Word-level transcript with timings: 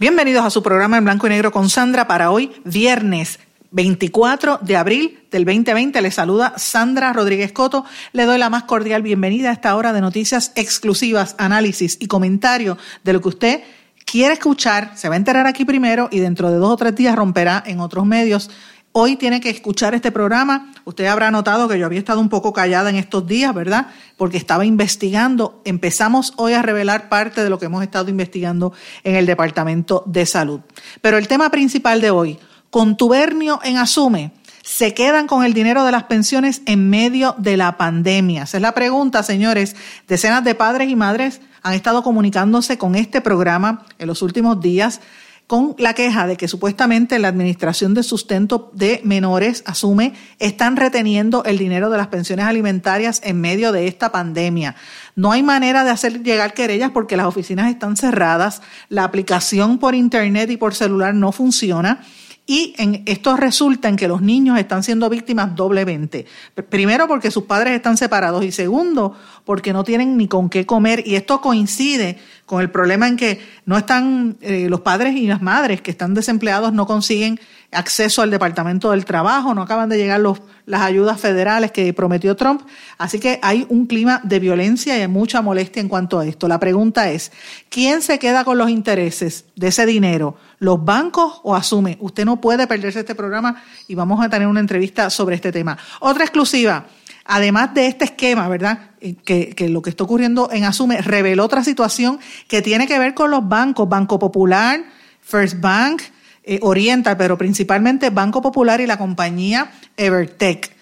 Bienvenidos 0.00 0.44
a 0.44 0.50
su 0.50 0.62
programa 0.62 0.96
en 0.96 1.04
blanco 1.04 1.26
y 1.26 1.30
negro 1.30 1.50
con 1.50 1.68
Sandra 1.68 2.06
para 2.06 2.30
hoy, 2.30 2.52
viernes 2.64 3.40
24 3.72 4.60
de 4.62 4.76
abril 4.76 5.24
del 5.32 5.44
2020. 5.44 6.00
Le 6.00 6.12
saluda 6.12 6.54
Sandra 6.56 7.12
Rodríguez 7.12 7.50
Coto. 7.50 7.84
Le 8.12 8.24
doy 8.24 8.38
la 8.38 8.48
más 8.48 8.62
cordial 8.62 9.02
bienvenida 9.02 9.50
a 9.50 9.52
esta 9.52 9.74
hora 9.74 9.92
de 9.92 10.00
noticias 10.00 10.52
exclusivas, 10.54 11.34
análisis 11.36 11.96
y 11.98 12.06
comentario 12.06 12.78
de 13.02 13.12
lo 13.12 13.20
que 13.20 13.28
usted 13.28 13.60
quiere 14.04 14.34
escuchar. 14.34 14.92
Se 14.94 15.08
va 15.08 15.16
a 15.16 15.18
enterar 15.18 15.48
aquí 15.48 15.64
primero 15.64 16.08
y 16.12 16.20
dentro 16.20 16.48
de 16.52 16.58
dos 16.58 16.70
o 16.70 16.76
tres 16.76 16.94
días 16.94 17.16
romperá 17.16 17.64
en 17.66 17.80
otros 17.80 18.06
medios 18.06 18.52
hoy 18.92 19.16
tiene 19.16 19.40
que 19.40 19.50
escuchar 19.50 19.94
este 19.94 20.12
programa. 20.12 20.72
Usted 20.84 21.06
habrá 21.06 21.30
notado 21.30 21.68
que 21.68 21.78
yo 21.78 21.86
había 21.86 21.98
estado 21.98 22.20
un 22.20 22.28
poco 22.28 22.52
callada 22.52 22.90
en 22.90 22.96
estos 22.96 23.26
días, 23.26 23.54
¿verdad? 23.54 23.88
Porque 24.16 24.36
estaba 24.36 24.64
investigando. 24.64 25.60
Empezamos 25.64 26.32
hoy 26.36 26.54
a 26.54 26.62
revelar 26.62 27.08
parte 27.08 27.44
de 27.44 27.50
lo 27.50 27.58
que 27.58 27.66
hemos 27.66 27.82
estado 27.82 28.10
investigando 28.10 28.72
en 29.04 29.16
el 29.16 29.26
Departamento 29.26 30.02
de 30.06 30.26
Salud. 30.26 30.60
Pero 31.00 31.18
el 31.18 31.28
tema 31.28 31.50
principal 31.50 32.00
de 32.00 32.10
hoy, 32.10 32.38
contubernio 32.70 33.60
en 33.62 33.76
Asume. 33.76 34.32
Se 34.62 34.92
quedan 34.92 35.26
con 35.26 35.44
el 35.44 35.54
dinero 35.54 35.84
de 35.84 35.92
las 35.92 36.04
pensiones 36.04 36.60
en 36.66 36.90
medio 36.90 37.34
de 37.38 37.56
la 37.56 37.78
pandemia. 37.78 38.42
Esa 38.42 38.58
es 38.58 38.62
la 38.62 38.74
pregunta, 38.74 39.22
señores. 39.22 39.76
Decenas 40.06 40.44
de 40.44 40.54
padres 40.54 40.90
y 40.90 40.96
madres 40.96 41.40
han 41.62 41.72
estado 41.72 42.02
comunicándose 42.02 42.76
con 42.76 42.94
este 42.94 43.22
programa 43.22 43.86
en 43.98 44.08
los 44.08 44.20
últimos 44.20 44.60
días 44.60 45.00
con 45.48 45.74
la 45.78 45.94
queja 45.94 46.26
de 46.26 46.36
que 46.36 46.46
supuestamente 46.46 47.18
la 47.18 47.28
Administración 47.28 47.94
de 47.94 48.02
Sustento 48.02 48.70
de 48.74 49.00
Menores 49.02 49.62
asume 49.64 50.12
están 50.38 50.76
reteniendo 50.76 51.42
el 51.44 51.56
dinero 51.56 51.88
de 51.88 51.96
las 51.96 52.08
pensiones 52.08 52.44
alimentarias 52.44 53.22
en 53.24 53.40
medio 53.40 53.72
de 53.72 53.88
esta 53.88 54.12
pandemia. 54.12 54.76
No 55.16 55.32
hay 55.32 55.42
manera 55.42 55.84
de 55.84 55.90
hacer 55.90 56.22
llegar 56.22 56.52
querellas 56.52 56.90
porque 56.90 57.16
las 57.16 57.26
oficinas 57.26 57.70
están 57.70 57.96
cerradas, 57.96 58.60
la 58.90 59.04
aplicación 59.04 59.78
por 59.78 59.94
Internet 59.94 60.50
y 60.50 60.58
por 60.58 60.74
celular 60.74 61.14
no 61.14 61.32
funciona 61.32 62.02
y 62.50 62.74
en, 62.78 63.02
esto 63.04 63.36
resulta 63.36 63.90
en 63.90 63.96
que 63.96 64.08
los 64.08 64.22
niños 64.22 64.58
están 64.58 64.82
siendo 64.82 65.10
víctimas 65.10 65.54
doblemente. 65.54 66.24
Primero 66.70 67.06
porque 67.06 67.30
sus 67.30 67.44
padres 67.44 67.74
están 67.74 67.98
separados 67.98 68.42
y 68.42 68.52
segundo 68.52 69.14
porque 69.48 69.72
no 69.72 69.82
tienen 69.82 70.18
ni 70.18 70.28
con 70.28 70.50
qué 70.50 70.66
comer 70.66 71.02
y 71.06 71.14
esto 71.14 71.40
coincide 71.40 72.18
con 72.44 72.60
el 72.60 72.70
problema 72.70 73.08
en 73.08 73.16
que 73.16 73.40
no 73.64 73.78
están 73.78 74.36
eh, 74.42 74.66
los 74.68 74.82
padres 74.82 75.16
y 75.16 75.26
las 75.26 75.40
madres 75.40 75.80
que 75.80 75.90
están 75.90 76.12
desempleados 76.12 76.74
no 76.74 76.86
consiguen 76.86 77.40
acceso 77.72 78.20
al 78.20 78.30
Departamento 78.30 78.90
del 78.90 79.06
Trabajo, 79.06 79.54
no 79.54 79.62
acaban 79.62 79.88
de 79.88 79.96
llegar 79.96 80.20
los, 80.20 80.42
las 80.66 80.82
ayudas 80.82 81.18
federales 81.18 81.72
que 81.72 81.94
prometió 81.94 82.36
Trump. 82.36 82.60
Así 82.98 83.20
que 83.20 83.40
hay 83.42 83.64
un 83.70 83.86
clima 83.86 84.20
de 84.22 84.38
violencia 84.38 85.02
y 85.02 85.08
mucha 85.08 85.40
molestia 85.40 85.80
en 85.80 85.88
cuanto 85.88 86.18
a 86.18 86.26
esto. 86.26 86.46
La 86.46 86.60
pregunta 86.60 87.10
es, 87.10 87.32
¿quién 87.70 88.02
se 88.02 88.18
queda 88.18 88.44
con 88.44 88.58
los 88.58 88.68
intereses 88.68 89.46
de 89.56 89.68
ese 89.68 89.86
dinero? 89.86 90.36
¿Los 90.58 90.84
bancos 90.84 91.40
o 91.42 91.56
asume? 91.56 91.96
Usted 92.00 92.26
no 92.26 92.38
puede 92.38 92.66
perderse 92.66 93.00
este 93.00 93.14
programa 93.14 93.62
y 93.86 93.94
vamos 93.94 94.22
a 94.22 94.28
tener 94.28 94.46
una 94.46 94.60
entrevista 94.60 95.08
sobre 95.08 95.36
este 95.36 95.52
tema. 95.52 95.78
Otra 96.00 96.24
exclusiva. 96.24 96.84
Además 97.30 97.74
de 97.74 97.86
este 97.88 98.06
esquema, 98.06 98.48
¿verdad? 98.48 98.88
Eh, 99.02 99.14
que, 99.14 99.68
lo 99.68 99.82
que 99.82 99.90
está 99.90 100.02
ocurriendo 100.02 100.48
en 100.50 100.64
Asume 100.64 101.02
reveló 101.02 101.44
otra 101.44 101.62
situación 101.62 102.18
que 102.48 102.62
tiene 102.62 102.86
que 102.86 102.98
ver 102.98 103.12
con 103.12 103.30
los 103.30 103.46
bancos, 103.46 103.86
Banco 103.86 104.18
Popular, 104.18 104.82
First 105.20 105.60
Bank, 105.60 106.00
eh, 106.42 106.58
Oriental, 106.62 107.18
pero 107.18 107.36
principalmente 107.36 108.08
Banco 108.08 108.40
Popular 108.40 108.80
y 108.80 108.86
la 108.86 108.96
compañía 108.96 109.70
Evertech. 109.98 110.74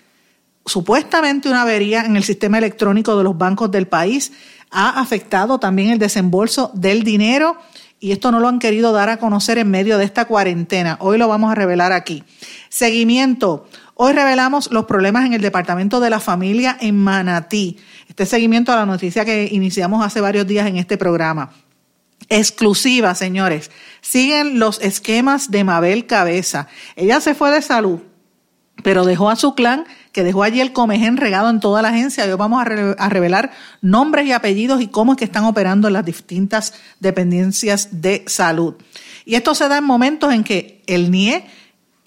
Supuestamente 0.64 1.48
una 1.48 1.62
avería 1.62 2.02
en 2.02 2.14
el 2.16 2.22
sistema 2.22 2.58
electrónico 2.58 3.18
de 3.18 3.24
los 3.24 3.36
bancos 3.36 3.72
del 3.72 3.88
país 3.88 4.30
ha 4.70 5.00
afectado 5.00 5.58
también 5.58 5.90
el 5.90 5.98
desembolso 5.98 6.70
del 6.74 7.02
dinero 7.02 7.56
y 7.98 8.12
esto 8.12 8.30
no 8.30 8.38
lo 8.38 8.46
han 8.46 8.60
querido 8.60 8.92
dar 8.92 9.08
a 9.08 9.16
conocer 9.16 9.58
en 9.58 9.70
medio 9.70 9.98
de 9.98 10.04
esta 10.04 10.26
cuarentena. 10.26 10.96
Hoy 11.00 11.18
lo 11.18 11.26
vamos 11.26 11.50
a 11.50 11.56
revelar 11.56 11.90
aquí. 11.90 12.22
Seguimiento. 12.68 13.66
Hoy 13.98 14.12
revelamos 14.12 14.70
los 14.70 14.84
problemas 14.84 15.24
en 15.24 15.32
el 15.32 15.40
Departamento 15.40 16.00
de 16.00 16.10
la 16.10 16.20
Familia 16.20 16.76
en 16.78 16.98
Manatí. 16.98 17.78
Este 18.10 18.26
seguimiento 18.26 18.70
a 18.70 18.76
la 18.76 18.84
noticia 18.84 19.24
que 19.24 19.48
iniciamos 19.50 20.04
hace 20.04 20.20
varios 20.20 20.46
días 20.46 20.66
en 20.66 20.76
este 20.76 20.98
programa 20.98 21.50
exclusiva, 22.28 23.14
señores. 23.14 23.70
Siguen 24.02 24.58
los 24.58 24.82
esquemas 24.82 25.50
de 25.50 25.64
Mabel 25.64 26.04
Cabeza. 26.04 26.68
Ella 26.94 27.22
se 27.22 27.34
fue 27.34 27.50
de 27.50 27.62
salud, 27.62 28.00
pero 28.82 29.06
dejó 29.06 29.30
a 29.30 29.36
su 29.36 29.54
clan, 29.54 29.86
que 30.12 30.24
dejó 30.24 30.42
allí 30.42 30.60
el 30.60 30.74
comején 30.74 31.16
regado 31.16 31.48
en 31.48 31.60
toda 31.60 31.80
la 31.80 31.88
agencia. 31.88 32.24
Hoy 32.24 32.34
vamos 32.34 32.60
a, 32.60 33.08
revelar 33.08 33.50
nombres 33.80 34.26
y 34.26 34.32
apellidos 34.32 34.82
y 34.82 34.88
cómo 34.88 35.12
es 35.12 35.18
que 35.18 35.24
están 35.24 35.44
operando 35.44 35.88
las 35.88 36.04
distintas 36.04 36.74
dependencias 37.00 38.02
de 38.02 38.24
salud. 38.26 38.74
Y 39.24 39.36
esto 39.36 39.54
se 39.54 39.68
da 39.68 39.78
en 39.78 39.84
momentos 39.84 40.34
en 40.34 40.44
que 40.44 40.82
el 40.86 41.10
NIE 41.10 41.46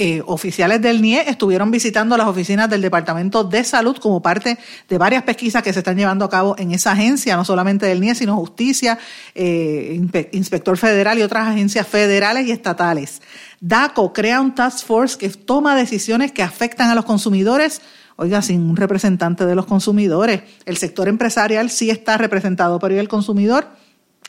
eh, 0.01 0.23
oficiales 0.25 0.81
del 0.81 1.01
NIE 1.01 1.29
estuvieron 1.29 1.71
visitando 1.71 2.15
las 2.15 2.27
oficinas 2.27 2.69
del 2.69 2.81
Departamento 2.81 3.43
de 3.43 3.65
Salud 3.65 3.97
como 3.97 4.21
parte 4.21 4.57
de 4.87 4.97
varias 4.97 5.23
pesquisas 5.23 5.61
que 5.61 5.73
se 5.73 5.79
están 5.79 5.97
llevando 5.97 6.23
a 6.23 6.29
cabo 6.29 6.55
en 6.57 6.71
esa 6.71 6.93
agencia, 6.93 7.35
no 7.35 7.43
solamente 7.43 7.85
del 7.85 7.99
NIE, 7.99 8.15
sino 8.15 8.37
Justicia, 8.37 8.97
eh, 9.35 9.99
Inspector 10.31 10.77
Federal 10.77 11.19
y 11.19 11.21
otras 11.21 11.49
agencias 11.49 11.85
federales 11.85 12.47
y 12.47 12.51
estatales. 12.51 13.21
DACO 13.59 14.13
crea 14.13 14.39
un 14.39 14.55
task 14.55 14.85
force 14.85 15.17
que 15.17 15.27
toma 15.27 15.75
decisiones 15.75 16.31
que 16.31 16.43
afectan 16.43 16.89
a 16.89 16.95
los 16.95 17.03
consumidores 17.03 17.81
oiga, 18.15 18.41
sin 18.41 18.69
un 18.69 18.75
representante 18.75 19.45
de 19.45 19.55
los 19.55 19.65
consumidores. 19.65 20.43
El 20.65 20.77
sector 20.77 21.07
empresarial 21.07 21.69
sí 21.69 21.89
está 21.89 22.17
representado, 22.17 22.79
pero 22.79 22.95
¿y 22.95 22.97
el 22.97 23.07
consumidor? 23.07 23.67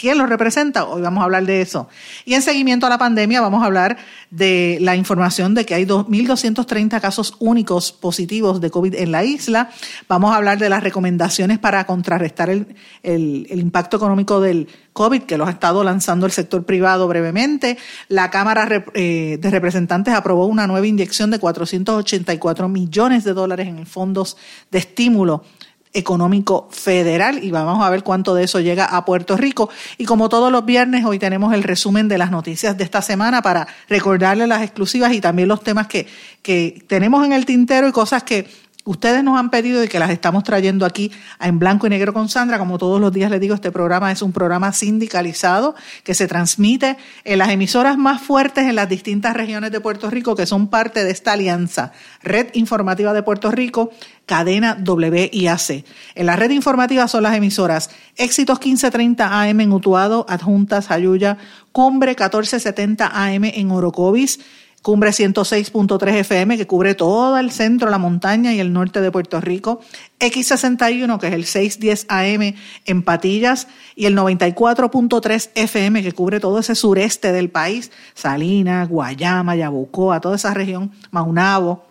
¿Quién 0.01 0.17
lo 0.17 0.25
representa? 0.25 0.87
Hoy 0.87 1.03
vamos 1.03 1.21
a 1.21 1.25
hablar 1.25 1.45
de 1.45 1.61
eso. 1.61 1.87
Y 2.25 2.33
en 2.33 2.41
seguimiento 2.41 2.87
a 2.87 2.89
la 2.89 2.97
pandemia 2.97 3.43
vamos 3.43 3.63
a 3.63 3.67
hablar 3.67 3.99
de 4.31 4.79
la 4.81 4.97
información 4.97 5.53
de 5.53 5.67
que 5.67 5.75
hay 5.75 5.85
2.230 5.85 6.99
casos 7.03 7.37
únicos 7.39 7.93
positivos 7.93 8.63
de 8.63 8.71
COVID 8.71 8.95
en 8.95 9.13
la 9.13 9.25
isla. 9.25 9.69
Vamos 10.09 10.33
a 10.33 10.37
hablar 10.37 10.57
de 10.57 10.71
las 10.71 10.83
recomendaciones 10.83 11.59
para 11.59 11.85
contrarrestar 11.85 12.49
el, 12.49 13.47
impacto 13.51 13.99
económico 13.99 14.41
del 14.41 14.69
COVID 14.95 15.25
que 15.25 15.37
los 15.37 15.49
ha 15.49 15.51
estado 15.51 15.85
lanzando 15.85 16.25
el 16.25 16.33
sector 16.33 16.65
privado 16.65 17.07
brevemente. 17.07 17.77
La 18.09 18.31
Cámara 18.31 18.85
eh, 18.95 19.37
de 19.39 19.51
Representantes 19.51 20.15
aprobó 20.15 20.47
una 20.47 20.67
nueva 20.67 20.87
inyección 20.87 21.31
de 21.31 21.39
484 21.39 22.71
millones 22.71 23.25
de 23.25 23.35
dólares 23.35 23.69
en 23.69 23.85
fondos 23.85 24.39
de 24.71 24.79
estímulo 24.79 25.45
económico 25.93 26.69
federal 26.71 27.43
y 27.43 27.51
vamos 27.51 27.85
a 27.85 27.91
ver 27.91 28.03
cuánto 28.03 28.35
de 28.35 28.45
eso 28.45 28.61
llega 28.61 28.85
a 28.85 29.05
Puerto 29.05 29.37
Rico. 29.37 29.71
Y 29.99 30.05
como 30.05 30.29
todos 30.29 30.53
los 30.53 30.65
viernes, 30.65 31.05
hoy 31.05 31.19
tenemos 31.19 31.53
el 31.53 31.63
resumen 31.63 32.09
de 32.09 32.19
las 32.19 32.31
noticias 32.31 32.77
de 32.77 32.85
esta 32.85 33.03
semana 33.03 33.43
para 33.43 33.67
recordarles 33.89 34.49
las 34.49 34.63
exclusivas 34.63 35.13
y 35.13 35.21
también 35.21 35.49
los 35.49 35.63
temas 35.63 35.87
que, 35.87 36.07
que 36.43 36.85
tenemos 36.87 37.25
en 37.25 37.33
el 37.33 37.45
tintero 37.45 37.89
y 37.89 37.93
cosas 37.93 38.23
que 38.23 38.47
Ustedes 38.91 39.23
nos 39.23 39.39
han 39.39 39.51
pedido 39.51 39.85
y 39.85 39.87
que 39.87 40.01
las 40.01 40.11
estamos 40.11 40.43
trayendo 40.43 40.85
aquí 40.85 41.13
en 41.39 41.61
blanco 41.61 41.87
y 41.87 41.91
negro 41.91 42.13
con 42.13 42.29
Sandra. 42.29 42.59
Como 42.59 42.77
todos 42.77 43.01
los 43.01 43.13
días 43.13 43.31
les 43.31 43.41
digo, 43.41 43.55
este 43.55 43.71
programa 43.71 44.11
es 44.11 44.21
un 44.21 44.33
programa 44.33 44.73
sindicalizado 44.73 45.77
que 46.03 46.13
se 46.13 46.27
transmite 46.27 46.97
en 47.23 47.39
las 47.39 47.51
emisoras 47.51 47.97
más 47.97 48.21
fuertes 48.21 48.65
en 48.65 48.75
las 48.75 48.89
distintas 48.89 49.37
regiones 49.37 49.71
de 49.71 49.79
Puerto 49.79 50.11
Rico 50.11 50.35
que 50.35 50.45
son 50.45 50.67
parte 50.67 51.05
de 51.05 51.13
esta 51.13 51.35
alianza. 51.35 51.93
Red 52.25 52.49
Informativa 52.55 53.13
de 53.13 53.23
Puerto 53.23 53.53
Rico, 53.53 53.93
cadena 54.27 54.77
WIAC. 54.85 55.85
En 56.17 56.27
la 56.27 56.35
red 56.35 56.51
informativa 56.51 57.07
son 57.07 57.23
las 57.23 57.37
emisoras 57.37 57.91
Éxitos 58.17 58.59
1530 58.59 59.41
AM 59.41 59.61
en 59.61 59.73
Utuado, 59.73 60.27
Adjuntas, 60.29 60.91
Ayuya, 60.91 61.39
Cumbre 61.71 62.11
1470 62.11 63.07
AM 63.07 63.45
en 63.45 63.71
Orocovis, 63.71 64.41
Cumbre 64.83 65.11
106.3 65.11 66.09
FM, 66.21 66.57
que 66.57 66.67
cubre 66.67 66.95
todo 66.95 67.37
el 67.37 67.51
centro, 67.51 67.91
la 67.91 67.99
montaña 67.99 68.55
y 68.55 68.61
el 68.61 68.73
norte 68.73 69.03
de 69.03 69.11
Puerto 69.11 69.39
Rico. 69.39 69.81
X61, 70.21 71.19
que 71.19 71.27
es 71.27 71.35
el 71.35 71.45
610 71.45 72.07
AM 72.09 72.55
en 72.87 73.03
Patillas. 73.03 73.69
Y 73.95 74.07
el 74.07 74.17
94.3 74.17 75.51
FM, 75.55 76.03
que 76.03 76.13
cubre 76.13 76.41
todo 76.41 76.59
ese 76.61 76.75
sureste 76.75 77.31
del 77.33 77.51
país. 77.51 77.93
Salinas, 78.15 78.89
Guayama, 78.89 79.55
Yabucoa, 79.55 80.23
toda 80.23 80.37
esa 80.37 80.55
región, 80.55 80.93
Maunabo. 81.11 81.90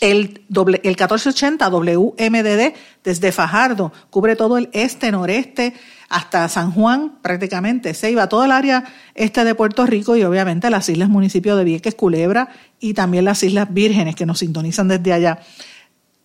El, 0.00 0.42
doble, 0.48 0.80
el 0.82 0.90
1480 0.90 1.68
WMDD 1.68 2.74
desde 3.04 3.32
Fajardo. 3.32 3.92
Cubre 4.10 4.34
todo 4.36 4.58
el 4.58 4.70
este, 4.72 5.12
noreste, 5.12 5.74
hasta 6.08 6.48
San 6.48 6.72
Juan 6.72 7.18
prácticamente, 7.22 7.94
se 7.94 8.10
iba 8.10 8.28
todo 8.28 8.44
el 8.44 8.50
área 8.50 8.84
este 9.14 9.44
de 9.44 9.54
Puerto 9.54 9.86
Rico 9.86 10.16
y 10.16 10.24
obviamente 10.24 10.68
las 10.68 10.88
islas 10.88 11.08
municipios 11.08 11.56
de 11.56 11.64
Vieques, 11.64 11.94
Culebra 11.94 12.48
y 12.80 12.94
también 12.94 13.24
las 13.24 13.42
Islas 13.44 13.72
Vírgenes 13.72 14.16
que 14.16 14.26
nos 14.26 14.40
sintonizan 14.40 14.88
desde 14.88 15.12
allá. 15.12 15.38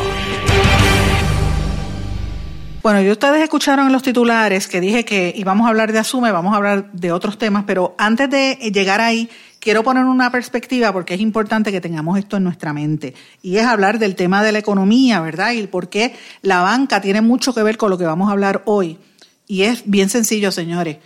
Bueno, 2.83 3.01
y 3.01 3.11
ustedes 3.11 3.43
escucharon 3.43 3.87
en 3.87 3.91
los 3.91 4.01
titulares 4.01 4.67
que 4.67 4.79
dije 4.79 5.03
que 5.03 5.33
íbamos 5.35 5.65
a 5.65 5.69
hablar 5.69 5.91
de 5.91 5.99
Asume, 5.99 6.31
vamos 6.31 6.53
a 6.53 6.57
hablar 6.57 6.91
de 6.93 7.11
otros 7.11 7.37
temas, 7.37 7.65
pero 7.67 7.95
antes 7.97 8.29
de 8.29 8.55
llegar 8.73 9.01
ahí, 9.01 9.29
quiero 9.59 9.83
poner 9.83 10.05
una 10.05 10.31
perspectiva 10.31 10.91
porque 10.93 11.13
es 11.13 11.21
importante 11.21 11.71
que 11.71 11.81
tengamos 11.81 12.17
esto 12.17 12.37
en 12.37 12.43
nuestra 12.43 12.73
mente. 12.73 13.13
Y 13.41 13.57
es 13.57 13.65
hablar 13.65 13.99
del 13.99 14.15
tema 14.15 14.43
de 14.43 14.51
la 14.51 14.59
economía, 14.59 15.21
¿verdad? 15.21 15.51
Y 15.51 15.67
por 15.67 15.89
qué 15.89 16.15
la 16.41 16.61
banca 16.61 17.01
tiene 17.01 17.21
mucho 17.21 17.53
que 17.53 17.63
ver 17.63 17.77
con 17.77 17.89
lo 17.89 17.97
que 17.97 18.05
vamos 18.05 18.29
a 18.29 18.33
hablar 18.33 18.63
hoy. 18.65 18.97
Y 19.47 19.63
es 19.63 19.83
bien 19.85 20.09
sencillo, 20.09 20.51
señores. 20.51 20.97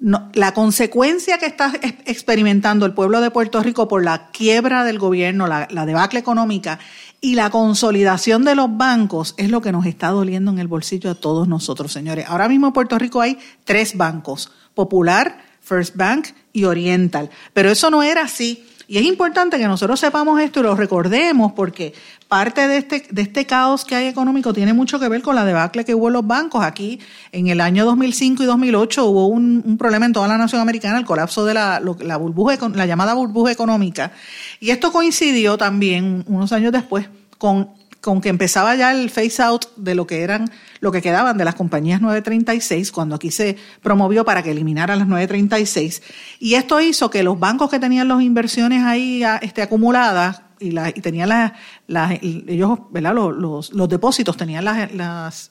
la 0.00 0.52
consecuencia 0.52 1.38
que 1.38 1.46
está 1.46 1.72
experimentando 2.06 2.86
el 2.86 2.92
pueblo 2.92 3.20
de 3.20 3.30
Puerto 3.30 3.62
Rico 3.62 3.86
por 3.86 4.02
la 4.02 4.30
quiebra 4.30 4.84
del 4.84 4.98
gobierno, 4.98 5.46
la, 5.46 5.68
la 5.70 5.86
debacle 5.86 6.18
económica 6.18 6.80
y 7.20 7.36
la 7.36 7.50
consolidación 7.50 8.44
de 8.44 8.56
los 8.56 8.76
bancos 8.76 9.34
es 9.36 9.48
lo 9.48 9.60
que 9.60 9.70
nos 9.70 9.86
está 9.86 10.08
doliendo 10.08 10.50
en 10.50 10.58
el 10.58 10.66
bolsillo 10.66 11.10
a 11.10 11.14
todos 11.14 11.46
nosotros, 11.46 11.92
señores. 11.92 12.26
Ahora 12.28 12.48
mismo 12.48 12.66
en 12.66 12.72
Puerto 12.72 12.98
Rico 12.98 13.20
hay 13.20 13.38
tres 13.64 13.96
bancos, 13.96 14.50
Popular, 14.74 15.51
First 15.62 15.96
Bank 15.96 16.28
y 16.52 16.64
Oriental. 16.64 17.30
Pero 17.52 17.70
eso 17.70 17.90
no 17.90 18.02
era 18.02 18.22
así. 18.22 18.64
Y 18.88 18.98
es 18.98 19.04
importante 19.04 19.56
que 19.58 19.66
nosotros 19.66 19.98
sepamos 20.00 20.38
esto 20.40 20.60
y 20.60 20.64
lo 20.64 20.76
recordemos 20.76 21.52
porque 21.52 21.94
parte 22.28 22.68
de 22.68 22.76
este, 22.78 23.06
de 23.10 23.22
este 23.22 23.46
caos 23.46 23.84
que 23.84 23.94
hay 23.94 24.06
económico 24.06 24.52
tiene 24.52 24.74
mucho 24.74 25.00
que 25.00 25.08
ver 25.08 25.22
con 25.22 25.34
la 25.34 25.44
debacle 25.44 25.84
que 25.84 25.94
hubo 25.94 26.08
en 26.08 26.14
los 26.14 26.26
bancos. 26.26 26.62
Aquí 26.62 27.00
en 27.30 27.46
el 27.46 27.60
año 27.60 27.86
2005 27.86 28.42
y 28.42 28.46
2008 28.46 29.06
hubo 29.06 29.28
un, 29.28 29.78
problema 29.78 30.04
en 30.04 30.12
toda 30.12 30.28
la 30.28 30.36
nación 30.36 30.60
americana, 30.60 30.98
el 30.98 31.06
colapso 31.06 31.44
de 31.46 31.54
la, 31.54 31.80
la, 31.80 32.16
burbuja, 32.18 32.58
la 32.74 32.84
llamada 32.84 33.14
burbuja 33.14 33.52
económica. 33.52 34.12
Y 34.60 34.70
esto 34.70 34.92
coincidió 34.92 35.56
también 35.56 36.24
unos 36.26 36.52
años 36.52 36.72
después 36.72 37.06
con 37.38 37.70
con 38.02 38.20
que 38.20 38.28
empezaba 38.28 38.74
ya 38.74 38.90
el 38.90 39.08
phase 39.10 39.40
out 39.42 39.66
de 39.76 39.94
lo 39.94 40.06
que 40.08 40.22
eran, 40.22 40.50
lo 40.80 40.90
que 40.90 41.00
quedaban 41.00 41.38
de 41.38 41.44
las 41.44 41.54
compañías 41.54 42.00
936, 42.00 42.90
cuando 42.90 43.14
aquí 43.14 43.30
se 43.30 43.56
promovió 43.80 44.24
para 44.24 44.42
que 44.42 44.50
eliminaran 44.50 44.98
las 44.98 45.06
936. 45.06 46.02
Y 46.40 46.54
esto 46.54 46.80
hizo 46.80 47.10
que 47.10 47.22
los 47.22 47.38
bancos 47.38 47.70
que 47.70 47.78
tenían 47.78 48.08
las 48.08 48.20
inversiones 48.20 48.82
ahí 48.82 49.22
este, 49.40 49.62
acumuladas 49.62 50.42
y, 50.58 50.72
la, 50.72 50.90
tenían 50.92 51.28
las, 51.28 52.12
ellos. 52.20 52.80
Los, 52.92 53.88
depósitos 53.88 54.36
tenían 54.36 54.64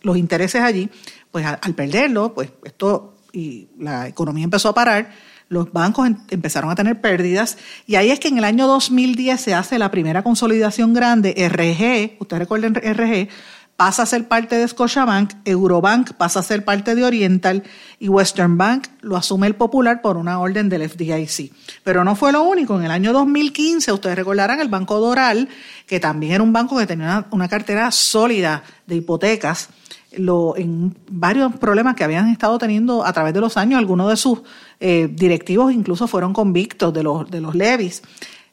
los 0.04 0.18
intereses 0.18 0.62
allí, 0.62 0.90
pues 1.32 1.46
al, 1.46 1.58
al 1.62 1.74
perderlo, 1.74 2.34
pues 2.34 2.52
esto 2.66 3.16
y 3.34 3.70
la 3.80 4.10
economía 4.10 4.44
empezó 4.44 4.70
a 4.70 4.74
parar 4.74 5.10
los 5.52 5.72
bancos 5.74 6.08
em, 6.08 6.18
empezaron 6.30 6.72
a 6.72 6.76
tener 6.76 7.02
pérdidas 7.02 7.58
y 7.86 7.96
ahí 7.96 8.10
es 8.10 8.20
que 8.20 8.30
en 8.30 8.38
el 8.38 8.46
año 8.46 8.68
2010 8.68 9.40
se 9.40 9.54
hace 9.54 9.78
la 9.78 9.92
primera 9.92 10.24
consolidación 10.24 10.94
grande, 10.94 11.36
RG, 11.38 12.22
ustedes 12.22 12.40
recuerden 12.40 12.74
RG, 12.76 13.28
pasa 13.76 14.04
a 14.04 14.06
ser 14.06 14.30
parte 14.30 14.56
de 14.56 14.66
Scotiabank, 14.66 15.34
Eurobank 15.44 16.14
pasa 16.14 16.40
a 16.40 16.44
ser 16.44 16.64
parte 16.64 16.96
de 16.96 17.04
Oriental 17.04 17.64
y 18.00 18.08
Western 18.08 18.58
Bank 18.58 18.88
lo 19.02 19.18
asume 19.18 19.48
el 19.48 19.56
Popular 19.56 20.02
por 20.02 20.16
una 20.16 20.40
orden 20.40 20.70
del 20.70 20.90
FDIC. 20.90 21.52
Pero 21.84 22.06
no 22.06 22.16
fue 22.16 22.32
lo 22.32 22.44
único, 22.44 22.78
en 22.78 22.86
el 22.86 22.92
año 22.92 23.12
2015 23.12 23.92
ustedes 23.92 24.16
recordarán 24.16 24.62
el 24.62 24.70
Banco 24.70 25.02
Doral, 25.02 25.50
que 25.86 26.00
también 26.00 26.32
era 26.32 26.44
un 26.44 26.54
banco 26.54 26.78
que 26.78 26.88
tenía 26.88 27.08
una, 27.08 27.26
una 27.32 27.50
cartera 27.50 27.92
sólida 27.92 28.64
de 28.88 28.96
hipotecas, 28.96 29.68
en 30.12 30.96
varios 31.10 31.56
problemas 31.56 31.96
que 31.96 32.04
habían 32.04 32.30
estado 32.30 32.58
teniendo 32.58 33.06
a 33.06 33.14
través 33.14 33.34
de 33.34 33.42
los 33.42 33.58
años. 33.58 33.80
Algunos 33.80 34.10
de 34.10 34.18
sus 34.18 34.42
eh, 34.80 35.10
directivos 35.12 35.72
incluso 35.74 36.08
fueron 36.08 36.34
convictos 36.34 36.94
de 36.94 37.04
los, 37.04 37.30
de 37.30 37.42
los 37.42 37.56
levis. 37.56 38.02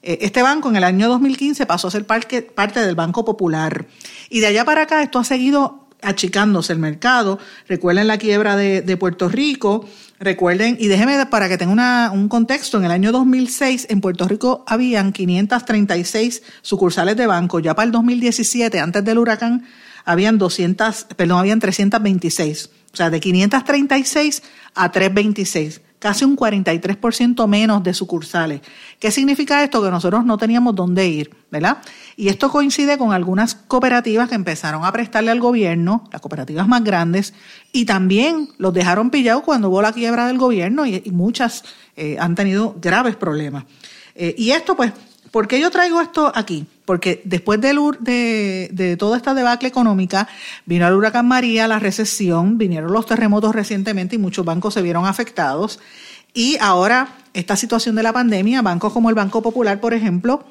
Eh, 0.03 0.19
este 0.23 0.43
banco 0.43 0.69
en 0.69 0.77
el 0.77 0.85
año 0.85 1.09
2015 1.09 1.67
pasó 1.67 1.89
a 1.89 1.91
ser 1.91 2.07
parte, 2.07 2.47
del 2.81 2.95
Banco 2.95 3.25
Popular. 3.25 3.87
Y 4.31 4.41
de 4.41 4.47
allá 4.47 4.65
para 4.65 4.83
acá 4.83 5.03
esto 5.03 5.19
ha 5.19 5.25
seguido 5.25 5.87
achicándose 6.01 6.73
el 6.73 6.79
mercado. 6.79 7.39
Recuerden 7.67 8.07
la 8.07 8.19
quiebra 8.19 8.57
de, 8.57 8.97
Puerto 8.97 9.29
Rico. 9.29 9.85
Recuerden, 10.21 10.77
y 10.81 10.87
déjenme 10.87 11.27
para 11.27 11.49
que 11.49 11.59
tenga 11.59 11.73
una, 11.73 12.11
un 12.13 12.29
contexto, 12.29 12.79
en 12.79 12.85
el 12.85 12.91
año 12.91 13.13
2006 13.13 13.87
en 13.91 14.01
Puerto 14.01 14.27
Rico 14.27 14.65
habían 14.67 15.13
536 15.13 16.43
sucursales 16.63 17.17
de 17.17 17.27
banco. 17.27 17.59
Ya 17.59 17.75
para 17.75 17.87
el 17.87 17.93
2017, 17.93 18.81
antes 18.81 19.05
del 19.05 19.19
huracán, 19.19 19.65
habían 20.09 20.39
200, 20.39 21.05
perdón, 21.17 21.39
habían 21.39 21.61
326. 21.61 22.71
O 22.93 22.97
sea, 22.97 23.11
de 23.11 23.21
536 23.21 24.43
a 24.75 24.91
326 24.91 25.83
casi 25.99 26.25
un 26.25 26.37
43% 26.37 27.47
menos 27.49 27.83
de 27.83 27.93
sucursales. 27.93 28.61
¿Qué 28.99 29.11
significa 29.11 29.63
esto? 29.65 29.83
Que 29.83 29.91
nosotros 29.91 30.25
no 30.25 30.39
teníamos 30.39 30.75
dónde 30.75 31.09
ir, 31.09 31.35
¿verdad? 31.51 31.79
Y 32.17 32.29
esto 32.29 32.51
coincide 32.51 32.97
con 32.99 33.13
algunas 33.13 33.55
cooperativas 33.55 34.29
que 34.29 34.37
empezaron 34.37 34.85
a 34.85 34.93
prestarle 34.93 35.31
al 35.31 35.41
gobierno, 35.41 36.05
las 36.13 36.21
cooperativas 36.21 36.69
más 36.69 36.85
grandes, 36.85 37.35
y 37.73 37.85
también 37.85 38.49
los 38.59 38.73
dejaron 38.73 39.11
pillados 39.11 39.43
cuando 39.43 39.69
hubo 39.71 39.83
la 39.83 39.93
quiebra 39.93 40.29
del 40.29 40.39
gobierno 40.39 40.87
y, 40.87 41.03
muchas 41.11 41.65
eh, 41.97 42.17
han 42.21 42.37
tenido 42.37 42.77
graves 42.81 43.17
problemas. 43.17 43.65
Eh, 44.15 44.35
y 44.39 44.51
esto, 44.53 44.77
pues, 44.77 44.93
¿por 45.31 45.49
qué 45.49 45.61
yo 45.61 45.71
traigo 45.71 46.01
esto 46.01 46.33
aquí? 46.35 46.67
porque 46.89 47.21
después 47.27 47.61
de, 47.61 48.69
de, 48.71 48.97
toda 48.97 49.19
esta 49.19 49.35
debacle 49.35 49.69
económica, 49.69 50.27
vino 50.65 50.89
el 50.89 50.95
huracán 50.95 51.29
María, 51.29 51.69
la 51.69 51.79
recesión, 51.79 52.57
vinieron 52.57 52.95
los 52.95 53.05
terremotos 53.05 53.55
recientemente 53.55 54.17
y 54.17 54.19
muchos 54.19 54.47
bancos 54.47 54.73
se 54.73 54.81
vieron 54.81 55.05
afectados. 55.05 55.81
Y 56.33 56.57
ahora, 56.63 57.09
esta 57.35 57.57
situación 57.57 57.95
de 57.95 58.03
la 58.03 58.15
pandemia, 58.15 58.63
bancos 58.63 58.95
como 58.95 59.11
el 59.11 59.15
Banco 59.15 59.43
Popular, 59.43 59.81
por 59.81 59.93
ejemplo, 59.93 60.47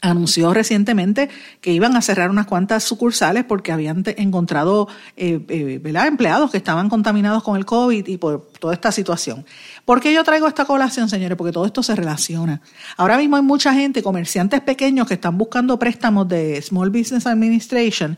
anunció 0.00 0.54
recientemente 0.54 1.28
que 1.60 1.72
iban 1.72 1.96
a 1.96 2.02
cerrar 2.02 2.30
unas 2.30 2.46
cuantas 2.46 2.84
sucursales 2.84 3.44
porque 3.44 3.72
habían 3.72 4.02
encontrado 4.16 4.88
eh, 5.16 5.40
eh, 5.48 5.80
empleados 6.06 6.50
que 6.50 6.56
estaban 6.56 6.88
contaminados 6.88 7.42
con 7.42 7.56
el 7.56 7.66
COVID 7.66 8.06
y 8.06 8.16
por 8.16 8.50
toda 8.58 8.74
esta 8.74 8.92
situación. 8.92 9.44
¿Por 9.84 10.00
qué 10.00 10.12
yo 10.12 10.24
traigo 10.24 10.46
esta 10.48 10.64
colación, 10.64 11.08
señores? 11.08 11.36
Porque 11.36 11.52
todo 11.52 11.66
esto 11.66 11.82
se 11.82 11.94
relaciona. 11.94 12.62
Ahora 12.96 13.18
mismo 13.18 13.36
hay 13.36 13.42
mucha 13.42 13.74
gente, 13.74 14.02
comerciantes 14.02 14.60
pequeños 14.62 15.06
que 15.06 15.14
están 15.14 15.36
buscando 15.36 15.78
préstamos 15.78 16.28
de 16.28 16.60
Small 16.62 16.90
Business 16.90 17.26
Administration 17.26 18.16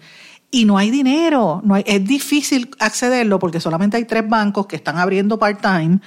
y 0.51 0.67
no 0.67 0.77
hay 0.77 0.91
dinero, 0.91 1.63
no 1.65 1.77
es 1.77 2.05
difícil 2.05 2.69
accederlo 2.79 3.39
porque 3.39 3.59
solamente 3.59 3.97
hay 3.97 4.05
tres 4.05 4.29
bancos 4.29 4.67
que 4.67 4.77
están 4.77 4.99
abriendo 4.99 5.39
part-time 5.39 6.01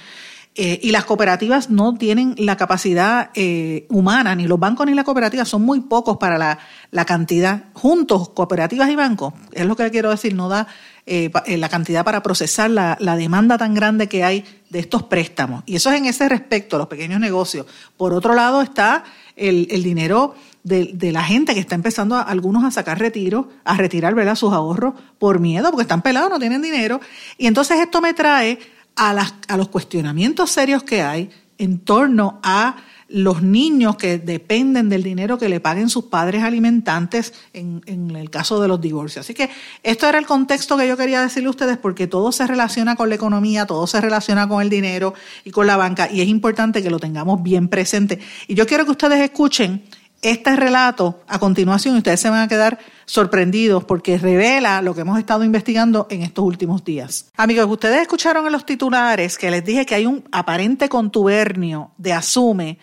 eh, 0.58 0.80
y 0.82 0.90
las 0.90 1.04
cooperativas 1.04 1.68
no 1.68 1.98
tienen 1.98 2.34
la 2.38 2.56
capacidad 2.56 3.28
eh, 3.34 3.86
humana, 3.90 4.34
ni 4.34 4.46
los 4.46 4.58
bancos 4.58 4.86
ni 4.86 4.94
la 4.94 5.04
cooperativa 5.04 5.44
son 5.44 5.60
muy 5.60 5.80
pocos 5.80 6.16
para 6.16 6.38
la, 6.38 6.58
la, 6.90 7.04
cantidad, 7.04 7.64
juntos, 7.74 8.30
cooperativas 8.30 8.88
y 8.88 8.96
bancos, 8.96 9.34
es 9.52 9.66
lo 9.66 9.76
que 9.76 9.90
quiero 9.90 10.08
decir, 10.08 10.34
no 10.34 10.48
da 10.48 10.66
eh, 11.04 11.30
la 11.46 11.68
cantidad 11.68 12.06
para 12.06 12.22
procesar 12.22 12.70
la, 12.70 12.96
la, 13.00 13.16
demanda 13.16 13.58
tan 13.58 13.74
grande 13.74 14.08
que 14.08 14.24
hay 14.24 14.46
de 14.70 14.78
estos 14.78 15.02
préstamos. 15.02 15.62
Y 15.66 15.76
eso 15.76 15.90
es 15.90 15.98
en 15.98 16.06
ese 16.06 16.26
respecto, 16.26 16.78
los 16.78 16.88
pequeños 16.88 17.20
negocios. 17.20 17.66
Por 17.98 18.14
otro 18.14 18.34
lado 18.34 18.62
está 18.62 19.04
el, 19.36 19.68
el 19.70 19.82
dinero 19.82 20.36
de, 20.64 20.90
de, 20.94 21.12
la 21.12 21.22
gente 21.22 21.52
que 21.52 21.60
está 21.60 21.74
empezando 21.74 22.16
a, 22.16 22.22
algunos 22.22 22.64
a 22.64 22.70
sacar 22.70 22.98
retiro, 22.98 23.50
a 23.64 23.76
retirar 23.76 24.14
¿verdad? 24.14 24.36
sus 24.36 24.54
ahorros 24.54 24.94
por 25.18 25.38
miedo, 25.38 25.70
porque 25.70 25.82
están 25.82 26.00
pelados, 26.00 26.30
no 26.30 26.38
tienen 26.38 26.62
dinero. 26.62 26.98
Y 27.36 27.46
entonces 27.46 27.78
esto 27.78 28.00
me 28.00 28.14
trae 28.14 28.58
a, 28.96 29.12
las, 29.12 29.34
a 29.48 29.56
los 29.56 29.68
cuestionamientos 29.68 30.50
serios 30.50 30.82
que 30.82 31.02
hay 31.02 31.30
en 31.58 31.78
torno 31.78 32.40
a 32.42 32.76
los 33.08 33.40
niños 33.40 33.96
que 33.96 34.18
dependen 34.18 34.88
del 34.88 35.04
dinero 35.04 35.38
que 35.38 35.48
le 35.48 35.60
paguen 35.60 35.88
sus 35.88 36.06
padres 36.06 36.42
alimentantes 36.42 37.34
en, 37.52 37.82
en, 37.86 38.16
el 38.16 38.30
caso 38.30 38.60
de 38.60 38.66
los 38.66 38.80
divorcios. 38.80 39.24
Así 39.24 39.32
que 39.32 39.48
esto 39.84 40.08
era 40.08 40.18
el 40.18 40.26
contexto 40.26 40.76
que 40.76 40.88
yo 40.88 40.96
quería 40.96 41.20
decirle 41.20 41.46
a 41.46 41.50
ustedes 41.50 41.78
porque 41.78 42.08
todo 42.08 42.32
se 42.32 42.46
relaciona 42.46 42.96
con 42.96 43.08
la 43.08 43.14
economía, 43.14 43.64
todo 43.64 43.86
se 43.86 44.00
relaciona 44.00 44.48
con 44.48 44.60
el 44.60 44.70
dinero 44.70 45.14
y 45.44 45.52
con 45.52 45.68
la 45.68 45.76
banca 45.76 46.10
y 46.10 46.20
es 46.20 46.26
importante 46.26 46.82
que 46.82 46.90
lo 46.90 46.98
tengamos 46.98 47.42
bien 47.42 47.68
presente. 47.68 48.18
Y 48.48 48.54
yo 48.54 48.66
quiero 48.66 48.84
que 48.84 48.90
ustedes 48.90 49.20
escuchen 49.20 49.84
este 50.30 50.56
relato 50.56 51.20
a 51.28 51.38
continuación 51.38 51.96
ustedes 51.96 52.20
se 52.20 52.30
van 52.30 52.40
a 52.40 52.48
quedar 52.48 52.78
sorprendidos 53.04 53.84
porque 53.84 54.18
revela 54.18 54.82
lo 54.82 54.94
que 54.94 55.02
hemos 55.02 55.18
estado 55.18 55.44
investigando 55.44 56.08
en 56.10 56.22
estos 56.22 56.44
últimos 56.44 56.84
días. 56.84 57.30
Amigos, 57.36 57.66
ustedes 57.68 58.02
escucharon 58.02 58.44
en 58.46 58.52
los 58.52 58.66
titulares 58.66 59.38
que 59.38 59.50
les 59.50 59.64
dije 59.64 59.86
que 59.86 59.94
hay 59.94 60.06
un 60.06 60.24
aparente 60.32 60.88
contubernio 60.88 61.92
de 61.96 62.12
Asume 62.12 62.78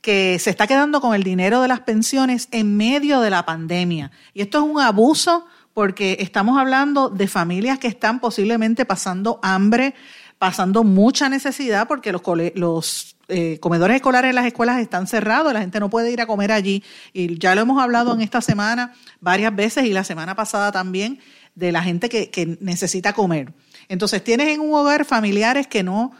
que 0.00 0.38
se 0.38 0.50
está 0.50 0.66
quedando 0.66 1.00
con 1.00 1.14
el 1.14 1.22
dinero 1.22 1.62
de 1.62 1.68
las 1.68 1.80
pensiones 1.80 2.48
en 2.50 2.76
medio 2.76 3.20
de 3.20 3.30
la 3.30 3.44
pandemia. 3.44 4.10
Y 4.34 4.42
esto 4.42 4.58
es 4.58 4.64
un 4.64 4.80
abuso 4.80 5.46
porque 5.74 6.16
estamos 6.20 6.58
hablando 6.58 7.10
de 7.10 7.28
familias 7.28 7.78
que 7.78 7.86
están 7.86 8.18
posiblemente 8.18 8.84
pasando 8.84 9.38
hambre, 9.42 9.94
pasando 10.38 10.82
mucha 10.82 11.28
necesidad 11.28 11.86
porque 11.86 12.10
los, 12.10 12.22
los 12.54 13.17
eh, 13.28 13.58
comedores 13.60 13.96
escolares 13.96 14.30
en 14.30 14.34
las 14.34 14.46
escuelas 14.46 14.80
están 14.80 15.06
cerrados, 15.06 15.52
la 15.52 15.60
gente 15.60 15.80
no 15.80 15.90
puede 15.90 16.10
ir 16.10 16.20
a 16.20 16.26
comer 16.26 16.52
allí. 16.52 16.82
Y 17.12 17.38
ya 17.38 17.54
lo 17.54 17.60
hemos 17.60 17.82
hablado 17.82 18.14
en 18.14 18.20
esta 18.20 18.40
semana 18.40 18.94
varias 19.20 19.54
veces 19.54 19.84
y 19.84 19.92
la 19.92 20.04
semana 20.04 20.34
pasada 20.34 20.72
también 20.72 21.20
de 21.54 21.72
la 21.72 21.82
gente 21.82 22.08
que, 22.08 22.30
que 22.30 22.58
necesita 22.60 23.12
comer. 23.12 23.52
Entonces 23.88 24.22
tienes 24.24 24.48
en 24.48 24.60
un 24.60 24.74
hogar 24.74 25.04
familiares 25.04 25.66
que 25.66 25.82
no 25.82 26.12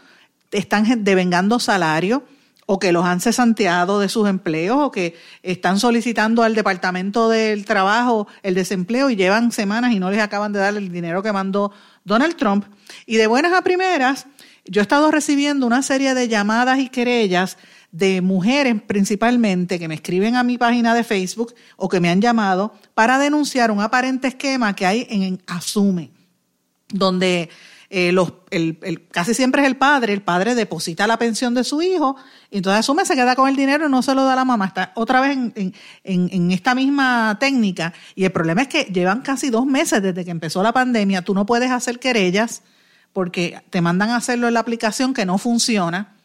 están 0.51 1.03
devengando 1.03 1.59
salario 1.59 2.23
o 2.71 2.77
que 2.77 2.91
los 2.91 3.03
han 3.03 3.19
cesanteado 3.19 3.99
de 3.99 4.09
sus 4.09 4.29
empleos 4.29 4.77
o 4.79 4.91
que 4.91 5.15
están 5.41 5.79
solicitando 5.79 6.43
al 6.43 6.53
Departamento 6.53 7.27
del 7.27 7.65
Trabajo 7.65 8.27
el 8.43 8.53
desempleo 8.53 9.09
y 9.09 9.15
llevan 9.15 9.51
semanas 9.51 9.91
y 9.91 9.99
no 9.99 10.11
les 10.11 10.19
acaban 10.19 10.53
de 10.53 10.59
dar 10.59 10.77
el 10.77 10.91
dinero 10.91 11.23
que 11.23 11.33
mandó 11.33 11.71
Donald 12.03 12.35
Trump. 12.35 12.65
Y 13.07 13.17
de 13.17 13.25
buenas 13.25 13.53
a 13.53 13.63
primeras, 13.63 14.27
yo 14.65 14.81
he 14.81 14.83
estado 14.83 15.11
recibiendo 15.11 15.65
una 15.65 15.81
serie 15.81 16.13
de 16.13 16.27
llamadas 16.27 16.79
y 16.79 16.89
querellas 16.89 17.57
de 17.91 18.21
mujeres 18.21 18.75
principalmente 18.85 19.79
que 19.79 19.87
me 19.87 19.95
escriben 19.95 20.35
a 20.35 20.43
mi 20.43 20.57
página 20.57 20.93
de 20.93 21.03
Facebook 21.03 21.55
o 21.75 21.89
que 21.89 21.99
me 21.99 22.09
han 22.09 22.21
llamado 22.21 22.73
para 22.93 23.17
denunciar 23.17 23.71
un 23.71 23.81
aparente 23.81 24.27
esquema 24.27 24.75
que 24.75 24.85
hay 24.85 25.07
en 25.09 25.41
Asume, 25.47 26.11
donde 26.89 27.49
eh, 27.91 28.11
los, 28.11 28.33
el, 28.51 29.07
casi 29.09 29.33
siempre 29.33 29.63
es 29.63 29.67
el 29.67 29.75
padre, 29.75 30.13
el 30.13 30.21
padre 30.21 30.53
deposita 30.53 31.07
la 31.07 31.17
pensión 31.17 31.55
de 31.55 31.63
su 31.63 31.81
hijo, 31.81 32.15
y 32.51 32.57
entonces 32.57 32.81
asume, 32.81 33.03
se 33.03 33.15
queda 33.15 33.35
con 33.35 33.49
el 33.49 33.55
dinero 33.55 33.87
y 33.87 33.91
no 33.91 34.03
se 34.03 34.13
lo 34.13 34.23
da 34.25 34.33
a 34.33 34.35
la 34.35 34.45
mamá. 34.45 34.67
Está 34.67 34.91
otra 34.95 35.21
vez 35.21 35.31
en, 35.31 35.73
en, 36.03 36.29
en, 36.31 36.51
esta 36.51 36.75
misma 36.75 37.37
técnica. 37.39 37.93
Y 38.13 38.25
el 38.25 38.31
problema 38.31 38.61
es 38.61 38.67
que 38.67 38.83
llevan 38.83 39.21
casi 39.21 39.49
dos 39.49 39.65
meses 39.65 40.03
desde 40.03 40.23
que 40.23 40.29
empezó 40.29 40.61
la 40.61 40.71
pandemia, 40.71 41.23
tú 41.23 41.33
no 41.33 41.47
puedes 41.47 41.71
hacer 41.71 41.97
querellas 41.97 42.61
porque 43.13 43.59
te 43.69 43.81
mandan 43.81 44.09
a 44.09 44.17
hacerlo 44.17 44.47
en 44.47 44.53
la 44.53 44.59
aplicación 44.59 45.13
que 45.13 45.25
no 45.25 45.37
funciona. 45.37 46.15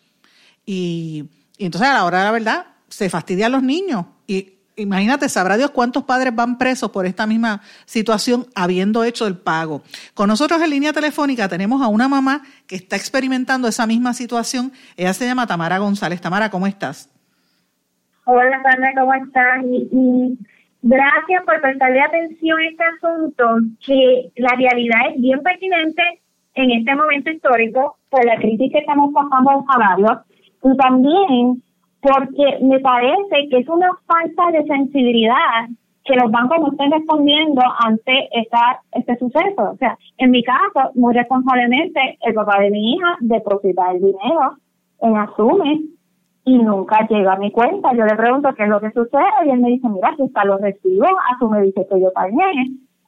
Y, 0.67 1.29
y 1.59 1.67
entonces 1.67 1.88
a 1.88 1.95
la 1.95 2.05
hora 2.05 2.19
de 2.19 2.25
la 2.25 2.33
verdad 2.33 2.67
se 2.88 3.11
fastidian 3.11 3.53
los 3.53 3.62
niños. 3.62 4.07
Y 4.26 4.55
imagínate, 4.76 5.29
sabrá 5.29 5.57
Dios 5.57 5.71
cuántos 5.71 6.05
padres 6.05 6.35
van 6.35 6.59
presos 6.59 6.91
por 6.91 7.07
esta 7.07 7.26
misma 7.26 7.61
situación 7.85 8.47
habiendo 8.55 9.05
hecho 9.05 9.26
el 9.26 9.37
pago. 9.37 9.83
Con 10.14 10.29
nosotros 10.29 10.61
en 10.62 10.71
línea 10.71 10.93
telefónica 10.93 11.49
tenemos 11.49 11.83
a 11.83 11.88
una 11.88 12.09
mamá 12.09 12.43
que 12.67 12.76
está 12.76 12.97
experimentando 12.97 13.69
esa 13.69 13.87
misma 13.87 14.14
situación. 14.14 14.73
Ella 14.97 15.12
se 15.12 15.26
llama 15.26 15.47
Tamara 15.47 15.79
González. 15.79 16.21
Tamara, 16.21 16.50
¿cómo 16.50 16.67
estás? 16.67 17.11
Hola, 18.25 18.62
Sandra, 18.62 18.93
¿cómo 18.99 19.14
estás? 19.14 19.64
Y, 19.93 20.38
gracias 20.83 21.45
por 21.45 21.61
prestarle 21.61 22.00
atención 22.00 22.59
a 22.59 22.69
este 22.69 22.85
asunto, 22.97 23.45
que 23.85 24.33
la 24.37 24.55
realidad 24.57 25.00
es 25.14 25.21
bien 25.21 25.43
pertinente 25.43 26.03
en 26.54 26.70
este 26.70 26.94
momento 26.94 27.30
histórico 27.30 27.96
por 28.11 28.25
la 28.25 28.37
crisis 28.37 28.73
que 28.73 28.78
estamos 28.78 29.12
pasando 29.12 29.52
en 29.52 29.66
salarios 29.66 30.18
y 30.62 30.76
también 30.76 31.62
porque 32.00 32.58
me 32.62 32.80
parece 32.80 33.49
que 33.50 33.58
es 33.58 33.68
una 33.68 33.90
falta 34.06 34.50
de 34.52 34.64
sensibilidad 34.64 35.68
que 36.04 36.16
los 36.16 36.30
bancos 36.30 36.58
no 36.61 36.70
estén 36.70 36.92
respondiendo 36.92 37.62
ante 37.78 38.28
esta, 38.32 38.82
este 38.92 39.16
suceso. 39.16 39.70
O 39.73 39.76
sea, 39.78 39.96
en 40.18 40.30
mi 40.30 40.42
caso, 40.42 40.90
muy 40.94 41.14
responsablemente, 41.14 42.18
el 42.20 42.34
papá 42.34 42.61
de 42.61 42.70
mi 42.70 42.92
hija 42.92 43.16
deposita 43.20 43.90
el 43.90 44.00
dinero 44.02 44.58
en 45.00 45.16
Asume 45.16 45.80
y 46.44 46.58
nunca 46.58 47.06
llega 47.08 47.32
a 47.32 47.38
mi 47.38 47.50
cuenta. 47.50 47.94
Yo 47.94 48.04
le 48.04 48.16
pregunto 48.16 48.54
qué 48.54 48.64
es 48.64 48.68
lo 48.68 48.80
que 48.80 48.90
sucede 48.90 49.25
y 49.46 49.50
él 49.50 49.61
me 49.61 49.70
dice, 49.70 49.88
mira, 49.88 50.11
aquí 50.11 50.25
está 50.25 50.44
los 50.44 50.61
recibos, 50.61 51.08
Asume 51.34 51.62
dice 51.62 51.87
que 51.90 52.00
yo 52.00 52.12
pagué. 52.12 52.34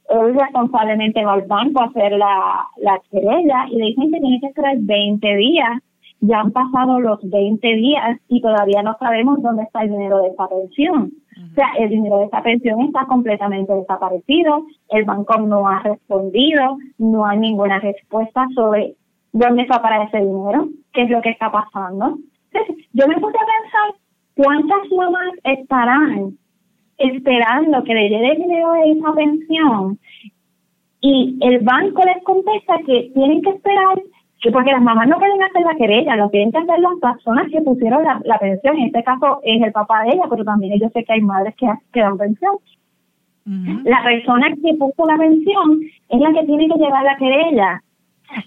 Él 0.09 0.35
responsablemente 0.35 1.25
va 1.25 1.35
al 1.35 1.43
banco 1.43 1.83
a 1.83 1.87
hacer 1.87 2.13
la, 2.13 2.67
la 2.79 3.01
querella 3.11 3.67
y 3.71 3.77
le 3.77 3.87
dicen 3.87 4.13
que 4.13 4.21
tiene 4.21 4.41
que 4.41 4.47
esperar 4.47 4.77
20 4.79 5.37
días 5.37 5.83
ya 6.21 6.41
han 6.41 6.51
pasado 6.51 7.01
los 7.01 7.19
20 7.23 7.67
días 7.75 8.19
y 8.29 8.41
todavía 8.41 8.83
no 8.83 8.97
sabemos 8.99 9.43
dónde 9.43 9.65
está 9.65 9.83
el 9.83 9.91
dinero 9.91 10.23
de 10.23 10.29
esa 10.29 10.49
pensión. 10.49 11.13
O 11.37 11.55
sea, 11.55 11.69
el 11.79 11.91
dinero 11.91 12.19
de 12.19 12.27
esa 12.27 12.43
pensión 12.43 12.81
está 12.81 13.05
completamente 13.07 13.73
desaparecido, 13.73 14.65
el 14.89 15.05
banco 15.05 15.39
no 15.39 15.69
ha 15.69 15.81
respondido, 15.81 16.79
no 16.99 17.27
hay 17.27 17.39
ninguna 17.39 17.79
respuesta 17.79 18.47
sobre 18.55 18.95
dónde 19.33 19.63
está 19.63 19.83
para 19.83 20.05
ese 20.05 20.19
dinero, 20.19 20.69
qué 20.93 21.03
es 21.03 21.11
lo 21.11 21.21
que 21.21 21.31
está 21.31 21.53
pasando. 21.53 22.17
Entonces, 22.53 22.87
yo 22.93 23.07
me 23.07 23.21
puse 23.21 23.37
a 23.37 23.63
pensar 23.63 24.01
cuántas 24.35 24.91
mamás 24.97 25.33
estarán 25.45 26.39
esperando 26.99 27.85
que 27.85 27.95
le 27.95 28.09
llegue 28.09 28.33
el 28.33 28.43
dinero 28.43 28.73
de 28.73 28.93
esa 28.93 29.13
pensión 29.13 29.99
y 31.01 31.39
el 31.41 31.61
banco 31.61 32.03
les 32.05 32.23
contesta 32.25 32.79
que 32.87 33.11
tienen 33.15 33.43
que 33.43 33.51
esperar 33.51 33.99
porque 34.53 34.73
las 34.73 34.83
mamás 34.83 35.09
no 35.09 35.19
pueden 35.19 35.43
hacer 35.43 35.63
la 35.63 35.75
querella, 35.75 36.17
lo 36.17 36.29
tienen 36.31 36.53
que 36.53 36.59
hacer 36.59 36.79
las 36.79 37.15
personas 37.15 37.51
que 37.51 37.61
pusieron 37.63 38.05
la, 38.05 38.39
pensión. 38.39 38.77
En 38.77 38.87
este 38.87 39.03
caso 39.03 39.41
es 39.43 39.63
el 39.63 39.73
papá 39.73 40.03
de 40.03 40.11
ella, 40.11 40.25
pero 40.29 40.45
también 40.45 40.79
yo 40.79 40.89
sé 40.91 41.05
que 41.05 41.13
hay 41.15 41.21
madres 41.21 41.55
que, 41.57 41.67
que 41.93 42.01
dan 42.01 42.19
pensión. 42.19 42.57
La 43.85 44.03
persona 44.03 44.49
que 44.49 44.75
puso 44.75 45.07
la 45.07 45.17
pensión 45.17 45.81
es 46.09 46.21
la 46.21 46.33
que 46.33 46.47
tiene 46.47 46.69
que 46.69 46.79
llevar 46.79 47.05
la 47.05 47.17
querella. 47.17 47.83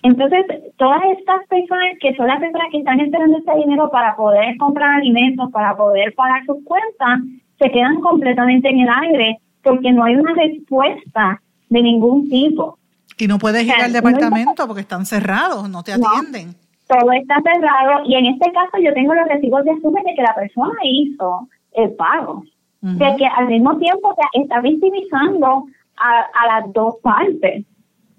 Entonces, 0.04 0.46
todas 0.76 1.02
estas 1.18 1.48
personas 1.48 1.98
que 2.02 2.14
son 2.16 2.28
las 2.28 2.40
personas 2.40 2.68
que 2.70 2.80
están 2.80 3.00
esperando 3.00 3.38
este 3.38 3.56
dinero 3.56 3.90
para 3.90 4.18
poder 4.18 4.58
comprar 4.58 4.96
alimentos, 4.96 5.50
para 5.52 5.78
poder 5.78 6.14
pagar 6.16 6.46
sus 6.46 6.58
cuentas, 6.66 7.20
se 7.60 7.70
quedan 7.72 8.00
completamente 8.02 8.70
en 8.70 8.80
el 8.80 8.90
aire 8.90 9.40
porque 9.62 9.92
no 9.92 10.04
hay 10.04 10.16
una 10.16 10.34
respuesta 10.34 11.42
de 11.70 11.82
ningún 11.82 12.30
tipo. 12.30 12.78
Y 13.18 13.28
no 13.28 13.38
puedes 13.38 13.64
ir 13.66 13.74
al 13.74 13.92
departamento 13.92 14.66
porque 14.66 14.82
están 14.82 15.06
cerrados, 15.06 15.70
no 15.70 15.84
te 15.84 15.92
atienden. 15.94 16.56
todo 16.88 17.12
está 17.12 17.36
cerrado 17.42 18.04
y 18.06 18.16
en 18.16 18.28
este 18.28 18.52
caso 18.52 18.78
yo 18.82 18.94
tengo 18.94 19.14
los 19.14 19.28
recibos 19.28 19.64
de 19.66 19.72
asume 19.72 20.02
de 20.06 20.16
que 20.16 20.22
la 20.22 20.34
persona 20.36 20.80
hizo 20.84 21.48
el 21.74 21.92
pago. 21.92 22.44
De 22.82 23.14
que 23.18 23.26
al 23.26 23.48
mismo 23.48 23.78
tiempo 23.78 24.16
está 24.32 24.62
victimizando 24.62 25.66
a, 25.98 26.20
a 26.34 26.62
las 26.62 26.74
dos 26.74 26.96
partes. 27.04 27.66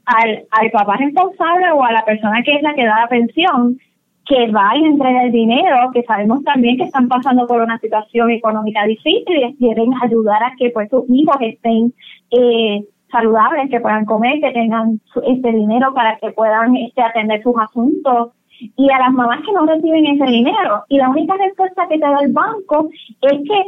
Al, 0.04 0.44
al 0.50 0.70
papá 0.70 0.97
responsable 0.97 1.70
o 1.70 1.82
a 1.82 1.92
la 1.92 2.04
persona 2.04 2.42
que 2.42 2.56
es 2.56 2.62
la 2.62 2.75
que 2.75 2.85
da 2.85 3.00
la 3.00 3.09
pensión, 3.09 3.78
que 4.27 4.50
va 4.53 4.77
y 4.77 4.85
entrega 4.85 5.25
el 5.25 5.33
dinero, 5.33 5.91
que 5.93 6.03
sabemos 6.05 6.43
también 6.45 6.77
que 6.77 6.85
están 6.85 7.09
pasando 7.09 7.47
por 7.47 7.61
una 7.61 7.79
situación 7.79 8.31
económica 8.31 8.85
difícil 8.85 9.25
y 9.37 9.57
quieren 9.57 9.91
ayudar 10.03 10.43
a 10.43 10.53
que 10.57 10.71
pues 10.71 10.89
sus 10.91 11.05
hijos 11.09 11.37
estén 11.41 11.93
eh, 12.31 12.85
saludables, 13.11 13.71
que 13.71 13.81
puedan 13.81 14.05
comer, 14.05 14.41
que 14.41 14.53
tengan 14.53 15.00
este 15.27 15.53
dinero 15.53 15.93
para 15.95 16.17
que 16.19 16.31
puedan 16.31 16.77
este, 16.77 17.03
atender 17.03 17.43
sus 17.43 17.55
asuntos 17.59 18.31
y 18.77 18.91
a 18.91 18.99
las 18.99 19.12
mamás 19.12 19.41
que 19.45 19.53
no 19.53 19.67
reciben 19.67 20.07
ese 20.07 20.25
dinero. 20.25 20.85
Y 20.89 20.99
la 20.99 21.09
única 21.09 21.35
respuesta 21.37 21.89
que 21.89 21.99
te 21.99 22.07
da 22.07 22.21
el 22.21 22.33
banco 22.33 22.89
es 23.23 23.39
que 23.49 23.65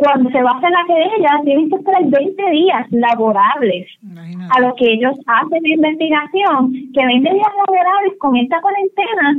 cuando 0.00 0.30
se 0.30 0.42
va 0.42 0.52
a 0.52 0.56
hacer 0.56 0.70
la 0.70 0.84
querella, 0.86 1.40
tienen 1.44 1.68
que 1.68 1.76
esperar 1.76 2.02
20 2.06 2.50
días 2.52 2.86
laborables 2.90 3.86
a 4.50 4.60
lo 4.60 4.74
que 4.76 4.94
ellos 4.94 5.14
hacen 5.26 5.62
de 5.62 5.74
investigación, 5.74 6.72
que 6.94 7.04
20 7.04 7.34
días 7.34 7.52
laborables 7.66 8.18
con 8.18 8.34
esta 8.34 8.62
cuarentena 8.62 9.36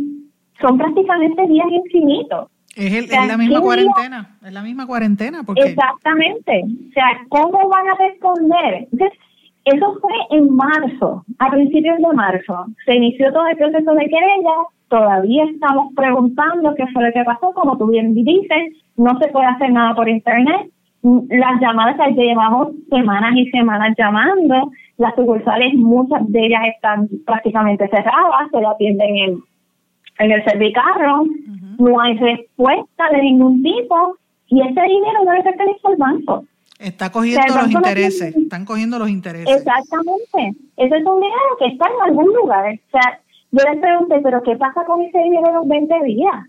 son 0.62 0.77
prácticamente 0.77 1.48
días 1.48 1.65
infinitos. 1.68 2.48
Es, 2.75 3.10
la 3.10 3.38
misma 3.38 3.60
cuarentena, 3.60 4.38
es 4.46 4.53
la 4.53 4.62
misma 4.62 4.86
cuarentena. 4.86 5.44
Porque... 5.44 5.63
Exactamente. 5.63 6.63
O 6.63 6.94
sea, 6.94 7.08
¿cómo 7.30 7.68
van 7.68 7.89
a 7.89 7.96
responder? 7.96 8.88
Entonces, 8.91 9.18
eso 9.65 9.98
fue 10.00 10.13
en 10.30 10.56
marzo, 10.56 11.25
a 11.39 11.50
principios 11.50 11.98
de 11.98 12.13
marzo. 12.13 12.65
Se 12.86 12.96
inició 12.96 13.34
todo 13.34 13.48
el 13.48 13.58
proceso 13.58 13.94
de 13.96 14.06
querella, 14.06 14.56
todavía 14.89 15.46
estamos 15.46 15.91
preguntando 15.96 16.75
qué 16.75 16.86
fue 16.94 17.03
lo 17.03 17.12
que 17.13 17.24
pasó, 17.24 17.51
como 17.53 17.77
tú 17.80 17.88
bien 17.88 18.13
dices, 18.13 18.74
no 19.01 19.17
se 19.20 19.27
puede 19.29 19.48
hacer 19.48 19.72
nada 19.72 19.96
por 19.96 20.08
internet. 20.08 20.70
Las 21.01 21.60
llamadas 21.60 21.98
que 22.15 22.22
llevamos 22.22 22.70
semanas 22.89 23.34
y 23.36 23.50
semanas 23.50 23.96
llamando, 23.98 24.72
las 24.98 25.15
sucursales, 25.15 25.74
muchas 25.74 26.22
de 26.31 26.46
ellas 26.46 26.62
están 26.75 27.10
prácticamente 27.25 27.88
cerradas, 27.88 28.51
se 28.51 28.62
lo 28.62 28.70
atienden 28.70 29.17
en, 29.17 29.43
en 30.20 30.31
el 30.31 30.43
servicarro, 30.43 31.25
no 31.79 32.00
hay 32.00 32.15
respuesta 32.17 33.10
de 33.12 33.22
ningún 33.24 33.63
tipo 33.63 34.17
y 34.48 34.62
ese 34.62 34.81
dinero 34.81 35.24
no 35.25 35.34
le 35.34 35.41
pertenece 35.41 35.79
al 35.86 35.98
banco. 35.98 36.46
Está 36.77 37.12
cogiendo 37.12 37.55
los 37.55 37.72
intereses, 37.72 38.36
están 38.36 38.65
cogiendo 38.65 39.00
los 39.00 39.10
intereses. 39.10 39.55
Exactamente. 39.55 40.60
Ese 40.77 40.98
es 40.98 41.05
un 41.05 41.22
dinero 41.22 41.58
que 41.60 41.67
está 41.67 41.86
en 41.88 42.10
algún 42.10 42.34
lugar. 42.36 42.65
O 42.74 42.91
sea, 42.91 43.20
yo 43.51 43.72
les 43.72 43.81
pregunté, 43.81 44.20
¿pero 44.24 44.43
qué 44.43 44.55
pasa 44.55 44.86
con 44.86 45.01
ese 45.01 45.17
dinero 45.17 45.48
de 45.48 45.53
los 45.53 45.67
20 45.67 46.03
días 46.05 46.46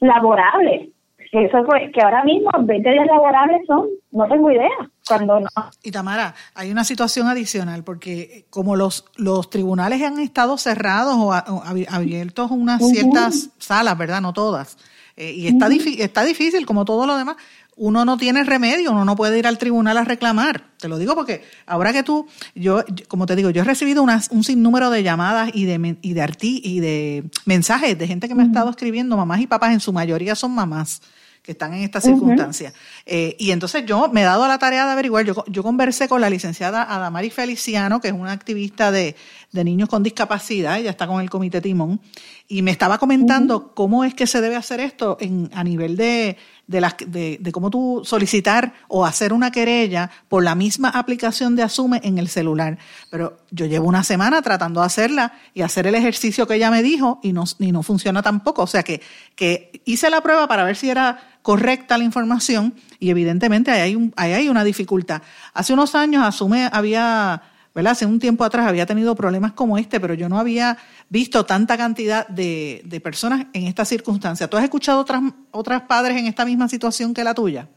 laborables? 0.00 0.95
Eso 1.36 1.64
fue 1.66 1.90
que 1.92 2.00
ahora 2.00 2.24
mismo 2.24 2.48
20 2.58 2.90
días 2.90 3.06
laborables 3.06 3.60
son, 3.66 3.88
no 4.10 4.26
tengo 4.26 4.50
idea, 4.50 4.70
cuando 5.06 5.40
no. 5.40 5.48
Y 5.82 5.90
Tamara, 5.90 6.34
hay 6.54 6.70
una 6.70 6.82
situación 6.82 7.28
adicional, 7.28 7.84
porque 7.84 8.46
como 8.48 8.74
los, 8.74 9.04
los 9.16 9.50
tribunales 9.50 10.00
han 10.00 10.18
estado 10.18 10.56
cerrados 10.56 11.14
o, 11.18 11.34
abiertos 11.34 12.50
unas 12.50 12.82
ciertas 12.88 13.50
salas, 13.58 13.98
¿verdad? 13.98 14.22
No 14.22 14.32
todas. 14.32 14.78
Eh, 15.18 15.32
y 15.32 15.46
está, 15.46 15.68
está 15.98 16.24
difícil, 16.24 16.64
como 16.64 16.86
todo 16.86 17.06
lo 17.06 17.18
demás 17.18 17.36
uno 17.78 18.06
no 18.06 18.16
tiene 18.16 18.42
remedio, 18.42 18.90
uno 18.90 19.04
no 19.04 19.16
puede 19.16 19.38
ir 19.38 19.46
al 19.46 19.58
tribunal 19.58 19.98
a 19.98 20.04
reclamar. 20.04 20.64
Te 20.78 20.88
lo 20.88 20.96
digo 20.96 21.14
porque 21.14 21.44
ahora 21.66 21.92
que 21.92 22.02
tú, 22.02 22.26
yo, 22.54 22.82
como 23.06 23.26
te 23.26 23.36
digo, 23.36 23.50
yo 23.50 23.60
he 23.60 23.64
recibido 23.66 24.02
un 24.02 24.44
sinnúmero 24.44 24.88
de 24.88 25.02
llamadas 25.02 25.50
y 25.52 25.66
de, 25.66 25.98
y 26.00 26.14
de 26.14 26.36
y 26.40 26.80
de 26.80 27.24
mensajes 27.44 27.98
de 27.98 28.06
gente 28.06 28.28
que 28.28 28.34
me 28.34 28.44
ha 28.44 28.46
estado 28.46 28.70
escribiendo, 28.70 29.18
mamás 29.18 29.42
y 29.42 29.46
papás, 29.46 29.74
en 29.74 29.80
su 29.80 29.92
mayoría 29.92 30.34
son 30.34 30.54
mamás 30.54 31.02
que 31.46 31.52
están 31.52 31.72
en 31.74 31.84
esta 31.84 32.00
circunstancia. 32.00 32.72
Eh, 33.06 33.36
y 33.38 33.52
entonces 33.52 33.86
yo 33.86 34.08
me 34.08 34.22
he 34.22 34.24
dado 34.24 34.48
la 34.48 34.58
tarea 34.58 34.84
de 34.84 34.92
averiguar, 34.92 35.24
yo, 35.24 35.44
yo 35.46 35.62
conversé 35.62 36.08
con 36.08 36.20
la 36.20 36.28
licenciada 36.28 36.82
Adamari 36.82 37.30
Feliciano, 37.30 38.00
que 38.00 38.08
es 38.08 38.14
una 38.14 38.32
activista 38.32 38.90
de, 38.90 39.14
de 39.52 39.64
niños 39.64 39.88
con 39.88 40.02
discapacidad, 40.02 40.78
ella 40.78 40.90
está 40.90 41.06
con 41.06 41.20
el 41.20 41.30
comité 41.30 41.60
Timón, 41.60 42.00
y 42.48 42.62
me 42.62 42.72
estaba 42.72 42.98
comentando 42.98 43.74
cómo 43.74 44.04
es 44.04 44.14
que 44.14 44.26
se 44.26 44.40
debe 44.40 44.56
hacer 44.56 44.80
esto 44.80 45.16
en, 45.20 45.50
a 45.52 45.64
nivel 45.64 45.96
de, 45.96 46.36
de, 46.66 46.80
las, 46.80 46.94
de, 47.04 47.38
de, 47.40 47.52
cómo 47.52 47.70
tú 47.70 48.02
solicitar 48.04 48.72
o 48.88 49.04
hacer 49.04 49.32
una 49.32 49.50
querella 49.50 50.10
por 50.28 50.44
la 50.44 50.54
misma 50.54 50.90
aplicación 50.90 51.56
de 51.56 51.64
Asume 51.64 52.00
en 52.04 52.18
el 52.18 52.28
celular. 52.28 52.78
Pero 53.10 53.38
yo 53.50 53.66
llevo 53.66 53.88
una 53.88 54.04
semana 54.04 54.42
tratando 54.42 54.80
de 54.80 54.86
hacerla 54.86 55.32
y 55.54 55.62
hacer 55.62 55.88
el 55.88 55.96
ejercicio 55.96 56.46
que 56.46 56.54
ella 56.54 56.70
me 56.70 56.84
dijo 56.84 57.18
y 57.22 57.32
no, 57.32 57.44
y 57.58 57.72
no 57.72 57.82
funciona 57.82 58.22
tampoco. 58.22 58.62
O 58.62 58.68
sea 58.68 58.84
que, 58.84 59.00
que 59.34 59.82
hice 59.84 60.08
la 60.08 60.20
prueba 60.20 60.46
para 60.46 60.62
ver 60.62 60.76
si 60.76 60.88
era 60.88 61.35
correcta 61.46 61.96
la 61.96 62.02
información 62.02 62.74
y 62.98 63.10
evidentemente 63.10 63.70
ahí 63.70 63.80
hay, 63.80 63.94
un, 63.94 64.12
ahí 64.16 64.32
hay 64.32 64.48
una 64.48 64.64
dificultad. 64.64 65.22
Hace 65.54 65.74
unos 65.74 65.94
años 65.94 66.24
Asume 66.24 66.68
había 66.72 67.40
¿verdad? 67.72 67.92
Hace 67.92 68.04
un 68.04 68.18
tiempo 68.18 68.42
atrás 68.42 68.66
había 68.66 68.84
tenido 68.84 69.14
problemas 69.14 69.52
como 69.52 69.78
este, 69.78 70.00
pero 70.00 70.14
yo 70.14 70.28
no 70.28 70.40
había 70.40 70.76
visto 71.08 71.44
tanta 71.44 71.76
cantidad 71.76 72.26
de, 72.26 72.80
de 72.84 73.00
personas 73.00 73.46
en 73.52 73.68
esta 73.68 73.84
circunstancia. 73.84 74.48
¿Tú 74.48 74.56
has 74.56 74.64
escuchado 74.64 75.00
otras, 75.00 75.22
otras 75.52 75.82
padres 75.82 76.16
en 76.16 76.26
esta 76.26 76.44
misma 76.44 76.66
situación 76.66 77.14
que 77.14 77.22
la 77.22 77.32
tuya? 77.32 77.68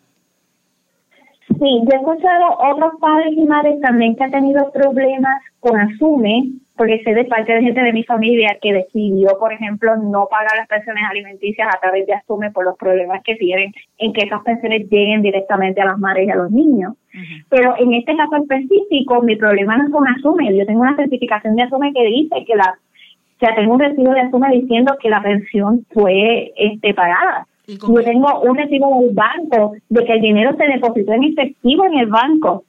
Sí, 1.49 1.81
yo 1.83 1.89
he 1.91 1.99
escuchado 1.99 2.45
otros 2.73 2.93
padres 2.99 3.33
y 3.37 3.45
madres 3.45 3.79
también 3.81 4.15
que 4.15 4.23
han 4.23 4.31
tenido 4.31 4.71
problemas 4.71 5.43
con 5.59 5.79
Asume, 5.79 6.53
porque 6.79 7.03
sé 7.03 7.13
de 7.13 7.25
parte 7.25 7.51
de 7.51 7.61
gente 7.61 7.83
de 7.83 7.91
mi 7.91 8.05
familia 8.05 8.57
que 8.61 8.71
decidió, 8.71 9.37
por 9.37 9.51
ejemplo, 9.51 9.97
no 9.97 10.29
pagar 10.31 10.55
las 10.57 10.65
pensiones 10.69 11.03
alimenticias 11.09 11.67
a 11.67 11.77
través 11.77 12.07
de 12.07 12.13
Asume 12.13 12.51
por 12.51 12.63
los 12.63 12.77
problemas 12.77 13.21
que 13.25 13.35
tienen 13.35 13.73
en 13.97 14.13
que 14.13 14.25
esas 14.25 14.41
pensiones 14.43 14.89
lleguen 14.89 15.21
directamente 15.21 15.81
a 15.81 15.87
las 15.87 15.99
madres 15.99 16.25
y 16.25 16.31
a 16.31 16.37
los 16.37 16.49
niños. 16.49 16.93
Pero 17.49 17.75
en 17.77 17.95
este 17.95 18.15
caso 18.15 18.37
específico, 18.37 19.21
mi 19.23 19.35
problema 19.35 19.75
no 19.75 19.87
es 19.87 19.91
con 19.91 20.07
Asume. 20.07 20.55
Yo 20.55 20.65
tengo 20.65 20.79
una 20.79 20.95
certificación 20.95 21.57
de 21.57 21.63
Asume 21.63 21.91
que 21.91 22.05
dice 22.05 22.45
que 22.47 22.55
la, 22.55 22.73
o 22.73 23.39
sea, 23.39 23.55
tengo 23.55 23.73
un 23.73 23.81
recibo 23.81 24.13
de 24.13 24.21
Asume 24.21 24.47
diciendo 24.53 24.95
que 25.01 25.09
la 25.09 25.21
pensión 25.21 25.85
fue 25.91 26.53
este 26.55 26.93
pagada. 26.93 27.45
Yo 27.67 28.03
tengo 28.05 28.39
un 28.39 28.55
recibo 28.55 29.01
del 29.01 29.13
banco 29.13 29.73
de 29.89 30.05
que 30.05 30.13
el 30.13 30.21
dinero 30.21 30.55
se 30.55 30.63
depositó 30.63 31.11
en 31.11 31.25
efectivo 31.25 31.83
en 31.83 31.99
el 31.99 32.07
banco 32.07 32.63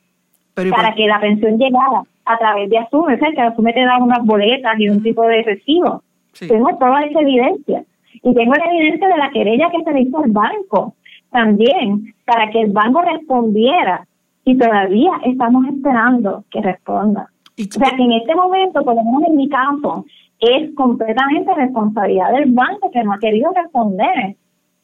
para 0.57 0.97
que 0.97 1.07
la 1.07 1.21
pensión 1.21 1.59
llegara 1.59 2.03
a 2.25 2.39
través 2.39 2.71
de 2.71 2.79
Asume. 2.79 3.15
O 3.15 3.19
sea, 3.19 3.31
que 3.33 3.41
Asume 3.41 3.73
te 3.73 3.85
da 3.85 3.99
unas 3.99 4.25
boletas 4.25 4.79
y 4.79 4.89
un 4.89 5.03
tipo 5.03 5.23
de 5.23 5.43
recibo. 5.43 6.03
Tengo 6.39 6.77
toda 6.79 7.03
esa 7.03 7.21
evidencia. 7.21 7.85
Y 8.23 8.35
tengo 8.35 8.55
la 8.55 8.73
evidencia 8.73 9.09
de 9.09 9.17
la 9.17 9.31
querella 9.31 9.71
que 9.71 9.83
se 9.83 9.93
le 9.93 10.03
hizo 10.03 10.19
al 10.19 10.31
banco 10.31 10.95
también 11.31 12.15
para 12.25 12.51
que 12.51 12.61
el 12.61 12.73
banco 12.73 13.03
respondiera 13.03 14.07
y 14.45 14.57
todavía 14.57 15.13
estamos 15.25 15.67
esperando 15.67 16.45
que 16.51 16.61
responda. 16.61 17.31
O 17.59 17.63
sea 17.73 17.97
que 17.97 18.03
en 18.03 18.13
este 18.13 18.35
momento, 18.35 18.83
por 18.83 18.95
lo 18.95 19.05
menos 19.05 19.23
en 19.29 19.37
mi 19.37 19.49
campo, 19.49 20.05
es 20.41 20.75
completamente 20.75 21.55
responsabilidad 21.55 22.33
del 22.33 22.51
banco 22.53 22.91
que 22.91 23.05
no 23.05 23.13
ha 23.13 23.19
querido 23.19 23.53
responder. 23.55 24.37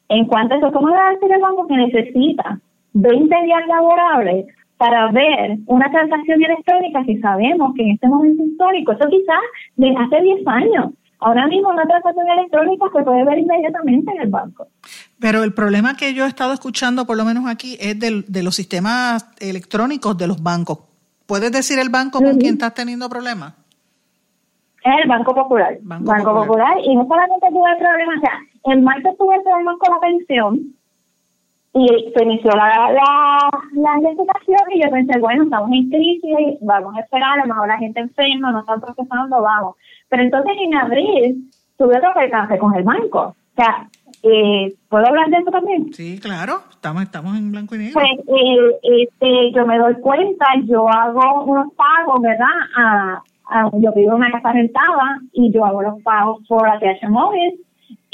En 0.09 0.25
cuanto 0.25 0.53
a 0.53 0.57
eso, 0.57 0.71
¿cómo 0.71 0.89
va 0.89 1.07
a 1.07 1.11
decir 1.11 1.31
el 1.31 1.41
banco 1.41 1.67
que 1.67 1.75
necesita 1.75 2.59
20 2.93 3.43
días 3.43 3.67
laborables 3.67 4.45
para 4.77 5.11
ver 5.11 5.57
una 5.65 5.89
transacción 5.91 6.43
electrónica 6.43 7.03
si 7.05 7.17
sabemos 7.17 7.73
que 7.75 7.83
en 7.83 7.91
este 7.91 8.07
momento 8.07 8.43
histórico, 8.43 8.91
eso 8.91 9.09
quizás 9.09 9.41
desde 9.75 9.97
hace 9.97 10.21
10 10.21 10.47
años, 10.47 10.93
ahora 11.19 11.47
mismo 11.47 11.69
una 11.69 11.85
transacción 11.85 12.29
electrónica 12.29 12.85
se 12.95 13.03
puede 13.03 13.25
ver 13.25 13.39
inmediatamente 13.39 14.11
en 14.11 14.21
el 14.21 14.29
banco. 14.29 14.67
Pero 15.19 15.43
el 15.43 15.53
problema 15.53 15.97
que 15.97 16.13
yo 16.13 16.25
he 16.25 16.27
estado 16.27 16.53
escuchando, 16.53 17.05
por 17.05 17.17
lo 17.17 17.25
menos 17.25 17.47
aquí, 17.47 17.75
es 17.79 17.99
de 17.99 18.43
los 18.43 18.55
sistemas 18.55 19.27
electrónicos 19.39 20.17
de 20.17 20.27
los 20.27 20.41
bancos. 20.43 20.79
¿Puedes 21.25 21.51
decir 21.51 21.79
el 21.79 21.89
banco 21.89 22.19
con 22.19 22.37
quien 22.37 22.53
estás 22.53 22.73
teniendo 22.73 23.09
problemas? 23.09 23.53
Es 24.83 24.93
el 25.03 25.09
Banco 25.09 25.35
Popular. 25.35 25.77
Banco, 25.81 26.33
Popular. 26.33 26.77
Y 26.85 26.95
no 26.95 27.05
solamente 27.05 27.47
tuve 27.49 27.75
problemas, 27.77 28.17
o 28.17 28.21
sea, 28.21 28.73
en 28.73 28.83
marzo 28.83 29.13
tuve 29.17 29.41
problemas 29.41 29.75
con 29.79 29.93
la 29.93 29.99
pensión 29.99 30.76
y 31.77 32.11
se 32.11 32.23
inició 32.23 32.51
la, 32.51 32.91
la, 32.91 33.49
la 33.73 33.97
investigación 33.97 34.59
y 34.73 34.81
yo 34.83 34.89
pensé, 34.89 35.19
bueno, 35.19 35.43
estamos 35.43 35.69
en 35.71 35.89
crisis, 35.89 36.57
vamos 36.61 36.95
a 36.95 37.01
esperar, 37.01 37.39
a 37.39 37.45
lo 37.45 37.53
mejor 37.53 37.67
la 37.67 37.77
gente 37.77 37.99
enferma, 37.99 38.51
no 38.51 38.61
están 38.61 38.81
procesando, 38.81 39.41
vamos. 39.41 39.75
Pero 40.09 40.23
entonces 40.23 40.53
en 40.59 40.75
abril 40.75 41.51
tuve 41.77 41.97
otro 41.97 42.13
percance 42.15 42.57
con 42.57 42.75
el 42.75 42.83
banco. 42.83 43.19
O 43.19 43.55
sea, 43.55 43.87
eh, 44.23 44.73
¿Puedo 44.89 45.05
hablar 45.05 45.29
de 45.29 45.37
eso 45.37 45.51
también? 45.51 45.93
Sí, 45.93 46.19
claro, 46.19 46.61
estamos, 46.71 47.03
estamos 47.03 47.37
en 47.37 47.51
blanco 47.51 47.75
y 47.75 47.79
negro. 47.79 47.93
Pues 47.93 48.07
eh, 48.27 49.03
este, 49.03 49.51
yo 49.53 49.65
me 49.67 49.77
doy 49.77 49.95
cuenta, 50.01 50.45
yo 50.65 50.89
hago 50.89 51.43
unos 51.43 51.73
pagos, 51.73 52.21
¿verdad? 52.21 52.47
A, 52.75 53.23
yo 53.73 53.93
vivo 53.93 54.11
en 54.11 54.17
una 54.17 54.31
casa 54.31 54.51
rentada 54.51 55.19
y 55.31 55.51
yo 55.53 55.63
hago 55.63 55.81
los 55.81 56.01
pagos 56.01 56.45
por 56.47 56.67
ATH 56.67 57.07
móvil 57.09 57.61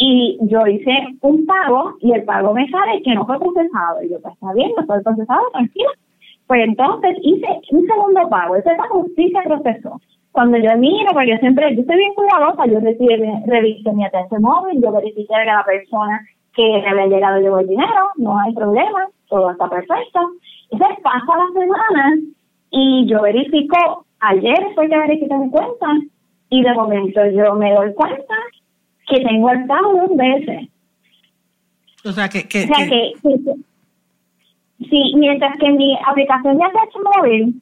y 0.05 0.37
yo 0.41 0.67
hice 0.67 0.91
un 1.21 1.45
pago 1.45 1.93
y 2.01 2.11
el 2.11 2.25
pago 2.25 2.53
me 2.53 2.67
sale 2.67 3.01
que 3.03 3.15
no 3.15 3.25
fue 3.25 3.39
procesado. 3.39 4.03
Y 4.03 4.09
yo, 4.09 4.19
pues 4.21 4.33
está 4.33 4.51
bien, 4.51 4.71
no 4.77 4.85
fue 4.85 5.01
procesado, 5.01 5.49
tranquila. 5.53 5.91
Pues 6.45 6.61
entonces 6.65 7.15
hice 7.21 7.47
un 7.71 7.87
segundo 7.87 8.27
pago, 8.27 8.57
ese 8.57 8.75
pago 8.75 9.05
sí 9.15 9.31
se 9.31 9.41
procesó 9.47 10.01
cuando 10.33 10.57
yo 10.57 10.75
miro, 10.77 11.13
porque 11.13 11.29
yo 11.29 11.37
siempre, 11.37 11.73
yo 11.73 11.81
estoy 11.81 11.95
bien 11.95 12.13
cuidadosa, 12.15 12.65
yo 12.65 12.79
reviso 13.45 13.93
mi 13.93 14.03
atención 14.03 14.41
móvil, 14.41 14.81
yo 14.81 14.91
verifico 14.91 15.35
que 15.35 15.45
la 15.45 15.63
persona 15.63 16.19
que 16.53 16.63
le 16.63 16.87
había 16.89 17.07
llegado 17.07 17.59
el 17.59 17.67
dinero, 17.67 18.09
no 18.17 18.37
hay 18.39 18.53
problema, 18.53 19.07
todo 19.29 19.51
está 19.51 19.69
perfecto. 19.69 20.19
Entonces 20.69 20.97
pasa 21.01 21.37
la 21.37 21.61
semana 21.61 22.17
y 22.71 23.05
yo 23.07 23.21
verifico, 23.21 24.05
ayer 24.19 24.67
fue 24.75 24.89
que 24.89 24.97
verifiqué 24.97 25.35
mi 25.37 25.49
cuenta 25.49 25.87
y 26.49 26.61
de 26.61 26.73
momento 26.73 27.25
yo 27.27 27.53
me 27.53 27.73
doy 27.73 27.93
cuenta 27.93 28.35
que 29.07 29.23
tengo 29.23 29.49
el 29.49 29.65
pago 29.65 29.93
dos 29.93 30.17
veces. 30.17 30.69
O 32.05 32.11
sea, 32.11 32.27
que... 32.29 32.47
que, 32.47 32.63
o 32.63 32.67
sea, 32.67 32.87
que, 32.87 33.13
sí, 34.89 35.13
mientras 35.15 35.57
que 35.57 35.69
mi 35.71 35.97
aplicación 36.05 36.57
de 36.57 36.63
ATH 36.63 37.17
móvil 37.17 37.61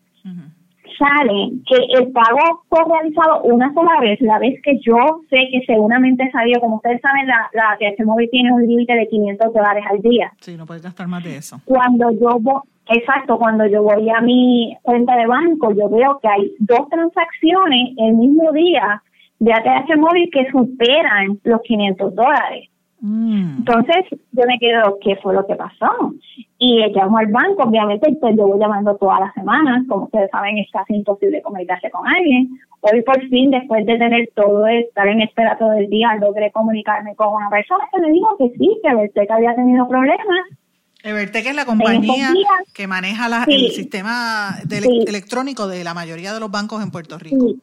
sale 1.02 1.52
que 1.66 1.78
el 1.98 2.12
pago 2.12 2.64
fue 2.70 2.80
realizado 2.86 3.42
una 3.44 3.74
sola 3.74 4.00
vez, 4.02 4.20
la 4.22 4.40
vez 4.40 4.62
que 4.64 4.80
yo 4.80 5.22
sé 5.30 5.48
que 5.52 5.64
seguramente 5.66 6.30
salió, 6.32 6.60
como 6.60 6.78
ustedes 6.78 7.02
saben, 7.02 7.28
la, 7.28 7.50
la 7.54 7.78
TH 7.78 8.06
Móvil 8.06 8.30
tiene 8.30 8.54
un 8.54 8.68
límite 8.68 8.94
de 8.94 9.08
500 9.08 9.54
dólares 9.54 9.84
al 9.90 10.02
día. 10.02 10.32
Sí, 10.40 10.56
no 10.58 10.66
puedes 10.66 10.84
gastar 10.84 11.08
más 11.08 11.24
de 11.24 11.38
eso. 11.38 11.60
Cuando 11.66 12.12
yo 12.12 12.40
voy, 12.40 12.62
exacto, 12.90 13.38
cuando 13.38 13.66
yo 13.66 13.84
voy 13.84 14.10
a 14.10 14.22
mi 14.22 14.76
cuenta 14.82 15.16
de 15.16 15.28
banco, 15.28 15.74
yo 15.74 15.90
veo 15.90 16.20
que 16.22 16.28
hay 16.28 16.54
dos 16.60 16.88
transacciones 16.90 17.94
el 17.98 18.14
mismo 18.14 18.52
día 18.52 19.02
de 19.42 19.54
ATH 19.54 19.98
Móvil 19.98 20.30
que 20.32 20.50
superan 20.52 21.40
los 21.44 21.62
500 21.62 22.14
dólares. 22.14 22.70
Mm. 23.00 23.58
Entonces 23.58 24.06
yo 24.32 24.44
me 24.48 24.60
quedo, 24.60 25.00
¿qué 25.02 25.16
fue 25.16 25.34
lo 25.34 25.48
que 25.48 25.56
pasó? 25.56 26.14
Y 26.60 26.86
llamo 26.94 27.18
al 27.18 27.26
banco, 27.26 27.64
obviamente 27.64 28.16
pues 28.22 28.38
yo 28.38 28.46
voy 28.46 28.60
llamando 28.60 28.96
todas 28.98 29.20
las 29.20 29.34
semanas, 29.34 29.84
como 29.90 30.06
ustedes 30.06 30.30
saben 30.30 30.60
es 30.60 30.70
casi 30.72 30.94
imposible 30.94 31.42
comunicarse 31.42 31.90
con 31.90 32.08
alguien. 32.08 32.50
Hoy 32.82 33.02
por 33.02 33.20
fin, 33.30 33.50
después 33.50 33.84
de 33.88 33.98
tener 33.98 34.30
todo, 34.36 34.68
estar 34.68 35.08
en 35.08 35.22
espera 35.22 35.58
todo 35.58 35.74
el 35.74 35.90
día, 35.90 36.16
logré 36.22 36.52
comunicarme 36.52 37.16
con 37.16 37.34
una 37.34 37.50
persona 37.50 37.86
que 37.92 38.00
me 38.00 38.12
dijo 38.12 38.38
que 38.38 38.52
sí, 38.60 38.80
que 38.84 39.26
que 39.26 39.34
había 39.34 39.56
tenido 39.56 39.88
problemas 39.88 40.46
Evertec 41.04 41.48
es 41.48 41.56
la 41.56 41.66
compañía 41.66 42.32
que 42.76 42.86
maneja 42.86 43.28
el 43.48 43.72
sistema 43.72 44.56
electrónico 44.70 45.68
de 45.68 45.84
la 45.84 45.96
mayoría 45.96 46.32
de 46.32 46.40
los 46.40 46.52
bancos 46.52 46.84
en 46.84 46.92
Puerto 46.92 47.18
Rico. 47.18 47.56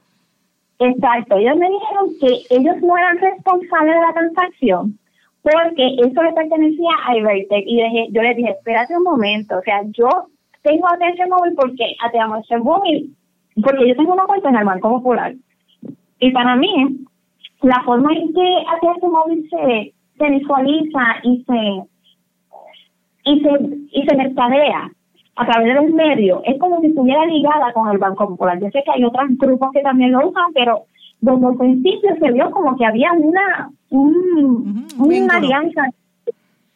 Exacto, 0.80 1.36
ellos 1.36 1.56
me 1.56 1.68
dijeron 1.68 2.10
que 2.20 2.54
ellos 2.54 2.76
no 2.82 2.96
eran 2.96 3.18
responsables 3.18 3.94
de 3.94 4.00
la 4.00 4.12
transacción 4.12 4.98
porque 5.42 5.96
eso 5.98 6.22
le 6.22 6.32
pertenecía 6.32 6.90
a 7.06 7.16
Evertec 7.16 7.64
y 7.66 7.78
yo 8.12 8.22
les 8.22 8.36
dije, 8.36 8.50
espérate 8.50 8.96
un 8.96 9.04
momento, 9.04 9.58
o 9.58 9.62
sea, 9.62 9.82
yo 9.92 10.08
tengo 10.62 10.86
atención 10.88 11.30
móvil 11.30 11.54
porque 11.56 11.96
atención 12.04 12.62
móvil 12.62 13.16
porque 13.62 13.88
yo 13.88 13.96
tengo 13.96 14.12
una 14.12 14.24
cuenta 14.24 14.50
en 14.50 14.56
el 14.56 14.64
Banco 14.64 14.88
Popular. 14.90 15.34
Y 16.20 16.30
para 16.32 16.56
mí 16.56 17.06
la 17.62 17.82
forma 17.84 18.12
en 18.12 18.32
que 18.32 18.64
atención 18.76 19.12
móvil 19.12 19.48
se, 19.50 19.94
se 20.18 20.30
visualiza 20.30 21.00
y 21.22 21.44
se 21.44 21.82
y 23.24 23.40
se 23.40 23.50
y 23.92 24.06
se 24.06 24.16
mercadea 24.16 24.90
a 25.38 25.46
través 25.46 25.68
de 25.68 25.80
los 25.80 25.90
medios 25.92 26.40
es 26.44 26.58
como 26.58 26.80
si 26.80 26.88
estuviera 26.88 27.24
ligada 27.24 27.72
con 27.72 27.88
el 27.88 27.98
Banco 27.98 28.28
Popular. 28.28 28.58
Yo 28.58 28.70
sé 28.70 28.82
que 28.84 28.90
hay 28.90 29.04
otros 29.04 29.28
grupos 29.38 29.70
que 29.72 29.82
también 29.82 30.10
lo 30.10 30.28
usan, 30.28 30.52
pero 30.52 30.82
desde 31.20 31.46
el 31.46 31.56
principio 31.56 32.10
se 32.20 32.32
vio 32.32 32.50
como 32.50 32.76
que 32.76 32.84
había 32.84 33.12
una 33.12 33.70
un, 33.90 34.88
una 34.98 35.36
alianza, 35.36 35.90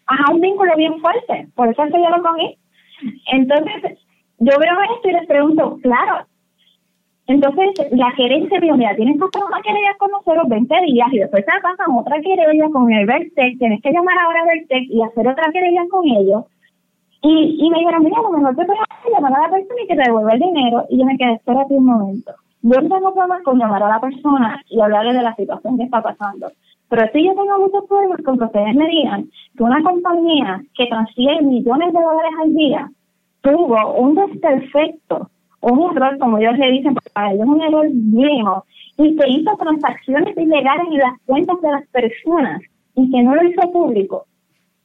ajá, 0.07 0.33
un 0.33 0.41
vínculo 0.41 0.77
bien 0.77 1.01
fuerte. 1.01 1.49
Por 1.57 1.69
eso 1.69 1.83
es 1.83 1.93
que 1.93 2.01
yo 2.01 2.09
lo 2.09 2.23
cogí. 2.23 2.57
Entonces, 3.33 3.99
yo 4.39 4.53
veo 4.61 4.75
esto 4.95 5.09
y 5.09 5.13
les 5.13 5.27
pregunto, 5.27 5.79
claro, 5.83 6.25
entonces 7.27 7.89
la 7.91 8.13
gerencia 8.13 8.61
dijo, 8.61 8.77
mira, 8.77 8.95
tienes 8.95 9.19
que 9.19 9.25
hacer 9.25 9.43
una 9.45 9.61
querella 9.61 9.97
con 9.99 10.13
nosotros 10.13 10.49
20 10.49 10.81
días 10.87 11.09
y 11.11 11.19
después 11.19 11.45
te 11.45 11.53
pasan 11.61 11.97
otra 11.97 12.21
querella 12.21 12.69
con 12.73 12.93
el 12.93 13.07
Vertex, 13.07 13.59
tienes 13.59 13.83
que 13.83 13.91
llamar 13.91 14.17
ahora 14.21 14.43
a 14.43 14.47
Vertex 14.47 14.89
y 14.89 15.03
hacer 15.03 15.27
otra 15.27 15.51
querella 15.53 15.83
con 15.91 16.07
ellos 16.07 16.45
y, 17.23 17.57
y 17.59 17.71
me 17.71 17.79
dijeron, 17.79 18.03
mira, 18.03 18.21
lo 18.21 18.31
mejor 18.31 18.57
te 18.57 18.65
puedes 18.65 18.83
llamar 19.13 19.33
a 19.35 19.43
la 19.43 19.51
persona 19.51 19.83
y 19.83 19.87
que 19.87 19.97
te 19.97 20.03
devuelva 20.03 20.33
el 20.33 20.41
dinero. 20.41 20.85
Y 20.91 20.99
yo 20.99 21.05
me 21.05 21.17
quedé, 21.17 21.35
espérate 21.35 21.75
un 21.75 21.87
momento. 21.87 22.33
Yo 22.63 22.81
no 22.81 22.89
tengo 22.89 23.15
problemas 23.15 23.43
con 23.43 23.59
llamar 23.59 23.83
a 23.83 23.89
la 23.89 24.01
persona 24.01 24.61
y 24.69 24.81
hablarle 24.81 25.15
de 25.15 25.23
la 25.23 25.35
situación 25.37 25.77
que 25.77 25.85
está 25.85 26.03
pasando. 26.03 26.51
Pero 26.89 27.07
si 27.13 27.25
yo 27.25 27.35
tengo 27.35 27.59
muchos 27.59 27.85
problemas 27.89 28.21
con 28.23 28.39
que 28.39 28.45
ustedes 28.45 28.75
me 28.75 28.87
digan 28.87 29.31
que 29.57 29.63
una 29.63 29.83
compañía 29.83 30.63
que 30.75 30.87
transfiere 30.87 31.43
millones 31.43 31.93
de 31.93 32.01
dólares 32.01 32.33
al 32.43 32.55
día 32.55 32.91
tuvo 33.41 33.95
un 33.95 34.15
desperfecto, 34.15 35.31
un 35.61 35.91
error, 35.91 36.19
como 36.19 36.39
ellos 36.39 36.59
le 36.59 36.73
dicen, 36.73 36.95
para 37.15 37.33
ellos 37.33 37.45
es 37.45 37.49
un 37.49 37.63
error 37.63 37.87
viejo, 37.91 38.65
y 38.99 39.17
que 39.17 39.29
hizo 39.29 39.57
transacciones 39.57 40.37
ilegales 40.37 40.87
en 40.91 40.99
las 40.99 41.21
cuentas 41.25 41.61
de 41.63 41.71
las 41.71 41.87
personas 41.89 42.63
y 42.95 43.11
que 43.11 43.23
no 43.23 43.35
lo 43.35 43.45
hizo 43.45 43.73
público. 43.73 44.27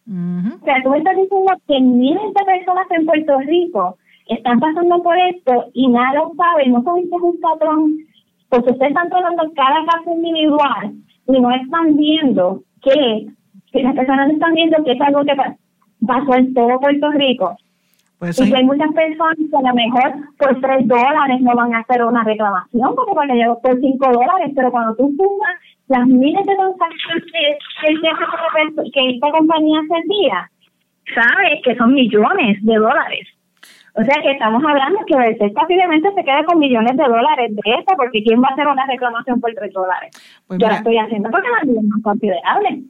O 0.09 0.63
sea, 0.63 0.81
tú 0.83 0.93
estás 0.93 1.17
diciendo 1.17 1.51
que 1.67 1.81
miles 1.81 2.33
de 2.33 2.45
personas 2.45 2.87
en 2.91 3.05
Puerto 3.05 3.39
Rico 3.39 3.97
están 4.27 4.59
pasando 4.59 5.03
por 5.03 5.17
esto 5.17 5.65
y 5.73 5.87
nada 5.89 6.13
lo 6.13 6.33
saben, 6.35 6.71
no 6.71 6.81
son 6.83 7.03
un 7.11 7.39
patrón, 7.41 7.97
porque 8.49 8.71
ustedes 8.71 8.91
están 8.91 9.09
tomando 9.09 9.51
cada 9.53 9.85
caso 9.85 10.13
individual 10.13 10.93
y 11.27 11.39
no 11.41 11.51
están 11.51 11.97
viendo 11.97 12.63
que, 12.81 13.27
que 13.71 13.83
las 13.83 13.95
personas 13.95 14.31
están 14.31 14.53
viendo 14.53 14.81
que 14.85 14.93
es 14.93 15.01
algo 15.01 15.25
que 15.25 15.35
pasó 16.05 16.35
en 16.35 16.53
todo 16.53 16.79
Puerto 16.79 17.11
Rico. 17.11 17.57
Pues 18.19 18.39
y 18.39 18.53
hay 18.53 18.63
muchas 18.63 18.91
personas 18.93 19.37
que 19.37 19.57
a 19.57 19.61
lo 19.61 19.75
mejor 19.75 20.11
por 20.39 20.59
tres 20.59 20.87
dólares 20.87 21.39
no 21.39 21.53
van 21.53 21.75
a 21.75 21.79
hacer 21.79 22.03
una 22.03 22.23
reclamación 22.23 22.95
porque 22.95 23.11
cuando 23.11 23.35
llegó 23.35 23.61
por 23.61 23.79
cinco 23.79 24.11
dólares, 24.11 24.51
pero 24.55 24.71
cuando 24.71 24.95
tú 24.95 25.13
sumas 25.15 25.55
las 25.87 26.07
miles 26.07 26.45
de 26.45 26.55
transacciones 26.55 27.23
que, 27.31 28.91
que 28.91 29.09
esta 29.11 29.31
compañía 29.31 29.79
hacía, 29.81 30.51
sabes 31.13 31.61
que 31.63 31.75
son 31.75 31.93
millones 31.93 32.57
de 32.63 32.75
dólares. 32.75 33.27
O 33.93 34.03
sea 34.03 34.21
que 34.21 34.31
estamos 34.31 34.63
hablando 34.63 34.99
que 35.05 35.13
el 35.15 35.51
posiblemente 35.53 36.11
se 36.13 36.23
queda 36.23 36.43
con 36.43 36.59
millones 36.59 36.95
de 36.97 37.03
dólares 37.03 37.55
de 37.55 37.71
esta, 37.79 37.95
porque 37.95 38.23
¿quién 38.23 38.41
va 38.41 38.49
a 38.49 38.53
hacer 38.53 38.67
una 38.67 38.85
reclamación 38.85 39.41
por 39.41 39.53
tres 39.53 39.73
dólares? 39.73 40.11
Pues 40.47 40.59
Yo 40.59 40.67
la 40.67 40.75
estoy 40.75 40.97
haciendo 40.97 41.29
porque 41.29 41.47
no 41.47 41.79
es 41.79 41.83
más 41.87 42.03
considerable. 42.03 42.83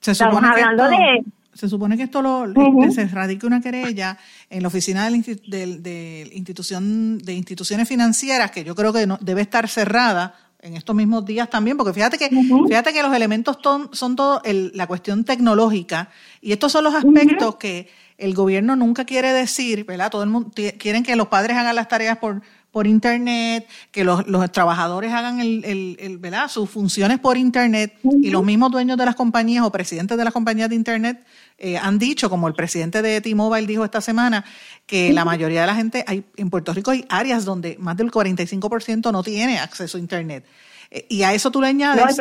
estamos 0.00 0.42
hablando 0.42 0.88
de 0.88 1.24
se 1.60 1.68
supone 1.68 1.98
que 1.98 2.04
esto 2.04 2.22
lo, 2.22 2.44
uh 2.44 2.90
se 2.90 3.06
radique 3.06 3.46
una 3.46 3.60
querella 3.60 4.16
en 4.48 4.62
la 4.62 4.68
oficina 4.68 5.04
de 5.04 5.10
la 5.10 6.34
institución 6.34 7.18
de 7.18 7.34
instituciones 7.34 7.86
financieras 7.86 8.50
que 8.50 8.64
yo 8.64 8.74
creo 8.74 8.94
que 8.94 9.06
no, 9.06 9.18
debe 9.20 9.42
estar 9.42 9.68
cerrada 9.68 10.34
en 10.62 10.74
estos 10.76 10.96
mismos 10.96 11.24
días 11.24 11.50
también, 11.50 11.76
porque 11.76 11.92
fíjate 11.92 12.16
que, 12.18 12.28
fíjate 12.28 12.92
que 12.92 13.02
los 13.02 13.14
elementos 13.14 13.58
son 13.92 14.16
todo 14.16 14.42
la 14.44 14.86
cuestión 14.86 15.24
tecnológica 15.24 16.10
y 16.40 16.52
estos 16.52 16.72
son 16.72 16.84
los 16.84 16.94
aspectos 16.94 17.56
que 17.56 17.88
el 18.16 18.34
gobierno 18.34 18.76
nunca 18.76 19.04
quiere 19.04 19.32
decir, 19.32 19.84
¿verdad? 19.84 20.10
Todo 20.10 20.22
el 20.22 20.30
mundo 20.30 20.50
quieren 20.78 21.02
que 21.02 21.16
los 21.16 21.28
padres 21.28 21.56
hagan 21.56 21.74
las 21.74 21.88
tareas 21.88 22.18
por, 22.18 22.42
por 22.70 22.86
internet, 22.86 23.66
que 23.90 24.04
los, 24.04 24.26
los 24.26 24.50
trabajadores 24.52 25.12
hagan 25.12 25.40
el, 25.40 25.96
el, 25.98 26.18
¿verdad? 26.18 26.48
sus 26.48 26.70
funciones 26.70 27.18
por 27.18 27.36
internet 27.36 27.94
y 28.02 28.30
los 28.30 28.44
mismos 28.44 28.70
dueños 28.70 28.96
de 28.96 29.04
las 29.04 29.16
compañías 29.16 29.64
o 29.64 29.72
presidentes 29.72 30.16
de 30.16 30.24
las 30.24 30.32
compañías 30.32 30.68
de 30.68 30.76
internet 30.76 31.24
eh, 31.58 31.76
han 31.76 31.98
dicho, 31.98 32.30
como 32.30 32.48
el 32.48 32.54
presidente 32.54 33.02
de 33.02 33.20
T-Mobile 33.20 33.66
dijo 33.66 33.84
esta 33.84 34.00
semana, 34.00 34.44
que 34.86 35.12
la 35.12 35.24
mayoría 35.24 35.62
de 35.62 35.66
la 35.66 35.74
gente, 35.74 36.04
hay, 36.06 36.24
en 36.36 36.48
Puerto 36.48 36.72
Rico 36.72 36.90
hay 36.90 37.04
áreas 37.08 37.44
donde 37.44 37.76
más 37.78 37.96
del 37.96 38.10
45% 38.10 39.12
no 39.12 39.22
tiene 39.22 39.58
acceso 39.58 39.98
a 39.98 40.00
internet. 40.00 40.44
Eh, 40.90 41.06
y 41.08 41.22
a 41.22 41.34
eso 41.34 41.50
tú 41.50 41.60
le 41.60 41.68
añades 41.68 42.16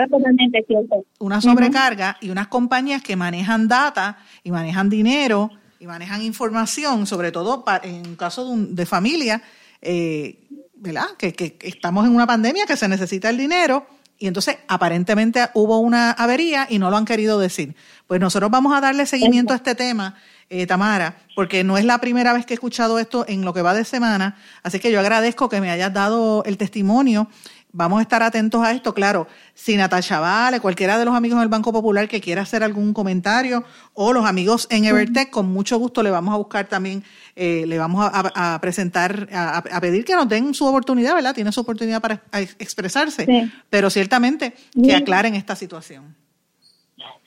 una 1.20 1.42
sobrecarga 1.42 2.18
y 2.22 2.30
unas 2.30 2.48
compañías 2.48 3.02
que 3.02 3.16
manejan 3.16 3.68
data 3.68 4.18
y 4.44 4.52
manejan 4.52 4.90
dinero 4.90 5.52
y 5.80 5.88
manejan 5.88 6.22
información, 6.22 7.08
sobre 7.08 7.32
todo 7.32 7.64
en 7.84 8.08
un 8.08 8.16
caso 8.16 8.54
de, 8.56 8.86
familia, 8.86 9.42
eh, 9.82 10.48
¿verdad? 10.76 11.08
Que, 11.18 11.34
que, 11.34 11.58
estamos 11.62 12.06
en 12.06 12.16
una 12.16 12.28
pandemia, 12.28 12.66
que 12.66 12.78
se 12.78 12.88
necesita 12.88 13.30
el 13.30 13.38
dinero 13.38 13.86
y 14.20 14.28
entonces 14.28 14.58
aparentemente 14.68 15.50
hubo 15.54 15.80
una 15.80 16.12
avería 16.12 16.68
y 16.70 16.78
no 16.78 16.90
lo 16.90 16.98
han 16.98 17.06
querido 17.06 17.40
decir. 17.40 17.76
Pues 18.06 18.20
nosotros 18.20 18.52
vamos 18.52 18.76
a 18.76 18.82
darle 18.82 19.06
seguimiento 19.06 19.54
a 19.54 19.56
este 19.56 19.76
tema, 19.76 20.16
eh, 20.50 20.68
Tamara, 20.68 21.20
porque 21.36 21.64
no 21.64 21.78
es 21.78 21.86
la 21.86 22.00
primera 22.00 22.34
vez 22.34 22.46
que 22.46 22.54
he 22.54 22.56
escuchado 22.56 23.00
esto 23.00 23.24
en 23.30 23.46
lo 23.46 23.54
que 23.54 23.62
va 23.62 23.74
de 23.74 23.86
semana, 23.86 24.38
así 24.62 24.80
que 24.80 24.92
yo 24.92 25.00
agradezco 25.00 25.48
que 25.48 25.62
me 25.62 25.72
hayas 25.72 25.94
dado 25.94 26.44
el 26.46 26.58
testimonio 26.58 27.30
Vamos 27.72 28.00
a 28.00 28.02
estar 28.02 28.24
atentos 28.24 28.64
a 28.64 28.72
esto, 28.72 28.96
claro. 28.96 29.28
Si 29.54 29.78
Natasha 29.78 30.20
Vale, 30.20 30.60
cualquiera 30.60 30.98
de 30.98 31.06
los 31.06 31.14
amigos 31.14 31.40
del 31.40 31.50
Banco 31.50 31.72
Popular 31.72 32.08
que 32.08 32.20
quiera 32.20 32.42
hacer 32.42 32.64
algún 32.64 32.94
comentario, 32.94 33.64
o 33.94 34.12
los 34.12 34.26
amigos 34.26 34.68
en 34.72 34.86
Evertech, 34.86 35.30
con 35.30 35.54
mucho 35.54 35.78
gusto 35.78 36.02
le 36.02 36.10
vamos 36.10 36.34
a 36.34 36.38
buscar 36.38 36.66
también, 36.66 37.04
eh, 37.36 37.66
le 37.68 37.78
vamos 37.78 38.10
a, 38.12 38.58
presentar, 38.60 39.28
a, 39.32 39.82
pedir 39.82 40.04
que 40.04 40.16
nos 40.16 40.28
den 40.28 40.56
su 40.56 40.66
oportunidad, 40.66 41.14
¿verdad? 41.14 41.36
Tiene 41.36 41.52
su 41.52 41.62
oportunidad 41.62 42.02
para 42.02 42.22
expresarse, 42.58 43.52
pero 43.70 43.92
ciertamente 43.92 44.54
que 44.74 44.96
aclaren 44.96 45.36
esta 45.36 45.56
situación. 45.56 46.16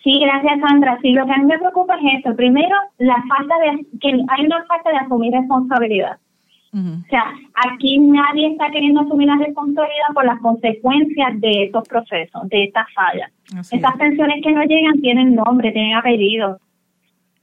Sí, 0.03 0.19
gracias 0.19 0.59
Sandra. 0.61 0.99
Sí, 1.01 1.13
lo 1.13 1.25
que 1.25 1.33
a 1.33 1.39
mí 1.39 1.45
me 1.45 1.59
preocupa 1.59 1.95
es 1.95 2.19
esto. 2.19 2.35
Primero, 2.35 2.75
la 2.99 3.23
falta 3.29 3.55
de, 3.61 3.87
que 4.01 4.09
hay 4.09 4.47
una 4.47 4.65
falta 4.65 4.91
de 4.91 4.97
asumir 4.97 5.33
responsabilidad. 5.33 6.19
O 6.75 7.07
sea, 7.11 7.25
aquí 7.69 7.99
nadie 7.99 8.53
está 8.53 8.71
queriendo 8.71 9.03
asumir 9.03 9.29
la 9.29 9.37
responsabilidad 9.37 10.09
por 10.15 10.25
las 10.25 10.41
consecuencias 10.41 11.39
de 11.41 11.65
estos 11.65 11.87
procesos, 11.87 12.49
de 12.49 12.65
estas 12.65 12.87
fallas. 12.95 13.31
Estas 13.71 13.97
pensiones 13.99 14.43
que 14.43 14.53
no 14.53 14.63
llegan 14.63 15.01
tienen 15.03 15.35
nombre, 15.35 15.71
tienen 15.71 15.95
apellido. 15.95 16.59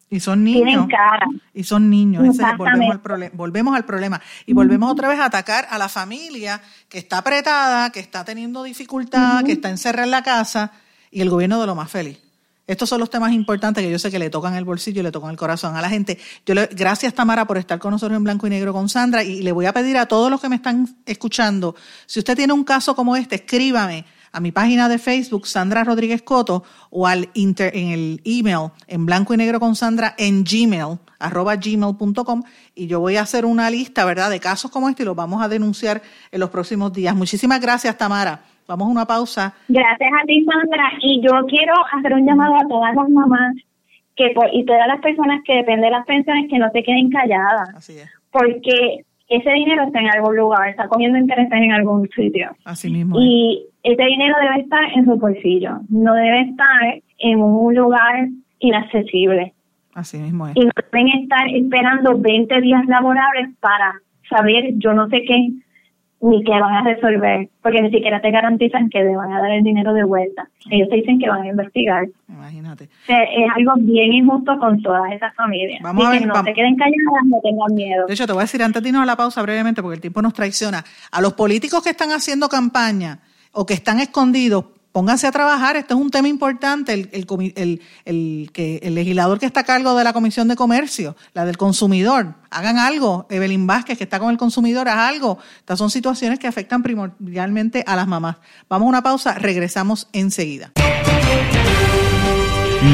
Y 0.09 0.19
son 0.19 0.43
niños. 0.43 0.63
Tienen 0.63 0.87
cara. 0.87 1.27
Y 1.53 1.63
son 1.63 1.91
niños. 1.91 2.23
volvemos, 2.57 2.99
al 3.05 3.31
volvemos 3.33 3.75
al 3.75 3.85
problema. 3.85 4.19
Y 4.47 4.53
volvemos 4.53 4.91
otra 4.91 5.07
vez 5.07 5.19
a 5.19 5.25
atacar 5.25 5.67
a 5.69 5.77
la 5.77 5.89
familia 5.89 6.59
que 6.89 6.97
está 6.97 7.19
apretada, 7.19 7.91
que 7.91 7.99
está 7.99 8.25
teniendo 8.25 8.63
dificultad, 8.63 9.43
que 9.43 9.51
está 9.51 9.69
encerrada 9.69 10.05
en 10.05 10.11
la 10.11 10.23
casa 10.23 10.71
y 11.11 11.21
el 11.21 11.29
gobierno 11.29 11.61
de 11.61 11.67
lo 11.67 11.75
más 11.75 11.91
feliz. 11.91 12.19
Estos 12.69 12.87
son 12.87 12.99
los 12.99 13.09
temas 13.09 13.33
importantes 13.33 13.83
que 13.83 13.89
yo 13.89 13.97
sé 13.97 14.11
que 14.11 14.19
le 14.19 14.29
tocan 14.29 14.53
el 14.53 14.63
bolsillo 14.63 14.99
y 14.99 15.03
le 15.03 15.11
tocan 15.11 15.31
el 15.31 15.37
corazón 15.37 15.75
a 15.75 15.81
la 15.81 15.89
gente. 15.89 16.19
Yo 16.45 16.53
le, 16.53 16.67
gracias 16.67 17.15
Tamara 17.15 17.47
por 17.47 17.57
estar 17.57 17.79
con 17.79 17.89
nosotros 17.89 18.15
en 18.15 18.23
blanco 18.23 18.45
y 18.45 18.51
negro 18.51 18.73
con 18.73 18.89
Sandra 18.89 19.23
y 19.23 19.41
le 19.41 19.51
voy 19.51 19.65
a 19.65 19.73
pedir 19.73 19.97
a 19.97 20.05
todos 20.05 20.29
los 20.29 20.39
que 20.39 20.49
me 20.49 20.57
están 20.57 20.87
escuchando, 21.07 21.75
si 22.05 22.19
usted 22.19 22.35
tiene 22.35 22.53
un 22.53 22.63
caso 22.63 22.95
como 22.95 23.15
este, 23.15 23.37
escríbame 23.37 24.05
a 24.31 24.39
mi 24.39 24.51
página 24.51 24.87
de 24.87 24.99
Facebook, 24.99 25.47
Sandra 25.47 25.83
Rodríguez 25.83 26.21
Coto, 26.21 26.63
o 26.91 27.07
al 27.07 27.31
inter, 27.33 27.75
en 27.75 27.87
el 27.87 28.21
email, 28.23 28.69
en 28.85 29.07
blanco 29.07 29.33
y 29.33 29.37
negro 29.37 29.59
con 29.59 29.75
Sandra, 29.75 30.13
en 30.19 30.43
gmail, 30.43 30.99
arroba 31.17 31.55
gmail.com, 31.55 32.43
y 32.75 32.85
yo 32.85 32.99
voy 32.99 33.15
a 33.15 33.23
hacer 33.23 33.45
una 33.45 33.71
lista, 33.71 34.05
¿verdad?, 34.05 34.29
de 34.29 34.39
casos 34.39 34.69
como 34.69 34.89
este 34.89 35.01
y 35.01 35.07
los 35.07 35.15
vamos 35.15 35.41
a 35.41 35.47
denunciar 35.47 36.03
en 36.31 36.39
los 36.39 36.51
próximos 36.51 36.93
días. 36.93 37.15
Muchísimas 37.15 37.59
gracias, 37.59 37.97
Tamara. 37.97 38.43
Vamos 38.69 38.87
a 38.87 38.91
una 38.91 39.05
pausa. 39.05 39.55
Gracias 39.67 40.11
a 40.13 40.25
ti, 40.27 40.45
Sandra. 40.45 40.91
Y 41.01 41.21
yo 41.21 41.31
quiero 41.47 41.73
hacer 41.91 42.13
un 42.13 42.23
llamado 42.23 42.53
a 42.55 42.67
todas 42.67 42.93
las 42.93 43.09
mamás 43.09 43.55
que 44.15 44.31
y 44.53 44.63
todas 44.63 44.85
las 44.85 45.01
personas 45.01 45.41
que 45.43 45.55
dependen 45.55 45.85
de 45.85 45.89
las 45.89 46.05
pensiones 46.05 46.47
que 46.51 46.59
no 46.59 46.69
se 46.69 46.83
queden 46.83 47.09
calladas. 47.09 47.69
Así 47.75 47.93
es. 47.93 48.07
Porque 48.31 49.05
ese 49.27 49.51
dinero 49.53 49.85
está 49.85 50.01
en 50.01 50.11
algún 50.11 50.37
lugar, 50.37 50.69
está 50.69 50.87
comiendo 50.87 51.17
intereses 51.17 51.51
en 51.51 51.71
algún 51.71 52.07
sitio. 52.09 52.51
Así 52.63 52.91
mismo. 52.91 53.19
Y 53.19 53.65
ese 53.81 54.03
dinero 54.03 54.35
debe 54.39 54.61
estar 54.61 54.83
en 54.93 55.05
su 55.05 55.15
bolsillo, 55.15 55.79
no 55.89 56.13
debe 56.13 56.41
estar 56.41 57.01
en 57.17 57.41
un 57.41 57.73
lugar 57.73 58.27
inaccesible. 58.59 59.51
Así 59.95 60.19
mismo 60.19 60.47
es. 60.47 60.55
Y 60.55 60.65
no 60.65 60.71
deben 60.91 61.07
estar 61.23 61.47
esperando 61.49 62.19
20 62.19 62.61
días 62.61 62.85
laborables 62.85 63.49
para 63.61 63.95
saber 64.29 64.73
yo 64.75 64.93
no 64.93 65.09
sé 65.09 65.23
qué 65.27 65.53
ni 66.21 66.43
qué 66.43 66.51
van 66.51 66.73
a 66.73 66.83
resolver, 66.83 67.49
porque 67.61 67.81
ni 67.81 67.91
siquiera 67.91 68.21
te 68.21 68.29
garantizan 68.31 68.89
que 68.89 69.03
le 69.03 69.15
van 69.15 69.31
a 69.31 69.41
dar 69.41 69.51
el 69.51 69.63
dinero 69.63 69.93
de 69.93 70.03
vuelta. 70.03 70.49
Ellos 70.69 70.89
te 70.89 70.97
dicen 70.97 71.19
que 71.19 71.29
van 71.29 71.43
a 71.43 71.47
investigar. 71.47 72.07
Imagínate. 72.27 72.89
es 73.07 73.51
algo 73.55 73.73
bien 73.77 74.13
injusto 74.13 74.57
con 74.59 74.81
todas 74.81 75.11
esas 75.13 75.33
familias. 75.35 75.81
Vamos 75.81 76.05
a 76.05 76.11
ver, 76.11 76.19
que 76.19 76.25
no 76.25 76.43
se 76.43 76.53
queden 76.53 76.75
calladas, 76.75 77.25
no 77.25 77.39
tengan 77.41 77.73
miedo. 77.73 78.05
De 78.07 78.13
hecho, 78.13 78.27
te 78.27 78.33
voy 78.33 78.41
a 78.41 78.43
decir 78.43 78.61
antes 78.61 78.83
de 78.83 78.89
irnos 78.89 79.03
a 79.03 79.05
la 79.05 79.15
pausa 79.15 79.41
brevemente, 79.41 79.81
porque 79.81 79.95
el 79.95 80.01
tiempo 80.01 80.21
nos 80.21 80.33
traiciona. 80.33 80.83
A 81.11 81.21
los 81.21 81.33
políticos 81.33 81.81
que 81.83 81.91
están 81.91 82.11
haciendo 82.11 82.49
campaña 82.49 83.19
o 83.53 83.65
que 83.65 83.73
están 83.73 83.99
escondidos, 83.99 84.65
pónganse 84.91 85.27
a 85.27 85.31
trabajar, 85.31 85.75
este 85.75 85.93
es 85.93 85.99
un 85.99 86.09
tema 86.09 86.27
importante, 86.27 86.93
el, 86.93 87.09
el, 87.11 87.81
el, 88.05 88.51
que, 88.51 88.79
el 88.83 88.95
legislador 88.95 89.39
que 89.39 89.45
está 89.45 89.61
a 89.61 89.63
cargo 89.63 89.95
de 89.95 90.03
la 90.03 90.13
Comisión 90.13 90.47
de 90.47 90.55
Comercio, 90.55 91.15
la 91.33 91.45
del 91.45 91.57
consumidor, 91.57 92.35
hagan 92.49 92.77
algo, 92.77 93.27
Evelyn 93.29 93.67
Vázquez 93.67 93.97
que 93.97 94.03
está 94.03 94.19
con 94.19 94.29
el 94.31 94.37
consumidor, 94.37 94.89
haz 94.89 95.09
algo. 95.09 95.37
Estas 95.59 95.77
son 95.77 95.89
situaciones 95.89 96.39
que 96.39 96.47
afectan 96.47 96.81
primordialmente 96.81 97.83
a 97.85 97.95
las 97.95 98.07
mamás. 98.07 98.37
Vamos 98.67 98.87
a 98.87 98.89
una 98.89 99.03
pausa, 99.03 99.33
regresamos 99.35 100.07
enseguida. 100.13 100.71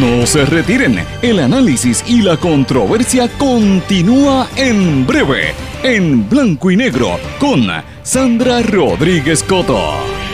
No 0.01 0.25
se 0.25 0.45
retiren, 0.45 0.99
el 1.21 1.39
análisis 1.39 2.03
y 2.07 2.23
la 2.23 2.37
controversia 2.37 3.29
continúa 3.37 4.47
en 4.55 5.05
breve, 5.05 5.53
en 5.83 6.27
blanco 6.27 6.71
y 6.71 6.77
negro, 6.77 7.19
con 7.39 7.67
Sandra 8.01 8.63
Rodríguez 8.63 9.43
Coto. 9.43 10.24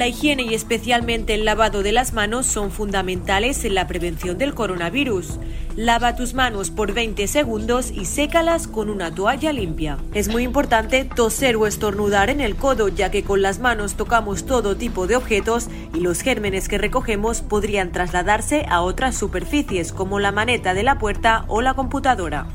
La 0.00 0.08
higiene 0.08 0.44
y 0.44 0.54
especialmente 0.54 1.34
el 1.34 1.44
lavado 1.44 1.82
de 1.82 1.92
las 1.92 2.14
manos 2.14 2.46
son 2.46 2.70
fundamentales 2.70 3.66
en 3.66 3.74
la 3.74 3.86
prevención 3.86 4.38
del 4.38 4.54
coronavirus. 4.54 5.38
Lava 5.76 6.16
tus 6.16 6.32
manos 6.32 6.70
por 6.70 6.94
20 6.94 7.26
segundos 7.26 7.90
y 7.90 8.06
sécalas 8.06 8.66
con 8.66 8.88
una 8.88 9.14
toalla 9.14 9.52
limpia. 9.52 9.98
Es 10.14 10.28
muy 10.28 10.44
importante 10.44 11.04
toser 11.04 11.56
o 11.56 11.66
estornudar 11.66 12.30
en 12.30 12.40
el 12.40 12.56
codo 12.56 12.88
ya 12.88 13.10
que 13.10 13.24
con 13.24 13.42
las 13.42 13.58
manos 13.58 13.92
tocamos 13.92 14.46
todo 14.46 14.74
tipo 14.74 15.06
de 15.06 15.16
objetos 15.16 15.68
y 15.92 16.00
los 16.00 16.22
gérmenes 16.22 16.68
que 16.68 16.78
recogemos 16.78 17.42
podrían 17.42 17.92
trasladarse 17.92 18.64
a 18.70 18.80
otras 18.80 19.18
superficies 19.18 19.92
como 19.92 20.18
la 20.18 20.32
maneta 20.32 20.72
de 20.72 20.82
la 20.82 20.98
puerta 20.98 21.44
o 21.46 21.60
la 21.60 21.74
computadora. 21.74 22.46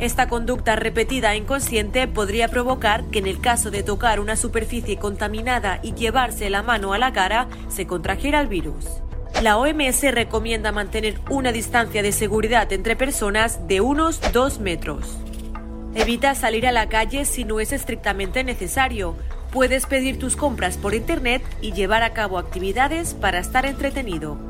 Esta 0.00 0.28
conducta 0.28 0.76
repetida 0.76 1.34
e 1.34 1.36
inconsciente 1.36 2.08
podría 2.08 2.48
provocar 2.48 3.04
que 3.10 3.18
en 3.18 3.26
el 3.26 3.38
caso 3.38 3.70
de 3.70 3.82
tocar 3.82 4.18
una 4.18 4.34
superficie 4.34 4.96
contaminada 4.96 5.78
y 5.82 5.92
llevarse 5.92 6.48
la 6.48 6.62
mano 6.62 6.94
a 6.94 6.98
la 6.98 7.12
cara, 7.12 7.48
se 7.68 7.86
contrajera 7.86 8.40
el 8.40 8.48
virus. 8.48 8.86
La 9.42 9.58
OMS 9.58 10.02
recomienda 10.12 10.72
mantener 10.72 11.20
una 11.28 11.52
distancia 11.52 12.02
de 12.02 12.12
seguridad 12.12 12.72
entre 12.72 12.96
personas 12.96 13.68
de 13.68 13.82
unos 13.82 14.20
2 14.32 14.60
metros. 14.60 15.18
Evita 15.94 16.34
salir 16.34 16.66
a 16.66 16.72
la 16.72 16.88
calle 16.88 17.26
si 17.26 17.44
no 17.44 17.60
es 17.60 17.70
estrictamente 17.70 18.42
necesario. 18.42 19.16
Puedes 19.52 19.84
pedir 19.84 20.18
tus 20.18 20.34
compras 20.34 20.78
por 20.78 20.94
Internet 20.94 21.42
y 21.60 21.72
llevar 21.72 22.04
a 22.04 22.14
cabo 22.14 22.38
actividades 22.38 23.12
para 23.12 23.38
estar 23.38 23.66
entretenido. 23.66 24.49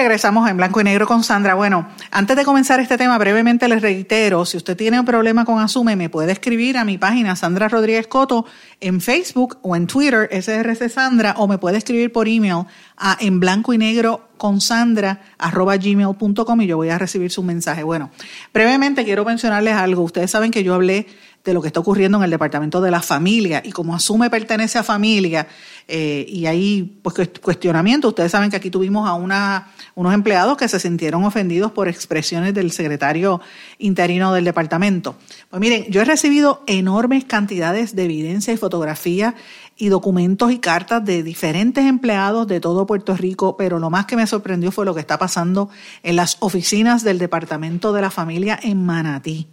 Regresamos 0.00 0.48
en 0.48 0.56
blanco 0.56 0.80
y 0.80 0.84
negro 0.84 1.06
con 1.06 1.22
Sandra. 1.22 1.52
Bueno, 1.52 1.86
antes 2.10 2.34
de 2.34 2.46
comenzar 2.46 2.80
este 2.80 2.96
tema, 2.96 3.18
brevemente 3.18 3.68
les 3.68 3.82
reitero, 3.82 4.46
si 4.46 4.56
usted 4.56 4.74
tiene 4.74 4.98
un 4.98 5.04
problema 5.04 5.44
con 5.44 5.58
Asume, 5.58 5.94
me 5.94 6.08
puede 6.08 6.32
escribir 6.32 6.78
a 6.78 6.86
mi 6.86 6.96
página 6.96 7.36
Sandra 7.36 7.68
Rodríguez 7.68 8.06
Coto 8.06 8.46
en 8.80 9.02
Facebook 9.02 9.58
o 9.60 9.76
en 9.76 9.86
Twitter, 9.86 10.30
SRC 10.32 10.88
Sandra, 10.88 11.34
o 11.36 11.46
me 11.46 11.58
puede 11.58 11.76
escribir 11.76 12.12
por 12.12 12.28
email 12.28 12.64
a 12.96 13.18
en 13.20 13.40
blanco 13.40 13.74
y 13.74 13.78
negro 13.78 14.30
con 14.38 14.62
Sandra 14.62 15.20
arroba 15.36 15.76
gmail.com 15.76 16.60
y 16.62 16.66
yo 16.66 16.78
voy 16.78 16.88
a 16.88 16.96
recibir 16.96 17.30
su 17.30 17.42
mensaje. 17.42 17.82
Bueno, 17.82 18.10
brevemente 18.54 19.04
quiero 19.04 19.26
mencionarles 19.26 19.74
algo. 19.74 20.02
Ustedes 20.02 20.30
saben 20.30 20.50
que 20.50 20.64
yo 20.64 20.72
hablé 20.72 21.08
de 21.44 21.54
lo 21.54 21.62
que 21.62 21.68
está 21.68 21.80
ocurriendo 21.80 22.18
en 22.18 22.24
el 22.24 22.30
Departamento 22.30 22.80
de 22.80 22.90
la 22.90 23.00
Familia 23.00 23.62
y 23.64 23.72
como 23.72 23.94
asume 23.94 24.28
pertenece 24.28 24.78
a 24.78 24.82
familia 24.82 25.46
eh, 25.88 26.26
y 26.28 26.46
hay 26.46 27.00
pues, 27.02 27.30
cuestionamiento, 27.40 28.08
ustedes 28.08 28.30
saben 28.30 28.50
que 28.50 28.56
aquí 28.56 28.70
tuvimos 28.70 29.08
a 29.08 29.14
una, 29.14 29.72
unos 29.94 30.12
empleados 30.12 30.56
que 30.56 30.68
se 30.68 30.78
sintieron 30.78 31.24
ofendidos 31.24 31.72
por 31.72 31.88
expresiones 31.88 32.52
del 32.54 32.72
secretario 32.72 33.40
interino 33.78 34.32
del 34.34 34.44
departamento. 34.44 35.16
Pues 35.48 35.60
miren, 35.60 35.86
yo 35.90 36.02
he 36.02 36.04
recibido 36.04 36.62
enormes 36.66 37.24
cantidades 37.24 37.96
de 37.96 38.04
evidencia 38.04 38.52
y 38.52 38.56
fotografía 38.56 39.34
y 39.76 39.88
documentos 39.88 40.52
y 40.52 40.58
cartas 40.58 41.02
de 41.04 41.22
diferentes 41.22 41.86
empleados 41.86 42.46
de 42.46 42.60
todo 42.60 42.86
Puerto 42.86 43.16
Rico, 43.16 43.56
pero 43.56 43.78
lo 43.78 43.88
más 43.88 44.04
que 44.04 44.16
me 44.16 44.26
sorprendió 44.26 44.70
fue 44.70 44.84
lo 44.84 44.94
que 44.94 45.00
está 45.00 45.18
pasando 45.18 45.70
en 46.02 46.16
las 46.16 46.36
oficinas 46.40 47.02
del 47.02 47.18
Departamento 47.18 47.92
de 47.94 48.02
la 48.02 48.10
Familia 48.10 48.60
en 48.62 48.84
Manatí. 48.84 49.48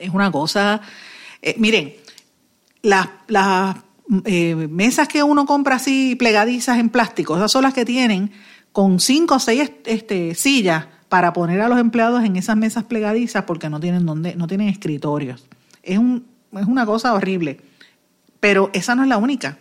Es 0.00 0.10
una 0.10 0.30
cosa, 0.30 0.80
eh, 1.42 1.54
miren, 1.58 1.94
las, 2.82 3.08
eh, 4.24 4.54
mesas 4.54 5.08
que 5.08 5.22
uno 5.22 5.46
compra 5.46 5.76
así 5.76 6.14
plegadizas 6.16 6.78
en 6.78 6.90
plástico, 6.90 7.36
esas 7.36 7.52
son 7.52 7.62
las 7.62 7.74
que 7.74 7.84
tienen 7.84 8.32
con 8.72 9.00
cinco 9.00 9.36
o 9.36 9.38
seis 9.38 9.70
este, 9.84 10.34
sillas 10.34 10.86
para 11.08 11.32
poner 11.32 11.60
a 11.60 11.68
los 11.68 11.78
empleados 11.78 12.24
en 12.24 12.36
esas 12.36 12.56
mesas 12.56 12.84
plegadizas 12.84 13.44
porque 13.44 13.70
no 13.70 13.80
tienen 13.80 14.06
donde, 14.06 14.36
no 14.36 14.46
tienen 14.46 14.68
escritorios. 14.68 15.46
Es, 15.82 15.98
un, 15.98 16.26
es 16.52 16.66
una 16.66 16.84
cosa 16.84 17.14
horrible. 17.14 17.60
Pero 18.40 18.70
esa 18.72 18.94
no 18.94 19.02
es 19.02 19.08
la 19.08 19.16
única. 19.16 19.58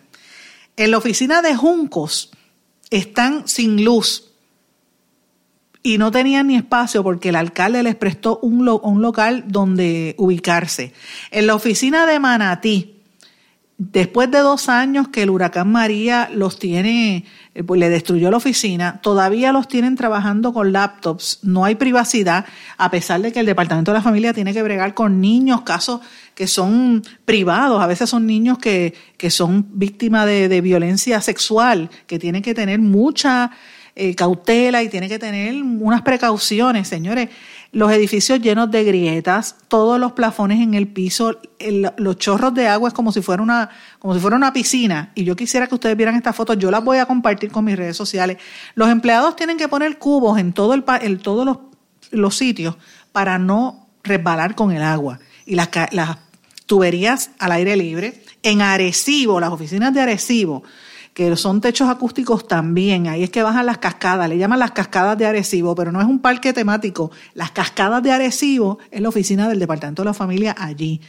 En 0.76 0.92
la 0.92 0.98
oficina 0.98 1.42
de 1.42 1.56
Juncos 1.56 2.32
están 2.90 3.48
sin 3.48 3.84
luz 3.84 4.27
y 5.88 5.98
no 5.98 6.12
tenían 6.12 6.48
ni 6.48 6.58
espacio 6.58 7.02
porque 7.02 7.30
el 7.30 7.38
alcalde 7.38 7.82
les 7.82 7.96
prestó 7.96 8.40
un, 8.42 8.68
un 8.68 9.02
local 9.02 9.46
donde 9.48 10.16
ubicarse. 10.18 10.92
En 11.32 11.48
la 11.48 11.56
oficina 11.56 12.06
de 12.06 12.20
Manatí, 12.20 12.98
después 13.78 14.30
de 14.30 14.40
dos 14.40 14.68
años 14.68 15.08
que 15.08 15.24
el 15.24 15.30
huracán 15.30 15.72
María 15.72 16.30
los 16.34 16.60
tiene, 16.60 17.24
eh, 17.56 17.64
pues 17.64 17.80
le 17.80 17.88
destruyó 17.88 18.30
la 18.30 18.36
oficina, 18.36 19.00
todavía 19.02 19.54
los 19.54 19.70
tienen 19.70 19.96
trabajando 19.96 20.52
con 20.52 20.74
laptops, 20.74 21.40
no 21.44 21.64
hay 21.64 21.76
privacidad, 21.76 22.46
a 22.78 22.92
pesar 22.92 23.22
de 23.22 23.32
que 23.32 23.40
el 23.40 23.46
Departamento 23.46 23.92
de 23.92 24.00
la 24.00 24.04
Familia 24.04 24.34
tiene 24.34 24.52
que 24.52 24.64
bregar 24.64 24.94
con 24.94 25.22
niños, 25.22 25.62
casos 25.62 26.02
que 26.36 26.48
son 26.48 27.02
privados, 27.24 27.82
a 27.82 27.88
veces 27.88 28.10
son 28.10 28.26
niños 28.26 28.58
que, 28.58 28.94
que 29.16 29.32
son 29.32 29.66
víctimas 29.72 30.26
de, 30.26 30.50
de 30.50 30.60
violencia 30.60 31.22
sexual, 31.22 31.90
que 32.08 32.20
tienen 32.20 32.42
que 32.42 32.54
tener 32.54 32.80
mucha 32.80 33.52
eh, 34.00 34.14
cautela 34.14 34.84
y 34.84 34.90
tiene 34.90 35.10
que 35.10 35.18
tener 35.18 35.56
unas 35.56 36.04
precauciones, 36.04 36.88
señores. 36.88 37.30
Los 37.72 37.92
edificios 37.92 38.40
llenos 38.40 38.70
de 38.70 38.84
grietas, 38.84 39.56
todos 39.68 40.00
los 40.00 40.12
plafones 40.12 40.62
en 40.62 40.76
el 40.76 40.88
piso, 40.88 41.40
los 41.98 42.18
chorros 42.18 42.54
de 42.54 42.68
agua 42.68 42.90
es 42.90 42.94
como 42.94 43.12
si 43.12 43.24
fuera 43.24 43.42
una, 43.42 43.72
como 43.98 44.14
si 44.14 44.20
fuera 44.20 44.38
una 44.38 44.54
piscina. 44.54 45.12
Y 45.16 45.24
yo 45.24 45.36
quisiera 45.36 45.66
que 45.66 45.74
ustedes 45.74 45.98
vieran 45.98 46.16
estas 46.16 46.36
fotos, 46.36 46.60
yo 46.60 46.70
las 46.70 46.84
voy 46.84 47.00
a 47.00 47.08
compartir 47.08 47.52
con 47.52 47.66
mis 47.66 47.76
redes 47.76 47.98
sociales. 47.98 48.38
Los 48.76 48.90
empleados 48.90 49.36
tienen 49.36 49.58
que 49.58 49.68
poner 49.68 49.98
cubos 49.98 50.38
en 50.38 50.54
todo 50.54 50.76
el 50.76 50.84
en 51.02 51.18
todos 51.18 51.46
los, 51.46 51.58
los 52.12 52.38
sitios 52.38 52.78
para 53.12 53.40
no 53.40 53.88
resbalar 54.04 54.54
con 54.54 54.72
el 54.72 54.84
agua. 54.84 55.20
Y 55.46 55.56
las, 55.56 55.70
las 55.92 56.18
tuberías 56.68 57.32
al 57.40 57.52
aire 57.54 57.76
libre. 57.76 58.22
En 58.44 58.62
Arecibo, 58.62 59.40
las 59.40 59.50
oficinas 59.50 59.92
de 59.92 60.02
Arecibo, 60.02 60.64
que 61.18 61.36
son 61.36 61.62
techos 61.62 61.90
acústicos 61.90 62.48
también. 62.48 63.08
Ahí 63.08 63.24
es 63.24 63.32
que 63.32 63.42
bajan 63.42 63.66
las 63.66 63.80
cascadas, 63.80 64.30
le 64.30 64.38
llaman 64.38 64.60
las 64.60 64.70
cascadas 64.70 65.18
de 65.18 65.26
Arecibo, 65.26 65.74
pero 65.74 65.92
no 65.92 66.00
es 66.00 66.06
un 66.06 66.20
parque 66.20 66.54
temático. 66.54 67.10
Las 67.34 67.50
cascadas 67.50 68.04
de 68.04 68.12
Arecibo 68.12 68.78
es 68.92 69.02
la 69.02 69.10
oficina 69.10 69.50
del 69.50 69.58
Departamento 69.58 70.04
de 70.04 70.06
la 70.06 70.14
Familia 70.14 70.56
allí. 70.56 71.02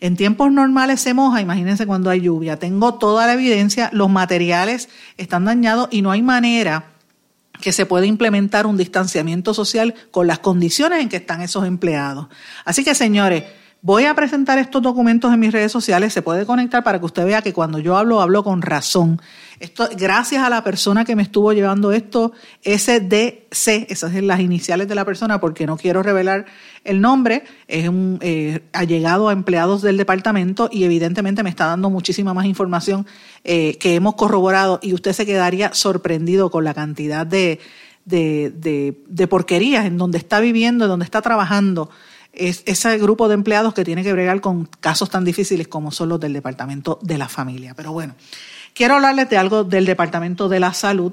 En 0.00 0.16
tiempos 0.16 0.50
normales 0.50 1.00
se 1.00 1.14
moja, 1.14 1.40
imagínense 1.40 1.86
cuando 1.86 2.10
hay 2.10 2.22
lluvia. 2.22 2.58
Tengo 2.58 2.94
toda 2.94 3.24
la 3.24 3.34
evidencia, 3.34 3.88
los 3.92 4.10
materiales 4.10 4.88
están 5.16 5.44
dañados 5.44 5.86
y 5.92 6.02
no 6.02 6.10
hay 6.10 6.22
manera 6.22 6.86
que 7.60 7.70
se 7.70 7.86
pueda 7.86 8.04
implementar 8.04 8.66
un 8.66 8.76
distanciamiento 8.76 9.54
social 9.54 9.94
con 10.10 10.26
las 10.26 10.40
condiciones 10.40 11.00
en 11.00 11.08
que 11.08 11.18
están 11.18 11.40
esos 11.40 11.66
empleados. 11.66 12.26
Así 12.64 12.82
que, 12.82 12.96
señores, 12.96 13.44
Voy 13.84 14.04
a 14.04 14.14
presentar 14.14 14.60
estos 14.60 14.80
documentos 14.80 15.34
en 15.34 15.40
mis 15.40 15.50
redes 15.50 15.72
sociales, 15.72 16.12
se 16.12 16.22
puede 16.22 16.46
conectar 16.46 16.84
para 16.84 17.00
que 17.00 17.04
usted 17.04 17.24
vea 17.24 17.42
que 17.42 17.52
cuando 17.52 17.80
yo 17.80 17.96
hablo, 17.96 18.20
hablo 18.20 18.44
con 18.44 18.62
razón. 18.62 19.20
Esto, 19.58 19.88
gracias 19.98 20.44
a 20.44 20.48
la 20.48 20.62
persona 20.62 21.04
que 21.04 21.16
me 21.16 21.24
estuvo 21.24 21.52
llevando 21.52 21.90
esto, 21.90 22.30
SDC, 22.62 23.90
esas 23.90 24.12
son 24.12 24.28
las 24.28 24.38
iniciales 24.38 24.86
de 24.86 24.94
la 24.94 25.04
persona, 25.04 25.40
porque 25.40 25.66
no 25.66 25.76
quiero 25.76 26.04
revelar 26.04 26.46
el 26.84 27.00
nombre, 27.00 27.42
es 27.66 27.88
un 27.88 28.20
eh, 28.20 28.60
allegado 28.72 29.28
a 29.28 29.32
empleados 29.32 29.82
del 29.82 29.96
departamento 29.96 30.68
y 30.70 30.84
evidentemente 30.84 31.42
me 31.42 31.50
está 31.50 31.66
dando 31.66 31.90
muchísima 31.90 32.32
más 32.34 32.46
información 32.46 33.04
eh, 33.42 33.78
que 33.78 33.96
hemos 33.96 34.14
corroborado 34.14 34.78
y 34.80 34.94
usted 34.94 35.12
se 35.12 35.26
quedaría 35.26 35.74
sorprendido 35.74 36.52
con 36.52 36.62
la 36.62 36.72
cantidad 36.72 37.26
de, 37.26 37.58
de, 38.04 38.94
de 39.08 39.26
porquerías 39.26 39.86
en 39.86 39.98
donde 39.98 40.18
está 40.18 40.38
viviendo, 40.38 40.84
en 40.84 40.90
donde 40.90 41.04
está 41.04 41.20
trabajando 41.20 41.90
es 42.32 42.62
ese 42.66 42.96
grupo 42.98 43.28
de 43.28 43.34
empleados 43.34 43.74
que 43.74 43.84
tiene 43.84 44.02
que 44.02 44.12
bregar 44.12 44.40
con 44.40 44.66
casos 44.80 45.10
tan 45.10 45.24
difíciles 45.24 45.68
como 45.68 45.90
son 45.90 46.08
los 46.08 46.20
del 46.20 46.32
Departamento 46.32 46.98
de 47.02 47.18
la 47.18 47.28
Familia. 47.28 47.74
Pero 47.74 47.92
bueno, 47.92 48.14
quiero 48.74 48.94
hablarles 48.94 49.28
de 49.28 49.36
algo 49.36 49.64
del 49.64 49.84
Departamento 49.84 50.48
de 50.48 50.60
la 50.60 50.72
Salud 50.72 51.12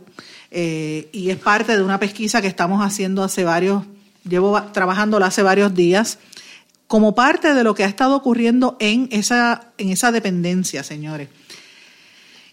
eh, 0.51 1.09
y 1.11 1.29
es 1.29 1.37
parte 1.37 1.75
de 1.75 1.83
una 1.83 1.99
pesquisa 1.99 2.41
que 2.41 2.47
estamos 2.47 2.83
haciendo 2.85 3.23
hace 3.23 3.43
varios, 3.43 3.83
llevo 4.27 4.61
trabajándola 4.71 5.27
hace 5.27 5.43
varios 5.43 5.73
días, 5.73 6.19
como 6.87 7.13
parte 7.13 7.53
de 7.53 7.63
lo 7.63 7.75
que 7.75 7.83
ha 7.83 7.87
estado 7.87 8.15
ocurriendo 8.15 8.75
en 8.79 9.09
esa, 9.11 9.67
en 9.77 9.89
esa 9.89 10.11
dependencia, 10.11 10.83
señores. 10.83 11.29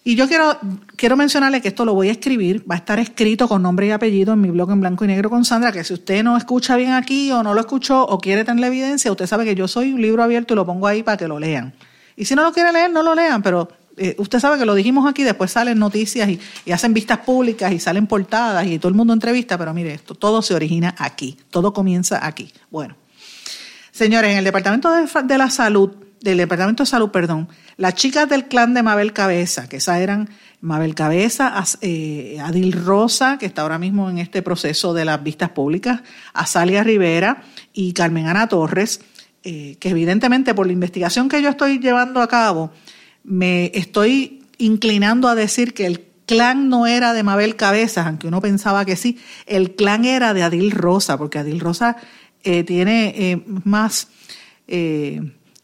Y 0.06 0.14
yo 0.14 0.28
quiero, 0.28 0.56
quiero 0.94 1.16
mencionarle 1.16 1.60
que 1.60 1.66
esto 1.66 1.84
lo 1.84 1.92
voy 1.92 2.10
a 2.10 2.12
escribir, 2.12 2.64
va 2.70 2.76
a 2.76 2.78
estar 2.78 3.00
escrito 3.00 3.48
con 3.48 3.60
nombre 3.60 3.88
y 3.88 3.90
apellido 3.90 4.34
en 4.34 4.40
mi 4.40 4.50
blog 4.50 4.70
en 4.70 4.80
blanco 4.80 5.04
y 5.04 5.08
negro 5.08 5.28
con 5.30 5.44
Sandra, 5.44 5.72
que 5.72 5.82
si 5.82 5.94
usted 5.94 6.22
no 6.22 6.36
escucha 6.36 6.76
bien 6.76 6.92
aquí 6.92 7.32
o 7.32 7.42
no 7.42 7.54
lo 7.54 7.60
escuchó 7.60 8.04
o 8.04 8.20
quiere 8.20 8.44
tener 8.44 8.60
la 8.60 8.68
evidencia, 8.68 9.10
usted 9.10 9.26
sabe 9.26 9.44
que 9.44 9.56
yo 9.56 9.66
soy 9.66 9.92
un 9.92 10.00
libro 10.00 10.22
abierto 10.22 10.54
y 10.54 10.56
lo 10.56 10.64
pongo 10.64 10.86
ahí 10.86 11.02
para 11.02 11.16
que 11.16 11.26
lo 11.26 11.40
lean. 11.40 11.74
Y 12.16 12.24
si 12.24 12.36
no 12.36 12.44
lo 12.44 12.52
quiere 12.52 12.72
leer, 12.72 12.88
no 12.92 13.02
lo 13.02 13.16
lean, 13.16 13.42
pero 13.42 13.68
eh, 13.96 14.14
usted 14.18 14.38
sabe 14.38 14.60
que 14.60 14.64
lo 14.64 14.76
dijimos 14.76 15.10
aquí, 15.10 15.24
después 15.24 15.50
salen 15.50 15.76
noticias 15.80 16.28
y, 16.28 16.70
hacen 16.70 16.94
vistas 16.94 17.18
públicas 17.18 17.72
y 17.72 17.80
salen 17.80 18.06
portadas 18.06 18.64
y 18.64 18.78
todo 18.78 18.90
el 18.90 18.94
mundo 18.94 19.12
entrevista, 19.12 19.58
pero 19.58 19.74
mire, 19.74 19.92
esto 19.92 20.14
todo 20.14 20.40
se 20.40 20.54
origina 20.54 20.94
aquí, 20.98 21.36
todo 21.50 21.72
comienza 21.72 22.24
aquí. 22.24 22.52
Bueno, 22.70 22.94
señores, 23.90 24.30
en 24.30 24.38
el 24.38 24.44
Departamento 24.44 24.88
de, 24.92 25.08
de 25.24 25.36
la 25.36 25.50
Salud, 25.50 26.05
del 26.20 26.38
Departamento 26.38 26.83
de 26.83 26.88
Salud, 26.88 27.11
perdón, 27.11 27.48
las 27.76 27.94
chicas 27.94 28.29
del 28.29 28.46
clan 28.46 28.74
de 28.74 28.83
Mabel 28.83 29.12
Cabeza, 29.12 29.68
que 29.68 29.76
esas 29.76 30.00
eran 30.00 30.29
Mabel 30.61 30.94
Cabeza, 30.94 31.52
eh, 31.83 32.38
Adil 32.42 32.72
Rosa, 32.72 33.38
que 33.38 33.46
está 33.46 33.62
ahora 33.62 33.79
mismo 33.79 34.09
en 34.09 34.18
este 34.18 34.42
proceso 34.42 34.94
de 34.94 35.05
las 35.05 35.22
vistas 35.22 35.50
públicas, 35.50 36.00
Azalia 36.33 36.83
Rivera 36.83 37.42
y 37.72 37.92
Carmen 37.92 38.26
Ana 38.26 38.48
Torres, 38.48 39.00
eh, 39.44 39.76
que 39.79 39.90
evidentemente 39.90 40.55
por 40.55 40.66
la 40.66 40.72
investigación 40.72 41.29
que 41.29 41.42
yo 41.42 41.50
estoy 41.50 41.79
llevando 41.79 42.20
a 42.20 42.29
cabo, 42.29 42.72
me 43.22 43.70
estoy 43.74 44.42
inclinando 44.59 45.29
a 45.29 45.35
decir 45.35 45.74
que 45.74 45.87
el 45.87 46.05
clan 46.24 46.68
no 46.68 46.87
era 46.87 47.12
de 47.12 47.22
Mabel 47.22 47.55
Cabeza, 47.55 48.07
aunque 48.07 48.26
uno 48.26 48.40
pensaba 48.40 48.85
que 48.85 48.96
sí, 48.96 49.18
el 49.46 49.76
clan 49.76 50.05
era 50.05 50.35
de 50.35 50.42
Adil 50.42 50.72
Rosa, 50.72 51.18
porque 51.18 51.38
Adil 51.38 51.61
Rosa 51.61 51.96
eh, 52.42 52.64
tiene 52.64 53.44
más 53.64 54.09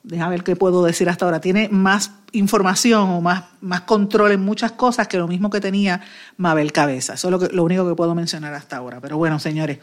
déjame 0.03 0.31
ver 0.31 0.45
qué 0.45 0.57
puedo 0.57 0.85
decir 0.85 1.09
hasta 1.09 1.25
ahora, 1.25 1.41
tiene 1.41 1.69
más 1.71 2.13
información 2.33 3.11
o 3.11 3.21
más, 3.21 3.45
más 3.61 3.83
control 3.83 4.33
en 4.33 4.41
muchas 4.41 4.73
cosas 4.73 5.09
que 5.09 5.19
lo 5.19 5.29
mismo 5.29 5.51
que 5.51 5.61
tenía 5.61 6.01
Mabel 6.37 6.73
Cabeza. 6.73 7.15
Eso 7.15 7.29
es 7.29 7.33
lo, 7.33 7.49
lo 7.49 7.65
único 7.65 7.89
que 7.89 7.95
puedo 7.95 8.15
mencionar 8.15 8.55
hasta 8.55 8.77
ahora. 8.77 9.01
Pero 9.01 9.19
bueno, 9.19 9.39
señores, 9.39 9.79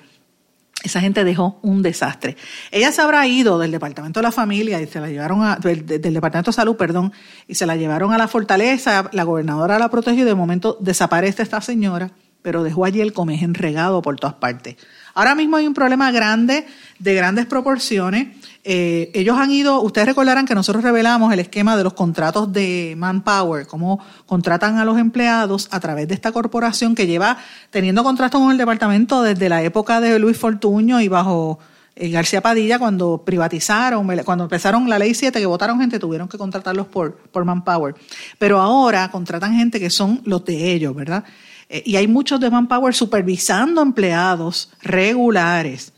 esa 0.84 1.01
gente 1.01 1.23
dejó 1.23 1.60
un 1.62 1.82
desastre. 1.82 2.38
Ella 2.71 2.91
se 2.91 3.01
habrá 3.01 3.27
ido 3.27 3.60
del 3.60 3.71
Departamento 3.71 4.19
de 4.19 4.23
la 4.23 4.32
Familia 4.32 4.82
y 4.82 4.88
se 4.88 4.99
la 4.99 5.10
llevaron 5.10 5.43
a, 5.43 5.58
del, 5.58 5.86
del, 5.86 6.13
Departamento 6.13 6.51
de 6.51 6.55
Salud, 6.55 6.75
perdón, 6.77 7.12
y 7.47 7.55
se 7.55 7.65
la 7.65 7.75
llevaron 7.75 8.13
a 8.13 8.17
la 8.17 8.27
fortaleza, 8.27 9.10
la 9.12 9.23
gobernadora 9.23 9.77
la 9.77 9.89
protegió 9.89 10.23
y 10.23 10.25
de 10.25 10.36
momento 10.36 10.77
desaparece 10.79 11.43
esta 11.43 11.60
señora, 11.62 12.12
pero 12.41 12.63
dejó 12.63 12.86
allí 12.86 13.01
el 13.01 13.13
comején 13.13 13.53
regado 13.53 14.01
por 14.01 14.15
todas 14.15 14.36
partes. 14.36 14.77
Ahora 15.19 15.36
mismo 15.36 15.58
hay 15.58 15.67
un 15.67 15.73
problema 15.73 16.12
grande, 16.12 16.65
de 16.97 17.13
grandes 17.13 17.45
proporciones. 17.45 18.38
Eh, 18.63 19.12
ellos 19.13 19.38
han 19.38 19.51
ido, 19.51 19.82
ustedes 19.82 20.08
recordarán 20.08 20.45
que 20.45 20.55
nosotros 20.55 20.82
revelamos 20.82 21.34
el 21.34 21.41
esquema 21.41 21.75
de 21.75 21.84
los 21.84 21.91
contratos 21.91 22.53
de 22.53 22.93
Manpower, 22.97 23.67
cómo 23.67 23.99
contratan 24.25 24.77
a 24.77 24.86
los 24.86 24.97
empleados 24.97 25.67
a 25.71 25.82
través 25.82 26.08
de 26.08 26.13
esta 26.13 26.32
corporación 26.32 26.95
que 26.95 27.05
lleva 27.05 27.38
teniendo 27.69 28.01
contratos 28.01 28.39
con 28.39 28.49
el 28.49 28.58
departamento 28.58 29.21
desde 29.21 29.49
la 29.49 29.62
época 29.62 29.99
de 29.99 30.19
Luis 30.19 30.38
Fortuño 30.38 31.01
y 31.01 31.10
bajo 31.10 31.60
eh, 31.97 32.10
García 32.12 32.39
Padilla 32.39 32.79
cuando 32.79 33.21
privatizaron, 33.25 34.08
cuando 34.23 34.45
empezaron 34.45 34.88
la 34.88 34.99
ley 34.99 35.13
7 35.13 35.38
que 35.38 35.45
votaron 35.45 35.82
gente, 35.82 35.99
tuvieron 35.99 36.29
que 36.29 36.38
contratarlos 36.38 36.88
por, 36.88 37.17
por 37.17 37.43
Manpower. 37.43 37.93
Pero 38.38 38.62
ahora 38.62 39.12
contratan 39.12 39.53
gente 39.53 39.82
que 39.82 39.89
son 39.89 40.21
los 40.23 40.45
de 40.45 40.71
ellos, 40.71 40.95
¿verdad? 40.95 41.25
Eh, 41.69 41.84
y 41.86 41.95
hay 41.95 42.08
muchos 42.08 42.39
de 42.39 42.49
Manpower 42.49 42.93
supervisando 42.93 43.82
empleados 43.82 44.71
regulares. 44.82 45.93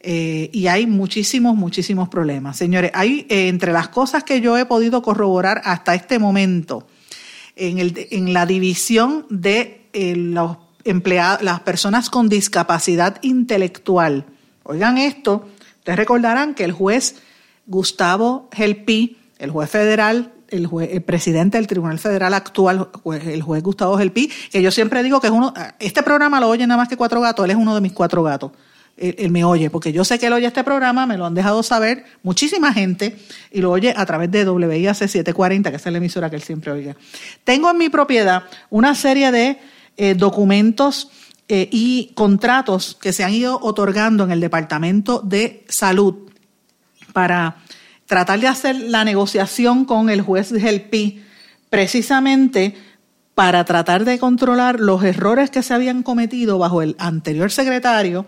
Eh, 0.00 0.48
y 0.52 0.68
hay 0.68 0.86
muchísimos, 0.86 1.56
muchísimos 1.56 2.08
problemas. 2.08 2.56
Señores, 2.56 2.92
hay 2.94 3.26
eh, 3.28 3.48
entre 3.48 3.72
las 3.72 3.88
cosas 3.88 4.22
que 4.22 4.40
yo 4.40 4.56
he 4.56 4.64
podido 4.64 5.02
corroborar 5.02 5.60
hasta 5.64 5.94
este 5.94 6.20
momento, 6.20 6.86
en, 7.56 7.78
el, 7.78 8.06
en 8.12 8.32
la 8.32 8.46
división 8.46 9.26
de 9.28 9.74
los 9.92 10.58
empleados, 10.84 11.42
las 11.42 11.60
personas 11.60 12.08
con 12.08 12.28
discapacidad 12.28 13.18
intelectual. 13.22 14.26
Oigan 14.62 14.98
esto, 14.98 15.48
ustedes 15.78 15.98
recordarán 15.98 16.54
que 16.54 16.62
el 16.62 16.70
juez 16.70 17.16
Gustavo 17.66 18.48
Gelpi, 18.52 19.16
el 19.38 19.50
juez 19.50 19.68
federal 19.68 20.32
el, 20.50 21.02
presidente 21.02 21.58
del 21.58 21.66
Tribunal 21.66 21.98
Federal 21.98 22.34
actual, 22.34 22.88
el 23.04 23.42
juez 23.42 23.62
Gustavo 23.62 23.98
Gelpi, 23.98 24.30
que 24.50 24.62
yo 24.62 24.70
siempre 24.70 25.02
digo 25.02 25.20
que 25.20 25.28
es 25.28 25.32
uno, 25.32 25.52
este 25.78 26.02
programa 26.02 26.40
lo 26.40 26.48
oye 26.48 26.66
nada 26.66 26.78
más 26.78 26.88
que 26.88 26.96
cuatro 26.96 27.20
gatos, 27.20 27.44
él 27.44 27.50
es 27.52 27.56
uno 27.56 27.74
de 27.74 27.80
mis 27.80 27.92
cuatro 27.92 28.22
gatos. 28.22 28.52
Él, 28.96 29.30
me 29.30 29.44
oye, 29.44 29.70
porque 29.70 29.92
yo 29.92 30.04
sé 30.04 30.18
que 30.18 30.26
él 30.26 30.32
oye 30.32 30.46
este 30.48 30.64
programa, 30.64 31.06
me 31.06 31.16
lo 31.16 31.24
han 31.24 31.34
dejado 31.34 31.62
saber 31.62 32.04
muchísima 32.24 32.72
gente 32.72 33.16
y 33.52 33.60
lo 33.60 33.70
oye 33.70 33.94
a 33.96 34.04
través 34.04 34.28
de 34.32 34.48
WIAC 34.48 34.96
740, 34.96 35.70
que 35.70 35.76
es 35.76 35.86
la 35.86 35.98
emisora 35.98 36.28
que 36.28 36.34
él 36.34 36.42
siempre 36.42 36.72
oiga. 36.72 36.96
Tengo 37.44 37.70
en 37.70 37.78
mi 37.78 37.90
propiedad 37.90 38.42
una 38.70 38.96
serie 38.96 39.30
de 39.30 39.60
eh, 39.96 40.14
documentos 40.14 41.12
eh, 41.48 41.68
y 41.70 42.10
contratos 42.14 42.96
que 43.00 43.12
se 43.12 43.22
han 43.22 43.32
ido 43.32 43.60
otorgando 43.62 44.24
en 44.24 44.32
el 44.32 44.40
Departamento 44.40 45.20
de 45.20 45.64
Salud 45.68 46.28
para 47.12 47.58
tratar 48.08 48.40
de 48.40 48.48
hacer 48.48 48.74
la 48.74 49.04
negociación 49.04 49.84
con 49.84 50.10
el 50.10 50.22
juez 50.22 50.50
del 50.50 50.80
PI 50.80 51.22
precisamente 51.70 52.74
para 53.34 53.64
tratar 53.64 54.04
de 54.04 54.18
controlar 54.18 54.80
los 54.80 55.04
errores 55.04 55.50
que 55.50 55.62
se 55.62 55.74
habían 55.74 56.02
cometido 56.02 56.58
bajo 56.58 56.82
el 56.82 56.96
anterior 56.98 57.52
secretario 57.52 58.26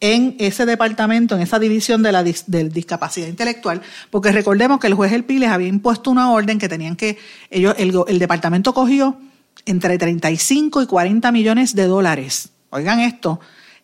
en 0.00 0.36
ese 0.38 0.66
departamento, 0.66 1.34
en 1.34 1.42
esa 1.42 1.58
división 1.58 2.02
de 2.02 2.12
la 2.12 2.22
discapacidad 2.22 3.26
intelectual, 3.26 3.80
porque 4.10 4.32
recordemos 4.32 4.80
que 4.80 4.88
el 4.88 4.94
juez 4.94 5.12
El 5.12 5.24
Pi 5.24 5.38
les 5.38 5.50
había 5.50 5.68
impuesto 5.68 6.10
una 6.10 6.30
orden 6.30 6.58
que 6.58 6.68
tenían 6.68 6.96
que, 6.96 7.18
ellos, 7.50 7.74
el, 7.78 7.94
el 8.06 8.18
departamento 8.18 8.74
cogió 8.74 9.18
entre 9.64 9.96
35 9.96 10.82
y 10.82 10.86
40 10.86 11.32
millones 11.32 11.74
de 11.74 11.86
dólares. 11.86 12.50
Oigan 12.70 13.00
esto, 13.00 13.40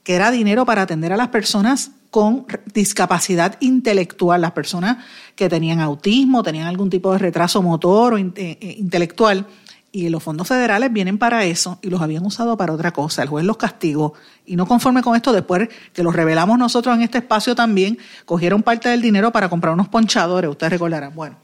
que 0.08 0.14
era 0.14 0.30
dinero 0.30 0.64
para 0.64 0.80
atender 0.80 1.12
a 1.12 1.18
las 1.18 1.28
personas 1.28 1.90
con 2.10 2.46
discapacidad 2.72 3.56
intelectual, 3.60 4.40
las 4.40 4.52
personas 4.52 5.04
que 5.36 5.50
tenían 5.50 5.80
autismo, 5.80 6.42
tenían 6.42 6.66
algún 6.66 6.88
tipo 6.88 7.12
de 7.12 7.18
retraso 7.18 7.60
motor 7.60 8.14
o 8.14 8.16
eh, 8.16 8.32
eh, 8.34 8.76
intelectual, 8.78 9.44
y 9.92 10.08
los 10.08 10.22
fondos 10.22 10.48
federales 10.48 10.90
vienen 10.90 11.18
para 11.18 11.44
eso 11.44 11.78
y 11.82 11.90
los 11.90 12.00
habían 12.00 12.24
usado 12.24 12.56
para 12.56 12.72
otra 12.72 12.90
cosa. 12.90 13.22
El 13.22 13.28
juez 13.28 13.44
los 13.44 13.58
castigó 13.58 14.14
y 14.46 14.56
no 14.56 14.64
conforme 14.64 15.02
con 15.02 15.14
esto, 15.14 15.30
después 15.30 15.68
que 15.92 16.02
los 16.02 16.16
revelamos 16.16 16.58
nosotros 16.58 16.96
en 16.96 17.02
este 17.02 17.18
espacio 17.18 17.54
también, 17.54 17.98
cogieron 18.24 18.62
parte 18.62 18.88
del 18.88 19.02
dinero 19.02 19.30
para 19.30 19.50
comprar 19.50 19.74
unos 19.74 19.88
ponchadores, 19.88 20.50
ustedes 20.50 20.72
recordarán. 20.72 21.14
Bueno, 21.14 21.36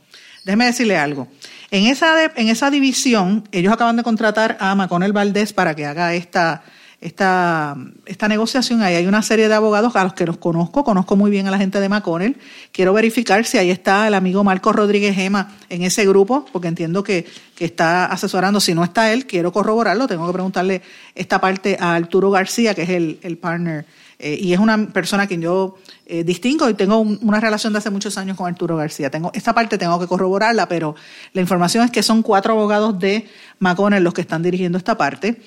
déjeme 0.43 0.65
decirle 0.65 0.97
algo. 0.97 1.29
En 1.71 1.85
esa, 1.85 2.33
en 2.35 2.49
esa 2.49 2.71
división, 2.71 3.47
ellos 3.53 3.75
acaban 3.75 3.97
de 3.97 4.03
contratar 4.03 4.57
a 4.59 4.75
Maconel 4.75 5.13
Valdés 5.13 5.53
para 5.53 5.77
que 5.77 5.85
haga 5.85 6.15
esta 6.15 6.63
esta, 7.01 7.77
esta 8.07 8.29
negociación. 8.29 8.83
Ahí 8.83 8.95
hay 8.95 9.07
una 9.07 9.23
serie 9.23 9.49
de 9.49 9.55
abogados 9.55 9.95
a 9.97 10.05
los 10.05 10.15
que 10.15 10.27
los 10.27 10.37
conozco, 10.39 10.85
conozco 10.85 11.17
muy 11.17 11.31
bien 11.31 11.47
a 11.47 11.51
la 11.51 11.59
gente 11.59 11.81
de 11.81 11.89
McConnell. 11.89 12.37
Quiero 12.73 12.93
verificar 12.93 13.45
si 13.45 13.59
ahí 13.59 13.71
está 13.71 14.09
el 14.09 14.15
amigo 14.15 14.43
Marco 14.45 14.73
Rodríguez 14.73 15.15
Gema 15.15 15.53
en 15.69 15.83
ese 15.83 16.07
grupo, 16.07 16.47
porque 16.53 16.69
entiendo 16.69 17.03
que, 17.03 17.27
que 17.55 17.65
está 17.65 18.07
asesorando. 18.07 18.61
Si 18.61 18.75
no 18.75 18.85
está 18.85 19.13
él, 19.13 19.27
quiero 19.27 19.53
corroborarlo. 19.53 20.07
Tengo 20.07 20.27
que 20.27 20.33
preguntarle 20.33 20.83
esta 21.15 21.41
parte 21.41 21.77
a 21.79 21.95
Arturo 21.95 22.31
García, 22.31 22.75
que 22.75 22.83
es 22.83 22.91
el, 22.91 23.19
el 23.23 23.39
partner. 23.39 23.87
Eh, 24.19 24.39
y 24.41 24.53
es 24.53 24.61
una 24.61 24.87
persona 24.89 25.25
a 25.25 25.27
quien 25.27 25.41
yo 25.41 25.77
eh, 26.07 26.23
distingo 26.23 26.69
y 26.69 26.75
tengo 26.75 26.99
un, 26.99 27.19
una 27.23 27.41
relación 27.41 27.73
de 27.73 27.81
hace 27.81 27.91
muchos 27.91 28.17
años 28.17 28.37
con 28.37 28.47
Arturo 28.47 28.77
García. 28.77 29.11
Tengo, 29.11 29.31
esta 29.35 29.53
parte 29.55 29.79
tengo 29.79 29.99
que 29.99 30.07
corroborarla, 30.07 30.69
pero 30.69 30.95
la 31.33 31.41
información 31.41 31.85
es 31.85 31.91
que 31.91 32.03
son 32.03 32.23
cuatro 32.23 32.53
abogados 32.53 32.99
de 32.99 33.29
McConnell 33.59 34.03
los 34.03 34.15
que 34.15 34.21
están 34.21 34.43
dirigiendo 34.43 34.79
esta 34.79 34.97
parte. 34.97 35.41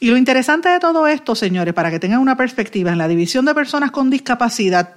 Y 0.00 0.10
lo 0.10 0.16
interesante 0.16 0.68
de 0.68 0.80
todo 0.80 1.06
esto, 1.06 1.34
señores, 1.34 1.74
para 1.74 1.90
que 1.90 2.00
tengan 2.00 2.20
una 2.20 2.36
perspectiva, 2.36 2.90
en 2.90 2.98
la 2.98 3.08
división 3.08 3.44
de 3.44 3.54
personas 3.54 3.90
con 3.90 4.10
discapacidad, 4.10 4.96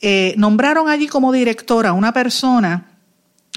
eh, 0.00 0.34
nombraron 0.36 0.88
allí 0.88 1.08
como 1.08 1.32
directora 1.32 1.92
una 1.92 2.12
persona 2.12 2.88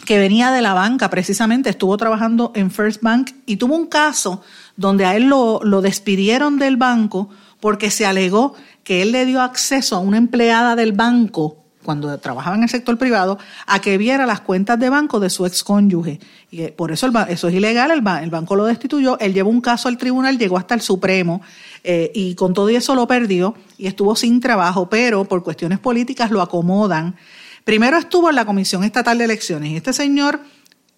que 0.06 0.18
venía 0.18 0.50
de 0.52 0.62
la 0.62 0.74
banca, 0.74 1.10
precisamente 1.10 1.70
estuvo 1.70 1.96
trabajando 1.98 2.52
en 2.56 2.72
First 2.72 3.02
Bank 3.04 3.32
y 3.46 3.58
tuvo 3.58 3.76
un 3.76 3.88
caso 3.88 4.42
donde 4.76 5.06
a 5.06 5.16
él 5.16 5.28
lo 5.28 5.82
despidieron 5.82 6.58
del 6.58 6.78
banco 6.78 7.30
porque 7.62 7.92
se 7.92 8.06
alegó 8.06 8.54
que 8.84 9.02
él 9.02 9.14
le 9.14 9.26
dio 9.26 9.42
acceso 9.42 9.96
a 9.96 10.00
una 10.00 10.18
empleada 10.18 10.76
del 10.76 10.92
banco 10.92 11.62
cuando 11.84 12.16
trabajaba 12.20 12.56
en 12.56 12.64
el 12.64 12.70
sector 12.70 12.98
privado, 12.98 13.38
a 13.66 13.82
que 13.82 13.98
viera 13.98 14.26
las 14.26 14.42
cuentas 14.42 14.80
de 14.80 14.90
banco 14.90 15.20
de 15.20 15.30
su 15.30 15.46
ex 15.46 15.64
cónyuge. 15.64 16.20
Y 16.50 16.62
eh, 16.62 16.72
por 16.72 16.92
eso 16.92 17.12
eso 17.28 17.48
es 17.48 17.54
ilegal, 17.54 17.92
el, 17.92 18.04
el, 18.24 18.30
banco 18.30 18.56
lo 18.56 18.66
destituyó, 18.66 19.18
él 19.20 19.34
llevó 19.34 19.50
un 19.50 19.62
caso 19.62 19.88
al 19.88 19.98
tribunal, 19.98 20.38
llegó 20.38 20.58
hasta 20.58 20.76
el 20.76 20.82
Supremo 20.82 21.42
eh, 21.84 22.12
y 22.14 22.36
con 22.36 22.54
todo 22.54 22.70
eso 22.70 22.96
lo 22.96 23.08
perdió 23.08 23.56
y 23.78 23.88
estuvo 23.88 24.16
sin 24.16 24.40
trabajo, 24.40 24.90
pero 24.90 25.26
por 25.26 25.44
cuestiones 25.44 25.80
políticas 25.80 26.32
lo 26.32 26.42
acomodan. 26.42 27.16
Primero 27.64 27.98
estuvo 27.98 28.30
en 28.30 28.36
la 28.36 28.46
Comisión 28.46 28.84
Estatal 28.84 29.18
de 29.18 29.26
Elecciones 29.26 29.72
y 29.72 29.76
este 29.76 29.94
señor 29.94 30.42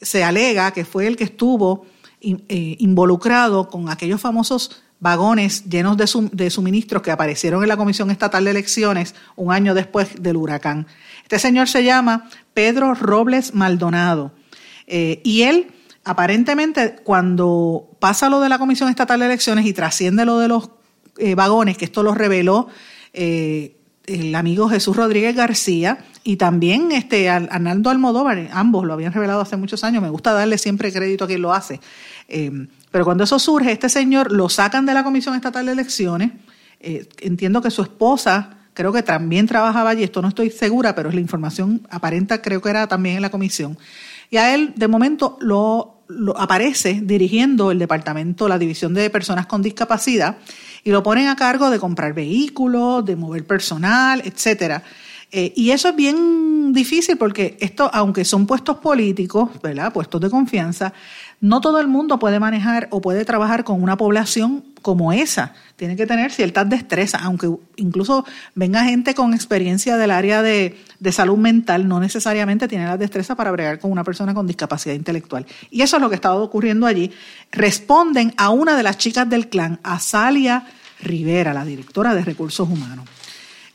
se 0.02 0.24
alega 0.24 0.72
que 0.72 0.86
fue 0.86 1.08
el 1.08 1.16
que 1.16 1.24
estuvo 1.24 1.86
eh, 2.22 2.76
involucrado 2.80 3.70
con 3.70 3.90
aquellos 3.90 4.20
famosos 4.20 4.84
vagones 5.04 5.66
llenos 5.70 5.98
de, 5.98 6.50
suministros 6.50 7.02
que 7.04 7.12
aparecieron 7.12 7.62
en 7.62 7.68
la 7.68 7.76
Comisión 7.76 8.10
Estatal 8.10 8.46
de 8.46 8.52
Elecciones 8.52 9.14
un 9.36 9.52
año 9.52 9.74
después 9.74 10.24
del 10.24 10.38
huracán. 10.38 10.88
Este 11.24 11.40
señor 11.40 11.68
se 11.68 11.84
llama 11.84 12.30
Pedro 12.54 12.96
Robles 12.96 13.54
Maldonado 13.54 14.32
eh, 14.88 15.20
y 15.26 15.42
él 15.42 15.68
aparentemente 16.06 16.96
cuando 17.04 17.90
pasa 18.00 18.30
lo 18.30 18.40
de 18.40 18.48
la 18.48 18.58
Comisión 18.58 18.90
Estatal 18.90 19.20
de 19.20 19.26
Elecciones 19.26 19.66
y 19.66 19.74
trasciende 19.74 20.24
lo 20.24 20.40
de 20.40 20.48
los 20.48 20.70
eh, 21.18 21.36
vagones, 21.36 21.78
que 21.78 21.84
esto 21.84 22.02
lo 22.02 22.16
reveló 22.16 22.70
eh, 23.12 23.76
el 24.06 24.34
amigo 24.36 24.70
Jesús 24.70 24.96
Rodríguez 24.96 25.36
García 25.36 25.98
y 26.24 26.38
también 26.38 26.94
este 26.94 27.30
Arnaldo 27.30 27.90
Almodóvar, 27.90 28.50
ambos 28.54 28.86
lo 28.86 28.94
habían 28.94 29.12
revelado 29.12 29.42
hace 29.42 29.58
muchos 29.58 29.84
años, 29.84 30.02
me 30.02 30.10
gusta 30.10 30.32
darle 30.32 30.58
siempre 30.58 30.94
crédito 30.94 31.26
a 31.26 31.28
quien 31.28 31.42
lo 31.42 31.52
hace. 31.52 31.82
Pero 32.94 33.06
cuando 33.06 33.24
eso 33.24 33.40
surge, 33.40 33.72
este 33.72 33.90
señor 33.90 34.32
lo 34.32 34.50
sacan 34.50 34.86
de 34.86 34.94
la 34.94 35.04
Comisión 35.04 35.34
Estatal 35.34 35.66
de 35.66 35.72
Elecciones. 35.72 36.32
Eh, 36.80 37.10
entiendo 37.22 37.60
que 37.60 37.72
su 37.72 37.82
esposa, 37.82 38.58
creo 38.76 38.94
que 38.94 39.02
también 39.02 39.48
trabajaba 39.48 39.90
allí, 39.90 40.04
esto 40.04 40.22
no 40.22 40.28
estoy 40.28 40.52
segura, 40.52 40.94
pero 40.94 41.10
es 41.10 41.16
la 41.16 41.22
información 41.22 41.88
aparenta, 41.90 42.44
creo 42.44 42.62
que 42.62 42.70
era 42.70 42.86
también 42.86 43.16
en 43.16 43.24
la 43.24 43.32
comisión. 43.32 43.80
Y 44.30 44.38
a 44.38 44.54
él, 44.54 44.74
de 44.76 44.88
momento, 44.88 45.40
lo, 45.42 46.04
aparece 46.38 47.02
dirigiendo 47.04 47.72
el 47.72 47.80
departamento, 47.80 48.48
la 48.48 48.60
división 48.60 48.94
de 48.94 49.10
personas 49.10 49.48
con 49.48 49.64
discapacidad, 49.64 50.38
y 50.84 50.92
lo 50.92 51.02
ponen 51.02 51.30
a 51.30 51.36
cargo 51.36 51.72
de 51.72 51.80
comprar 51.80 52.14
vehículos, 52.14 53.04
de 53.04 53.16
mover 53.16 53.48
personal, 53.48 54.22
etcétera. 54.24 54.84
Eh, 55.32 55.52
y 55.56 55.72
eso 55.72 55.90
es 55.90 55.96
bien 55.96 56.74
difícil 56.74 57.18
porque 57.18 57.58
esto, 57.60 57.90
aunque 57.92 58.24
son 58.24 58.46
puestos 58.46 58.78
políticos, 58.78 59.50
¿verdad? 59.64 59.92
Puestos 59.92 60.22
de 60.22 60.30
confianza, 60.30 60.94
no 61.44 61.60
todo 61.60 61.82
el 61.82 61.88
mundo 61.90 62.20
puede 62.20 62.40
manejar 62.40 62.88
o 62.90 63.02
puede 63.02 63.26
trabajar 63.26 63.66
con 63.66 63.84
una 63.84 63.98
población 63.98 64.64
como 64.82 65.12
esa. 65.12 65.52
Tiene 65.76 65.98
que 65.98 66.08
tener 66.08 66.32
ciertas 66.32 66.70
destrezas, 66.70 67.22
aunque 67.22 67.50
incluso 67.76 68.26
venga 68.56 68.86
gente 68.86 69.14
con 69.14 69.34
experiencia 69.34 69.98
del 69.98 70.12
área 70.12 70.42
de, 70.42 70.78
salud 71.12 71.38
mental, 71.38 71.86
no 71.86 72.00
necesariamente 72.00 72.70
tiene 72.70 72.86
la 72.86 72.96
destreza 72.96 73.36
para 73.36 73.52
bregar 73.52 73.80
con 73.80 73.92
una 73.92 74.06
persona 74.06 74.34
con 74.34 74.48
discapacidad 74.48 74.96
intelectual. 74.96 75.46
Y 75.70 75.82
eso 75.82 75.98
es 75.98 76.02
lo 76.02 76.08
que 76.08 76.16
estaba 76.16 76.36
ocurriendo 76.36 76.88
allí. 76.88 77.12
Responden 77.52 78.34
a 78.38 78.50
una 78.50 78.78
de 78.78 78.84
las 78.84 78.98
chicas 78.98 79.30
del 79.30 79.50
clan, 79.50 79.82
a 79.84 80.00
Salia 80.00 80.66
Rivera, 81.02 81.54
la 81.54 81.66
directora 81.66 82.16
de 82.16 82.24
recursos 82.24 82.70
humanos. 82.70 83.06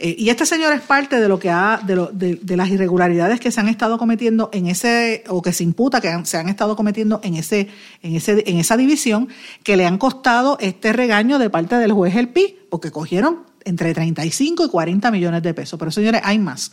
Eh, 0.01 0.14
y 0.16 0.28
este 0.28 0.46
señor 0.46 0.72
es 0.72 0.80
parte 0.80 1.20
de 1.20 1.28
lo 1.28 1.40
que 1.40 1.51
ha, 1.51 1.80
de, 1.84 2.57
las 2.57 2.68
irregularidades 2.68 3.40
que 3.40 3.51
se 3.51 3.61
han 3.61 3.68
estado 3.68 3.99
cometiendo 3.99 4.49
en 4.53 4.68
ese, 4.68 5.24
o 5.28 5.42
que 5.42 5.53
se 5.53 5.64
imputa 5.64 6.01
que 6.01 6.12
se 6.24 6.36
han 6.36 6.49
estado 6.49 6.76
cometiendo 6.76 7.20
en 7.24 7.34
ese, 7.34 7.68
en 8.03 8.14
ese, 8.14 8.44
en 8.46 8.59
esa 8.59 8.76
división, 8.76 9.28
que 9.64 9.76
le 9.76 9.86
han 9.86 9.99
costado 9.99 10.57
este 10.61 10.92
regaño 10.92 11.38
de 11.38 11.51
parte 11.51 11.76
del 11.76 11.92
juez 11.92 12.14
El 12.14 12.28
Pi, 12.28 12.57
porque 12.70 12.92
cogieron 12.92 13.40
entre 13.64 13.92
35 13.92 14.64
y 14.64 14.68
40 14.68 15.11
millones 15.11 15.42
de 15.42 15.53
pesos. 15.53 15.78
Pero 15.78 15.90
señores, 15.90 16.20
hay 16.24 16.38
más. 16.38 16.70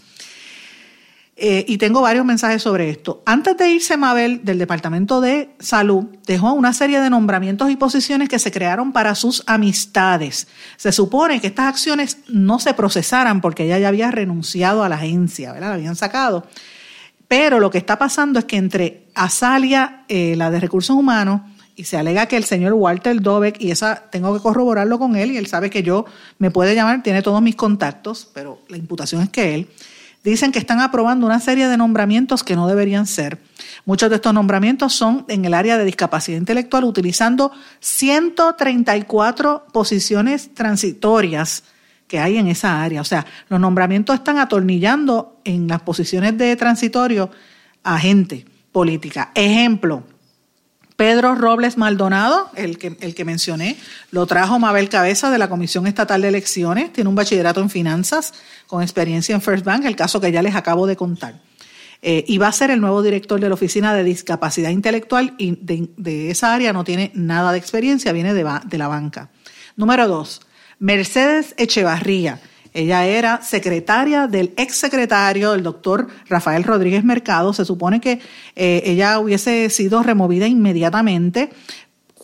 Eh, 1.38 1.66
y 1.68 1.78
tengo 1.78 2.02
varios 2.02 2.26
mensajes 2.26 2.62
sobre 2.62 2.90
esto. 2.90 3.22
Antes 3.26 3.58
de 3.58 3.70
irse 3.70 3.98
Mabel 3.98 4.46
del 4.46 4.58
Departamento 4.58 5.20
de 5.20 5.50
Salud, 5.60 6.06
dejó 6.26 6.54
una 6.54 6.72
serie 6.72 7.02
de 7.02 7.10
nombramientos 7.10 7.70
y 7.70 7.76
posiciones 7.76 8.30
que 8.30 8.40
se 8.40 8.52
crearon 8.52 8.94
para 8.94 9.16
sus 9.16 9.44
amistades. 9.46 10.48
Se 10.78 10.94
supone 10.94 11.42
que 11.42 11.48
estas 11.48 11.68
acciones 11.68 12.20
no 12.30 12.60
se 12.60 12.74
procesaran 12.74 13.42
porque 13.42 13.66
ella 13.66 13.80
ya 13.80 13.90
había 13.90 14.12
renunciado 14.12 14.82
a 14.82 14.88
la 14.88 14.96
agencia, 14.96 15.52
¿verdad? 15.52 15.70
La 15.70 15.76
habían 15.76 15.98
sacado. 15.98 16.48
Pero 17.28 17.60
lo 17.60 17.70
que 17.70 17.80
está 17.80 17.98
pasando 18.00 18.40
es 18.40 18.46
que 18.46 18.56
entre 18.56 19.08
Azalia, 19.14 20.06
eh, 20.08 20.36
la 20.38 20.52
de 20.52 20.62
Recursos 20.62 20.96
Humanos, 20.96 21.42
y 21.76 21.84
se 21.84 21.98
alega 21.98 22.28
que 22.28 22.38
el 22.38 22.46
señor 22.46 22.72
Walter 22.72 23.22
Dobeck, 23.22 23.60
y 23.60 23.72
esa 23.72 24.04
tengo 24.10 24.34
que 24.34 24.42
corroborarlo 24.42 24.98
con 24.98 25.18
él, 25.18 25.32
y 25.32 25.38
él 25.38 25.48
sabe 25.48 25.70
que 25.70 25.84
yo 25.84 26.06
me 26.38 26.50
puede 26.50 26.76
llamar, 26.76 27.04
tiene 27.04 27.22
todos 27.22 27.42
mis 27.42 27.58
contactos, 27.58 28.30
pero 28.34 28.62
la 28.70 28.78
imputación 28.78 29.22
es 29.22 29.30
que 29.30 29.56
él 29.56 29.68
dicen 30.32 30.52
que 30.52 30.60
están 30.60 30.82
aprobando 30.82 31.26
una 31.26 31.40
serie 31.40 31.68
de 31.68 31.78
nombramientos 31.78 32.44
que 32.44 32.56
no 32.56 32.68
deberían 32.68 33.06
ser. 33.06 33.40
Muchos 33.86 34.10
de 34.10 34.16
estos 34.16 34.34
nombramientos 34.34 34.94
son 34.94 35.26
en 35.28 35.46
el 35.46 35.54
área 35.54 35.78
de 35.78 35.86
discapacidad 35.86 36.38
intelectual, 36.38 36.84
utilizando 36.84 37.52
134 37.80 39.68
posiciones 39.72 40.54
transitorias 40.54 41.64
que 42.08 42.20
hay 42.20 42.38
en 42.38 42.48
esa 42.48 42.84
área. 42.84 43.02
O 43.02 43.06
sea, 43.06 43.26
los 43.50 43.60
nombramientos 43.60 44.16
están 44.16 44.38
atornillando 44.38 45.40
en 45.44 45.68
las 45.68 45.82
posiciones 45.82 46.38
de 46.38 46.56
transitorio 46.56 47.30
a 47.84 48.00
gente 48.00 48.46
política. 48.72 49.32
Ejemplo, 49.36 50.04
Pedro 50.96 51.36
Robles 51.36 51.78
Maldonado, 51.78 52.50
el 52.56 52.78
que, 52.78 52.98
el 53.02 53.16
que 53.16 53.26
mencioné, 53.26 53.78
lo 54.12 54.26
trajo 54.26 54.60
Mabel 54.60 54.88
Cabeza 54.88 55.30
de 55.30 55.38
la 55.38 55.50
Comisión 55.50 55.88
Estatal 55.88 56.22
de 56.22 56.30
Elecciones, 56.30 56.94
tiene 56.94 57.10
un 57.10 57.16
bachillerato 57.16 57.62
en 57.62 57.70
finanzas 57.70 58.34
con 58.68 58.82
experiencia 58.82 59.36
en 59.36 59.42
First 59.42 59.66
Bank, 59.66 59.84
el 59.86 59.96
caso 59.96 60.22
que 60.22 60.32
ya 60.32 60.42
les 60.42 60.56
acabo 60.56 60.88
de 60.88 60.96
contar. 60.96 61.42
Eh, 62.02 62.24
y 62.28 62.38
va 62.38 62.48
a 62.48 62.52
ser 62.54 62.72
el 62.72 62.80
nuevo 62.80 63.02
director 63.02 63.40
de 63.40 63.50
la 63.50 63.56
Oficina 63.56 63.94
de 63.94 64.04
Discapacidad 64.04 64.70
Intelectual 64.70 65.34
y 65.38 65.58
de, 65.62 66.30
esa 66.30 66.54
área 66.54 66.72
no 66.72 66.84
tiene 66.84 67.12
nada 67.14 67.52
de 67.52 67.58
experiencia, 67.58 68.14
viene 68.14 68.34
de, 68.34 68.50
de 68.66 68.78
la 68.78 68.88
banca. 68.88 69.30
Número 69.76 70.08
dos, 70.08 70.42
Mercedes 70.80 71.56
Echevarría 71.58 72.40
ella 72.76 73.06
era 73.06 73.42
secretaria 73.42 74.28
del 74.28 74.54
exsecretario, 74.58 75.54
el 75.54 75.64
doctor 75.64 76.08
Rafael 76.28 76.66
Rodríguez 76.66 77.06
Mercado. 77.06 77.54
Se 77.54 77.64
supone 77.64 78.02
que 78.02 78.20
eh, 78.54 78.84
ella 78.86 79.18
hubiese 79.20 79.70
sido 79.70 80.04
removida 80.04 80.46
inmediatamente 80.46 81.52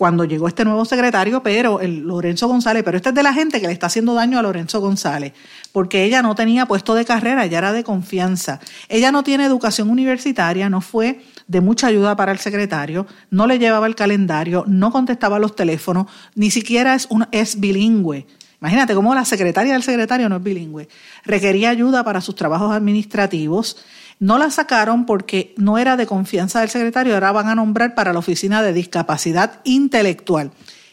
cuando 0.02 0.26
llegó 0.26 0.50
este 0.50 0.66
nuevo 0.66 0.84
secretario, 0.84 1.42
pero 1.42 1.80
el 1.80 2.00
Lorenzo 2.00 2.50
González, 2.50 2.84
pero 2.84 2.98
este 2.98 3.10
es 3.10 3.16
de 3.16 3.24
la 3.24 3.34
gente 3.34 3.62
que 3.62 3.68
le 3.68 3.74
está 3.74 3.86
haciendo 3.86 4.14
daño 4.14 4.40
a 4.40 4.42
Lorenzo 4.42 4.82
González, 4.82 5.32
porque 5.72 6.04
ella 6.04 6.22
no 6.22 6.36
tenía 6.36 6.66
puesto 6.66 6.96
de 6.96 7.06
carrera, 7.06 7.46
ella 7.46 7.60
era 7.60 7.72
de 7.72 7.86
confianza. 7.86 8.60
Ella 8.90 9.14
no 9.14 9.24
tiene 9.24 9.46
educación 9.46 9.90
universitaria, 9.90 10.70
no 10.70 10.82
fue 10.82 11.22
de 11.48 11.62
mucha 11.62 11.88
ayuda 11.88 12.18
para 12.18 12.34
el 12.34 12.40
secretario, 12.40 13.08
no 13.30 13.48
le 13.48 13.58
llevaba 13.58 13.88
el 13.88 13.96
calendario, 13.96 14.66
no 14.68 14.92
contestaba 14.92 15.40
los 15.40 15.56
teléfonos, 15.56 16.08
ni 16.36 16.52
siquiera 16.52 16.94
es, 16.96 17.06
un, 17.10 17.28
es 17.32 17.60
bilingüe. 17.60 18.26
Imagínate 18.62 18.94
cómo 18.94 19.16
la 19.16 19.26
secretaria 19.26 19.74
del 19.74 19.82
secretario 19.82 20.30
no 20.30 20.36
es 20.36 20.44
bilingüe. 20.44 20.88
Requería 21.26 21.72
ayuda 21.72 22.04
para 22.04 22.22
sus 22.22 22.36
trabajos 22.36 22.72
administrativos. 22.72 23.78
No 24.20 24.38
la 24.38 24.52
sacaron 24.52 25.08
porque 25.08 25.56
no 25.58 25.80
era 25.80 25.98
de 25.98 26.06
confianza 26.06 26.60
del 26.60 26.70
secretario, 26.70 27.16
ahora 27.16 27.32
van 27.32 27.48
a 27.48 27.56
nombrar 27.56 27.96
para 27.96 28.14
la 28.14 28.20
oficina 28.20 28.62
de 28.62 28.72
discapacidad 28.72 29.62
intelectual. 29.64 30.52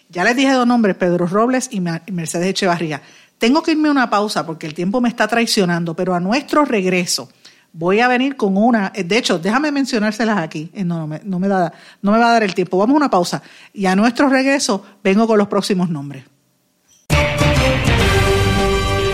Ya 0.09 0.25
les 0.25 0.35
dije 0.35 0.51
dos 0.53 0.67
nombres, 0.67 0.97
Pedro 0.97 1.27
Robles 1.27 1.69
y 1.71 1.81
Mercedes 1.81 2.49
Echevarría. 2.49 3.03
Tengo 3.37 3.63
que 3.63 3.73
irme 3.73 3.89
a 3.89 3.93
una 3.93 4.09
pausa 4.09 4.47
porque 4.47 4.67
el 4.67 4.73
tiempo 4.73 5.03
me 5.03 5.11
está 5.11 5.29
traicionando, 5.29 5.95
pero 5.95 6.15
a 6.15 6.21
nuestro 6.21 6.65
regreso 6.65 7.29
voy 7.75 8.01
a 8.01 8.09
venir 8.09 8.37
con 8.37 8.57
una, 8.57 8.91
de 8.97 9.19
hecho, 9.19 9.39
déjame 9.39 9.71
mencionárselas 9.71 10.39
aquí, 10.39 10.71
eh, 10.73 10.85
no, 10.85 11.07
me, 11.07 11.21
no, 11.23 11.39
me 11.39 11.49
da, 11.49 11.71
no 12.01 12.13
me 12.13 12.19
va 12.19 12.31
a 12.31 12.33
dar 12.33 12.43
el 12.43 12.55
tiempo, 12.55 12.79
vamos 12.79 12.95
a 12.95 12.97
una 12.97 13.11
pausa 13.11 13.43
y 13.75 13.85
a 13.85 13.95
nuestro 13.95 14.31
regreso 14.31 14.83
vengo 15.05 15.27
con 15.27 15.37
los 15.37 15.49
próximos 15.49 15.91
nombres. 15.91 16.25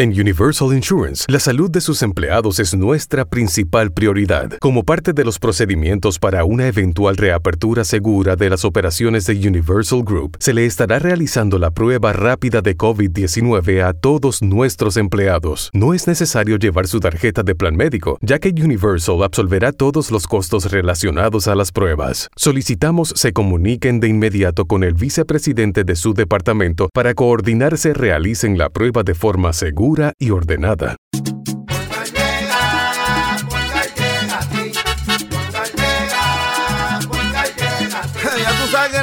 En 0.00 0.18
Universal 0.18 0.74
Insurance, 0.74 1.26
la 1.28 1.38
salud 1.38 1.70
de 1.70 1.82
sus 1.82 2.00
empleados 2.00 2.58
es 2.58 2.74
nuestra 2.74 3.26
principal 3.26 3.92
prioridad. 3.92 4.52
Como 4.58 4.82
parte 4.82 5.12
de 5.12 5.26
los 5.26 5.38
procedimientos 5.38 6.18
para 6.18 6.46
una 6.46 6.68
eventual 6.68 7.18
reapertura 7.18 7.84
segura 7.84 8.34
de 8.34 8.48
las 8.48 8.64
operaciones 8.64 9.26
de 9.26 9.34
Universal 9.46 10.02
Group, 10.02 10.38
se 10.40 10.54
le 10.54 10.64
estará 10.64 11.00
realizando 11.00 11.58
la 11.58 11.70
prueba 11.70 12.14
rápida 12.14 12.62
de 12.62 12.78
COVID-19 12.78 13.84
a 13.84 13.92
todos 13.92 14.40
nuestros 14.40 14.96
empleados. 14.96 15.68
No 15.74 15.92
es 15.92 16.06
necesario 16.06 16.56
llevar 16.56 16.86
su 16.86 16.98
tarjeta 16.98 17.42
de 17.42 17.54
plan 17.54 17.76
médico, 17.76 18.16
ya 18.22 18.38
que 18.38 18.48
Universal 18.48 19.22
absolverá 19.22 19.70
todos 19.70 20.10
los 20.10 20.26
costos 20.26 20.72
relacionados 20.72 21.46
a 21.46 21.54
las 21.54 21.72
pruebas. 21.72 22.30
Solicitamos 22.36 23.12
se 23.16 23.34
comuniquen 23.34 24.00
de 24.00 24.08
inmediato 24.08 24.64
con 24.64 24.82
el 24.82 24.94
vicepresidente 24.94 25.84
de 25.84 25.94
su 25.94 26.14
departamento 26.14 26.88
para 26.94 27.12
coordinar 27.12 27.76
se 27.76 27.92
realicen 27.92 28.56
la 28.56 28.70
prueba 28.70 29.02
de 29.02 29.14
forma 29.14 29.52
segura 29.52 29.89
y 30.18 30.30
ordenada. 30.30 30.96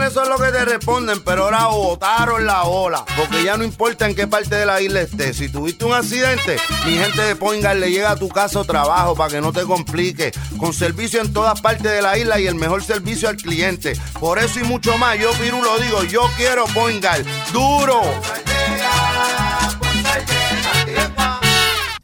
eso 0.08 0.24
es 0.24 0.30
lo 0.30 0.38
que 0.38 0.52
te 0.52 0.64
responden, 0.64 1.22
pero 1.24 1.44
ahora 1.44 1.68
botaron 1.68 2.46
la 2.46 2.64
ola. 2.64 3.04
Porque 3.18 3.44
ya 3.44 3.58
no 3.58 3.66
importa 3.66 4.08
en 4.08 4.16
qué 4.16 4.28
parte 4.28 4.56
de 4.56 4.66
la 4.66 4.82
isla 4.82 5.02
estés. 5.02 5.38
Si 5.38 5.50
tuviste 5.50 5.84
un 5.84 5.94
accidente, 5.94 6.58
mi 6.86 6.94
gente 6.94 7.22
de 7.22 7.36
Poingal 7.36 7.82
le 7.82 7.92
llega 7.92 8.12
a 8.12 8.16
tu 8.16 8.30
casa 8.30 8.60
o 8.60 8.64
trabajo 8.64 9.16
para 9.16 9.32
que 9.32 9.42
no 9.42 9.52
te 9.52 9.64
complique. 9.64 10.32
Con 10.58 10.74
servicio 10.74 11.22
en 11.22 11.34
todas 11.34 11.60
partes 11.60 11.92
de 11.92 12.02
la 12.02 12.18
isla 12.18 12.40
y 12.40 12.48
el 12.48 12.56
mejor 12.56 12.84
servicio 12.84 13.28
al 13.28 13.36
cliente. 13.36 13.94
Por 14.20 14.40
eso 14.40 14.62
y 14.62 14.64
mucho 14.64 14.98
más, 14.98 15.20
yo 15.20 15.32
Piru 15.34 15.62
lo 15.62 15.78
digo, 15.80 16.04
yo 16.04 16.22
quiero 16.38 16.66
Poingal. 16.68 17.26
¡Duro! 17.52 18.02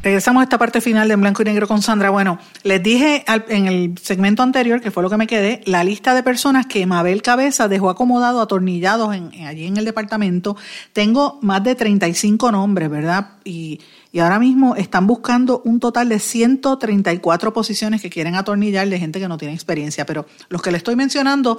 Regresamos 0.00 0.42
a 0.42 0.44
esta 0.44 0.58
parte 0.58 0.80
final 0.80 1.08
de 1.08 1.14
en 1.14 1.20
blanco 1.20 1.42
y 1.42 1.44
negro 1.44 1.66
con 1.66 1.82
Sandra. 1.82 2.10
Bueno, 2.10 2.38
les 2.62 2.80
dije 2.80 3.24
en 3.48 3.66
el 3.66 3.98
segmento 4.00 4.44
anterior, 4.44 4.80
que 4.80 4.92
fue 4.92 5.02
lo 5.02 5.10
que 5.10 5.16
me 5.16 5.26
quedé, 5.26 5.60
la 5.64 5.82
lista 5.82 6.14
de 6.14 6.22
personas 6.22 6.66
que 6.66 6.86
Mabel 6.86 7.20
Cabeza 7.20 7.66
dejó 7.66 7.90
acomodado, 7.90 8.40
atornillados 8.40 9.10
allí 9.10 9.66
en 9.66 9.76
el 9.76 9.84
departamento. 9.84 10.56
Tengo 10.92 11.40
más 11.42 11.64
de 11.64 11.74
35 11.74 12.52
nombres, 12.52 12.88
¿verdad? 12.88 13.30
Y, 13.42 13.80
y 14.12 14.20
ahora 14.20 14.38
mismo 14.38 14.76
están 14.76 15.08
buscando 15.08 15.62
un 15.64 15.80
total 15.80 16.08
de 16.08 16.20
134 16.20 17.52
posiciones 17.52 18.00
que 18.00 18.08
quieren 18.08 18.36
atornillar 18.36 18.88
de 18.88 19.00
gente 19.00 19.18
que 19.18 19.26
no 19.26 19.36
tiene 19.36 19.54
experiencia. 19.54 20.06
Pero 20.06 20.26
los 20.48 20.62
que 20.62 20.70
le 20.70 20.78
estoy 20.78 20.94
mencionando 20.94 21.58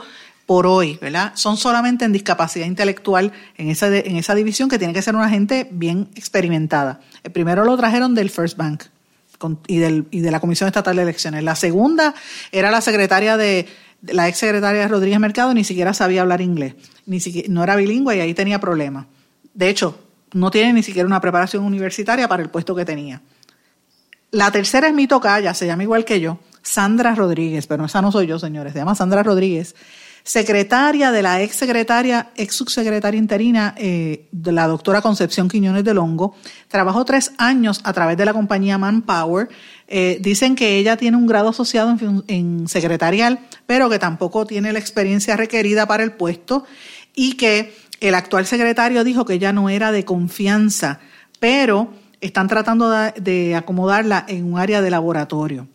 por 0.50 0.66
hoy, 0.66 0.98
¿verdad? 1.00 1.34
Son 1.36 1.58
solamente 1.58 2.06
en 2.06 2.12
discapacidad 2.12 2.66
intelectual 2.66 3.32
en 3.56 3.70
esa, 3.70 3.96
en 3.96 4.16
esa 4.16 4.34
división 4.34 4.68
que 4.68 4.80
tiene 4.80 4.96
que 4.96 5.04
ser 5.04 5.16
una 5.16 5.30
gente 5.30 5.68
bien 5.70 6.10
experimentada. 6.16 7.02
El 7.24 7.32
primero 7.32 7.64
lo 7.66 7.78
trajeron 7.78 8.16
del 8.16 8.32
First 8.32 8.58
Bank 8.58 8.86
y, 9.68 9.78
del, 9.78 10.08
y 10.10 10.22
de 10.22 10.32
la 10.32 10.40
Comisión 10.40 10.66
Estatal 10.66 10.96
de 10.96 11.04
Elecciones. 11.04 11.44
La 11.44 11.56
segunda 11.56 12.16
era 12.52 12.72
la 12.72 12.82
secretaria 12.82 13.38
de, 13.38 13.68
la 14.02 14.28
ex 14.28 14.40
secretaria 14.40 14.88
Rodríguez 14.88 15.20
Mercado, 15.20 15.54
ni 15.54 15.64
siquiera 15.64 15.94
sabía 15.94 16.22
hablar 16.22 16.42
inglés, 16.42 16.74
ni 17.06 17.20
siquiera, 17.20 17.48
no 17.52 17.64
era 17.64 17.76
bilingüe 17.76 18.18
y 18.18 18.22
ahí 18.22 18.34
tenía 18.34 18.60
problemas. 18.60 19.06
De 19.54 19.70
hecho, 19.70 20.00
no 20.34 20.50
tiene 20.50 20.74
ni 20.74 20.82
siquiera 20.82 21.06
una 21.06 21.22
preparación 21.22 21.64
universitaria 21.64 22.28
para 22.28 22.42
el 22.42 22.50
puesto 22.50 22.74
que 22.74 22.86
tenía. 22.86 23.22
La 24.32 24.50
tercera 24.50 24.88
es 24.88 24.96
mi 24.96 25.06
tocaya, 25.06 25.54
se 25.54 25.68
llama 25.68 25.84
igual 25.84 26.06
que 26.06 26.20
yo, 26.20 26.40
Sandra 26.64 27.14
Rodríguez, 27.14 27.68
pero 27.68 27.86
esa 27.86 28.02
no 28.02 28.12
soy 28.12 28.26
yo, 28.26 28.40
señores, 28.40 28.74
se 28.74 28.80
llama 28.80 28.96
Sandra 28.96 29.22
Rodríguez 29.22 29.76
secretaria 30.30 31.12
de 31.12 31.24
la 31.24 31.42
ex 31.42 31.56
secretaria, 31.56 32.30
ex 32.36 32.54
subsecretaria 32.54 33.18
interina 33.18 33.74
eh, 33.76 34.28
de 34.32 34.52
la 34.52 34.68
doctora 34.68 35.02
Concepción 35.02 35.50
Quiñones 35.50 35.84
de 35.84 35.96
Longo. 35.96 36.36
Trabajó 36.68 37.04
tres 37.04 37.32
años 37.40 37.82
a 37.84 37.94
través 37.94 38.16
de 38.16 38.26
la 38.26 38.34
compañía 38.34 38.78
Manpower. 38.78 39.50
Eh, 39.88 40.20
dicen 40.22 40.56
que 40.56 40.78
ella 40.78 40.98
tiene 40.98 41.18
un 41.18 41.26
grado 41.26 41.50
asociado 41.50 41.98
en, 42.00 42.24
en 42.28 42.68
secretarial, 42.68 43.40
pero 43.66 43.90
que 43.90 43.98
tampoco 43.98 44.46
tiene 44.46 44.72
la 44.72 44.78
experiencia 44.78 45.36
requerida 45.36 45.88
para 45.88 46.04
el 46.04 46.12
puesto 46.12 46.64
y 47.16 47.34
que 47.34 47.74
el 48.00 48.14
actual 48.14 48.46
secretario 48.46 49.04
dijo 49.04 49.26
que 49.26 49.34
ella 49.34 49.52
no 49.52 49.68
era 49.68 49.92
de 49.92 50.06
confianza, 50.06 51.00
pero 51.40 51.92
están 52.22 52.48
tratando 52.48 52.92
de 52.92 53.56
acomodarla 53.56 54.26
en 54.28 54.54
un 54.54 54.60
área 54.60 54.84
de 54.84 54.92
laboratorio. 54.92 55.68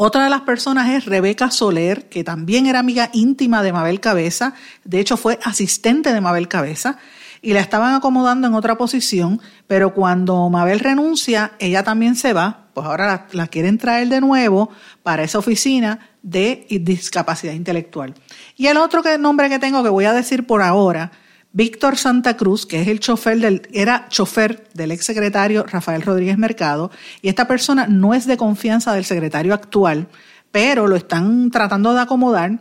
Otra 0.00 0.22
de 0.22 0.30
las 0.30 0.42
personas 0.42 0.90
es 0.90 1.06
Rebeca 1.06 1.50
Soler, 1.50 2.08
que 2.08 2.22
también 2.22 2.66
era 2.66 2.78
amiga 2.78 3.10
íntima 3.12 3.64
de 3.64 3.72
Mabel 3.72 3.98
Cabeza, 3.98 4.54
de 4.84 5.00
hecho 5.00 5.16
fue 5.16 5.40
asistente 5.42 6.12
de 6.12 6.20
Mabel 6.20 6.46
Cabeza, 6.46 6.98
y 7.42 7.52
la 7.52 7.58
estaban 7.58 7.92
acomodando 7.96 8.46
en 8.46 8.54
otra 8.54 8.78
posición, 8.78 9.40
pero 9.66 9.94
cuando 9.94 10.48
Mabel 10.50 10.78
renuncia, 10.78 11.54
ella 11.58 11.82
también 11.82 12.14
se 12.14 12.32
va, 12.32 12.68
pues 12.74 12.86
ahora 12.86 13.26
la, 13.32 13.48
quieren 13.48 13.76
traer 13.76 14.06
de 14.06 14.20
nuevo 14.20 14.70
para 15.02 15.24
esa 15.24 15.40
oficina 15.40 15.98
de 16.22 16.68
discapacidad 16.70 17.54
intelectual. 17.54 18.14
Y 18.56 18.68
el 18.68 18.76
otro 18.76 19.02
nombre 19.18 19.48
que 19.48 19.58
tengo 19.58 19.82
que 19.82 19.88
voy 19.88 20.04
a 20.04 20.12
decir 20.12 20.46
por 20.46 20.62
ahora 20.62 21.10
Víctor 21.52 21.96
Santa 21.96 22.36
Cruz, 22.36 22.66
que 22.66 22.82
es 22.82 22.88
el 22.88 23.00
chofer 23.00 23.38
del, 23.38 23.62
era 23.72 24.06
chofer 24.08 24.68
del 24.74 24.90
ex 24.90 25.04
secretario 25.04 25.64
Rafael 25.64 26.02
Rodríguez 26.02 26.38
Mercado, 26.38 26.90
y 27.22 27.28
esta 27.28 27.48
persona 27.48 27.86
no 27.86 28.14
es 28.14 28.26
de 28.26 28.36
confianza 28.36 28.92
del 28.92 29.04
secretario 29.04 29.54
actual, 29.54 30.08
pero 30.52 30.86
lo 30.86 30.96
están 30.96 31.50
tratando 31.50 31.94
de 31.94 32.00
acomodar 32.00 32.58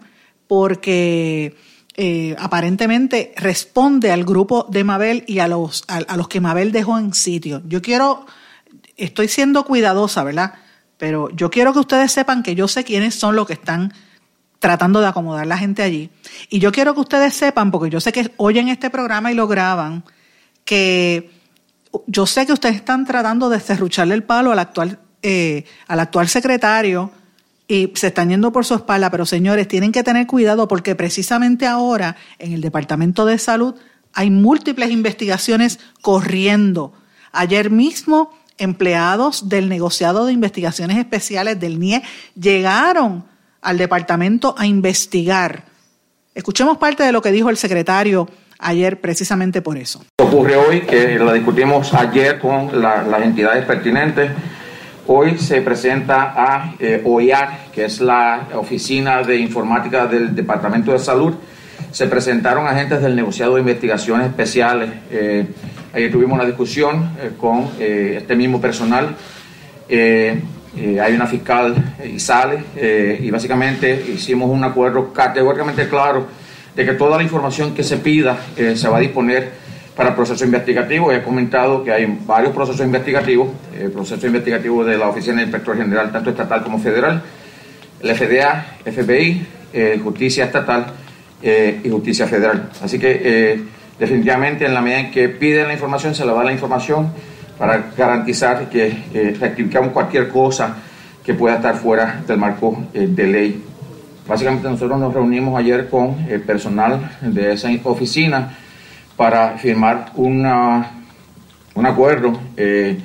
porque 0.47 1.55
eh, 1.95 2.35
aparentemente 2.39 3.33
responde 3.35 4.11
al 4.11 4.23
grupo 4.23 4.67
de 4.69 4.83
Mabel 4.83 5.23
y 5.27 5.39
a 5.39 5.47
los, 5.47 5.83
a 5.87 6.15
los 6.15 6.27
que 6.27 6.41
Mabel 6.41 6.71
dejó 6.71 6.97
en 6.97 7.13
sitio. 7.13 7.61
Yo 7.65 7.81
quiero, 7.81 8.25
estoy 8.95 9.27
siendo 9.27 9.65
cuidadosa, 9.65 10.23
¿verdad? 10.23 10.53
Pero 10.97 11.29
yo 11.31 11.49
quiero 11.49 11.73
que 11.73 11.79
ustedes 11.79 12.11
sepan 12.11 12.43
que 12.43 12.55
yo 12.55 12.67
sé 12.67 12.83
quiénes 12.83 13.15
son 13.15 13.35
los 13.35 13.47
que 13.47 13.53
están 13.53 13.93
tratando 14.59 15.01
de 15.01 15.07
acomodar 15.07 15.47
la 15.47 15.57
gente 15.57 15.83
allí. 15.83 16.09
Y 16.49 16.59
yo 16.59 16.71
quiero 16.71 16.93
que 16.93 17.01
ustedes 17.01 17.35
sepan, 17.35 17.71
porque 17.71 17.89
yo 17.89 17.99
sé 17.99 18.11
que 18.11 18.31
oyen 18.37 18.69
este 18.69 18.89
programa 18.89 19.31
y 19.31 19.35
lo 19.35 19.47
graban, 19.47 20.03
que 20.65 21.31
yo 22.05 22.25
sé 22.25 22.45
que 22.45 22.53
ustedes 22.53 22.75
están 22.75 23.05
tratando 23.05 23.49
de 23.49 23.59
cerrucharle 23.59 24.13
el 24.13 24.23
palo 24.23 24.51
al 24.51 24.59
actual, 24.59 24.99
eh, 25.21 25.65
al 25.87 25.99
actual 25.99 26.27
secretario 26.27 27.11
y 27.67 27.91
se 27.95 28.07
están 28.07 28.29
yendo 28.29 28.51
por 28.51 28.65
su 28.65 28.75
espalda, 28.75 29.09
pero 29.09 29.25
señores, 29.25 29.67
tienen 29.67 29.91
que 29.91 30.03
tener 30.03 30.25
cuidado 30.25 30.67
porque 30.67 30.95
precisamente 30.95 31.67
ahora 31.67 32.15
en 32.39 32.53
el 32.53 32.61
Departamento 32.61 33.25
de 33.25 33.37
Salud 33.37 33.75
hay 34.13 34.31
múltiples 34.31 34.89
investigaciones 34.89 35.79
corriendo. 36.01 36.93
Ayer 37.31 37.69
mismo 37.69 38.31
empleados 38.57 39.49
del 39.49 39.69
negociado 39.69 40.25
de 40.25 40.33
investigaciones 40.33 40.97
especiales 40.97 41.59
del 41.59 41.79
NIE 41.79 42.01
llegaron 42.39 43.25
al 43.67 43.77
departamento 43.77 44.55
a 44.57 44.65
investigar. 44.65 45.63
Escuchemos 46.33 46.77
parte 46.77 47.03
de 47.03 47.11
lo 47.11 47.21
que 47.21 47.33
dijo 47.33 47.49
el 47.49 47.57
secretario 47.57 48.25
ayer 48.59 49.01
precisamente 49.01 49.61
por 49.61 49.77
eso. 49.77 50.05
Ocurre 50.21 50.55
hoy 50.55 50.81
que 50.81 51.19
la 51.19 51.33
discutimos 51.33 51.93
ayer 51.93 52.39
con 52.39 52.81
las 52.81 53.21
entidades 53.21 53.65
pertinentes. 53.65 54.31
Hoy 55.07 55.37
se 55.37 55.59
presenta 55.61 56.33
a 56.37 56.75
eh, 56.79 57.01
OIAR, 57.03 57.65
que 57.73 57.83
es 57.83 57.99
la 57.99 58.47
Oficina 58.53 59.21
de 59.23 59.35
Informática 59.35 60.07
del 60.07 60.33
Departamento 60.33 60.93
de 60.93 60.99
Salud. 60.99 61.33
Se 61.91 62.07
presentaron 62.07 62.67
agentes 62.67 63.01
del 63.01 63.17
negociado 63.17 63.55
de 63.55 63.61
investigaciones 63.61 64.27
especiales. 64.27 64.91
Eh, 65.11 65.45
ayer 65.93 66.09
tuvimos 66.09 66.35
una 66.35 66.45
discusión 66.45 67.17
eh, 67.19 67.31
con 67.37 67.69
este 67.77 68.33
mismo 68.33 68.61
personal. 68.61 69.13
Eh, 70.77 70.99
hay 70.99 71.13
una 71.13 71.25
fiscal 71.25 71.95
y 72.05 72.19
sale, 72.19 72.59
eh, 72.75 73.19
y 73.21 73.31
básicamente 73.31 74.05
hicimos 74.13 74.49
un 74.49 74.63
acuerdo 74.63 75.11
categóricamente 75.11 75.89
claro 75.89 76.27
de 76.75 76.85
que 76.85 76.93
toda 76.93 77.17
la 77.17 77.23
información 77.23 77.73
que 77.73 77.83
se 77.83 77.97
pida 77.97 78.37
eh, 78.55 78.75
se 78.75 78.87
va 78.87 78.97
a 78.97 78.99
disponer 78.99 79.51
para 79.95 80.09
el 80.09 80.15
proceso 80.15 80.45
investigativo. 80.45 81.11
He 81.11 81.23
comentado 81.23 81.83
que 81.83 81.91
hay 81.91 82.19
varios 82.25 82.53
procesos 82.53 82.85
investigativos, 82.85 83.49
el 83.77 83.91
proceso 83.91 84.27
investigativo 84.27 84.85
de 84.85 84.95
la 84.95 85.09
Oficina 85.09 85.37
del 85.37 85.45
Inspector 85.45 85.75
General, 85.75 86.11
tanto 86.11 86.29
estatal 86.29 86.63
como 86.63 86.77
federal, 86.79 87.21
el 87.99 88.15
FDA, 88.15 88.77
FBI, 88.85 89.47
eh, 89.73 89.99
Justicia 90.01 90.45
Estatal 90.45 90.85
eh, 91.41 91.81
y 91.83 91.89
Justicia 91.89 92.27
Federal. 92.27 92.69
Así 92.81 92.99
que 92.99 93.21
eh, 93.23 93.63
definitivamente 93.99 94.65
en 94.65 94.75
la 94.75 94.81
medida 94.81 94.99
en 94.99 95.11
que 95.11 95.29
piden 95.29 95.67
la 95.67 95.73
información, 95.73 96.13
se 96.13 96.25
le 96.25 96.31
da 96.31 96.43
la 96.43 96.51
información 96.51 97.11
para 97.57 97.91
garantizar 97.97 98.69
que 98.69 99.35
rectificamos 99.39 99.91
cualquier 99.91 100.29
cosa 100.29 100.75
que 101.23 101.33
pueda 101.33 101.55
estar 101.55 101.75
fuera 101.75 102.21
del 102.25 102.37
marco 102.37 102.85
de 102.93 103.27
ley. 103.27 103.63
Básicamente 104.27 104.69
nosotros 104.69 104.99
nos 104.99 105.13
reunimos 105.13 105.57
ayer 105.57 105.89
con 105.89 106.25
el 106.29 106.41
personal 106.41 107.17
de 107.21 107.53
esa 107.53 107.69
oficina 107.83 108.57
para 109.15 109.57
firmar 109.57 110.11
una, 110.15 110.91
un 111.75 111.85
acuerdo 111.85 112.39
eh, 112.55 112.99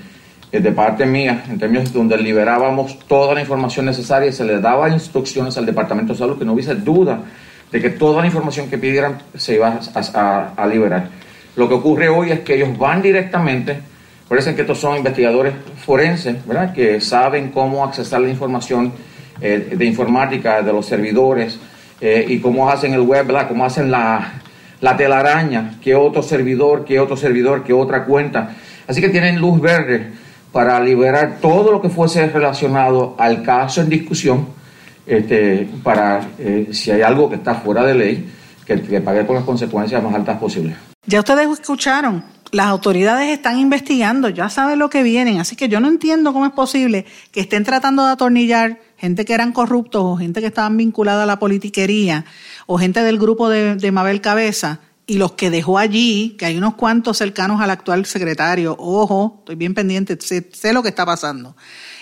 de 0.50 0.72
parte 0.72 1.06
mía, 1.06 1.44
en 1.48 1.58
términos 1.58 1.92
donde 1.92 2.18
liberábamos 2.18 2.98
toda 3.06 3.34
la 3.34 3.40
información 3.40 3.86
necesaria 3.86 4.28
y 4.28 4.32
se 4.32 4.44
le 4.44 4.60
daba 4.60 4.90
instrucciones 4.90 5.56
al 5.56 5.64
Departamento 5.64 6.12
de 6.12 6.18
Salud 6.18 6.38
que 6.38 6.44
no 6.44 6.52
hubiese 6.52 6.74
duda 6.74 7.20
de 7.70 7.80
que 7.80 7.88
toda 7.88 8.20
la 8.20 8.26
información 8.26 8.68
que 8.68 8.76
pidieran 8.76 9.18
se 9.34 9.54
iba 9.54 9.80
a, 9.94 10.66
liberar. 10.66 11.08
Lo 11.56 11.68
que 11.68 11.74
ocurre 11.74 12.08
hoy 12.10 12.30
es 12.30 12.40
que 12.40 12.56
ellos 12.56 12.76
van 12.76 13.00
directamente, 13.00 13.80
parece 14.32 14.54
que 14.54 14.62
estos 14.62 14.78
son 14.78 14.96
investigadores 14.96 15.52
forenses, 15.84 16.46
¿verdad? 16.46 16.72
que 16.72 17.02
saben 17.02 17.50
cómo 17.50 17.84
accesar 17.84 18.22
la 18.22 18.30
información 18.30 18.90
eh, 19.42 19.74
de 19.76 19.84
informática 19.84 20.62
de 20.62 20.72
los 20.72 20.86
servidores 20.86 21.58
eh, 22.00 22.24
y 22.26 22.38
cómo 22.38 22.70
hacen 22.70 22.94
el 22.94 23.02
web, 23.02 23.26
¿verdad? 23.26 23.46
cómo 23.46 23.66
hacen 23.66 23.90
la, 23.90 24.40
la 24.80 24.96
telaraña, 24.96 25.74
que 25.82 25.94
otro 25.94 26.22
servidor, 26.22 26.86
que 26.86 26.98
otro 26.98 27.14
servidor, 27.14 27.62
que 27.62 27.74
otra 27.74 28.06
cuenta. 28.06 28.56
Así 28.88 29.02
que 29.02 29.10
tienen 29.10 29.38
luz 29.38 29.60
verde 29.60 30.12
para 30.50 30.80
liberar 30.80 31.36
todo 31.38 31.70
lo 31.70 31.82
que 31.82 31.90
fuese 31.90 32.26
relacionado 32.26 33.14
al 33.18 33.42
caso 33.42 33.82
en 33.82 33.90
discusión, 33.90 34.46
este, 35.06 35.68
para 35.82 36.26
eh, 36.38 36.68
si 36.72 36.90
hay 36.90 37.02
algo 37.02 37.28
que 37.28 37.36
está 37.36 37.56
fuera 37.56 37.84
de 37.84 37.94
ley, 37.94 38.32
que 38.64 38.78
pague 39.02 39.26
con 39.26 39.36
las 39.36 39.44
consecuencias 39.44 40.02
más 40.02 40.14
altas 40.14 40.38
posibles. 40.38 40.74
Ya 41.04 41.18
ustedes 41.18 41.50
escucharon, 41.50 42.24
las 42.52 42.66
autoridades 42.66 43.30
están 43.30 43.58
investigando, 43.58 44.28
ya 44.28 44.50
saben 44.50 44.78
lo 44.78 44.90
que 44.90 45.02
vienen, 45.02 45.40
así 45.40 45.56
que 45.56 45.70
yo 45.70 45.80
no 45.80 45.88
entiendo 45.88 46.34
cómo 46.34 46.44
es 46.44 46.52
posible 46.52 47.06
que 47.32 47.40
estén 47.40 47.64
tratando 47.64 48.04
de 48.04 48.12
atornillar 48.12 48.78
gente 48.98 49.24
que 49.24 49.32
eran 49.32 49.52
corruptos 49.52 50.02
o 50.04 50.16
gente 50.18 50.40
que 50.40 50.48
estaban 50.48 50.76
vinculada 50.76 51.22
a 51.22 51.26
la 51.26 51.38
politiquería 51.38 52.26
o 52.66 52.78
gente 52.78 53.02
del 53.02 53.18
grupo 53.18 53.48
de, 53.48 53.90
Mabel 53.90 54.20
Cabeza 54.20 54.80
y 55.06 55.16
los 55.16 55.32
que 55.32 55.50
dejó 55.50 55.78
allí, 55.78 56.36
que 56.38 56.44
hay 56.44 56.58
unos 56.58 56.74
cuantos 56.74 57.16
cercanos 57.16 57.60
al 57.62 57.70
actual 57.70 58.04
secretario, 58.04 58.76
ojo, 58.78 59.38
estoy 59.40 59.56
bien 59.56 59.72
pendiente, 59.74 60.18
sé, 60.20 60.72
lo 60.74 60.82
que 60.82 60.90
está 60.90 61.06
pasando. 61.06 61.56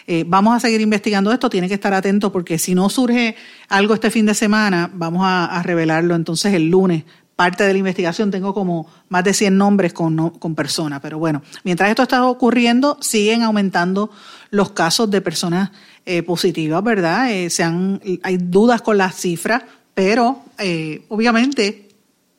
Eh, 0.07 0.25
vamos 0.27 0.57
a 0.57 0.61
seguir 0.61 0.81
investigando 0.81 1.33
esto, 1.33 1.49
tiene 1.49 1.69
que 1.69 1.75
estar 1.75 1.95
atento 1.95 2.33
porque 2.33 2.59
si 2.59 2.75
no 2.75 2.91
surge 2.91 3.37
algo 3.69 3.95
este 3.95 4.11
fin 4.11 4.27
de 4.27 4.35
semana, 4.35 4.91
vamos 4.93 5.23
a, 5.25 5.63
revelarlo 5.63 6.17
entonces 6.17 6.53
el 6.55 6.69
lunes. 6.69 7.05
Parte 7.41 7.65
de 7.65 7.73
la 7.73 7.79
investigación, 7.79 8.31
tengo 8.31 8.53
como 8.53 8.87
más 9.09 9.25
de 9.25 9.33
100 9.33 9.57
nombres 9.57 9.95
con, 9.95 10.29
con 10.29 10.55
personas, 10.55 11.01
pero 11.01 11.19
bueno, 11.19 11.41
mientras 11.65 11.89
esto 11.89 12.03
está 12.03 12.27
ocurriendo, 12.27 12.99
siguen 13.01 13.41
aumentando 13.41 14.11
los 14.51 14.73
casos 14.73 15.11
de 15.11 15.23
personas 15.23 15.71
eh, 16.05 16.23
positivas, 16.23 16.85
¿verdad? 16.85 17.33
Eh, 17.33 17.49
se 17.49 17.65
hay 17.65 18.37
dudas 18.37 18.83
con 18.83 18.99
las 18.99 19.15
cifras, 19.15 19.63
pero 19.95 20.43
eh, 20.59 21.07
obviamente 21.09 21.89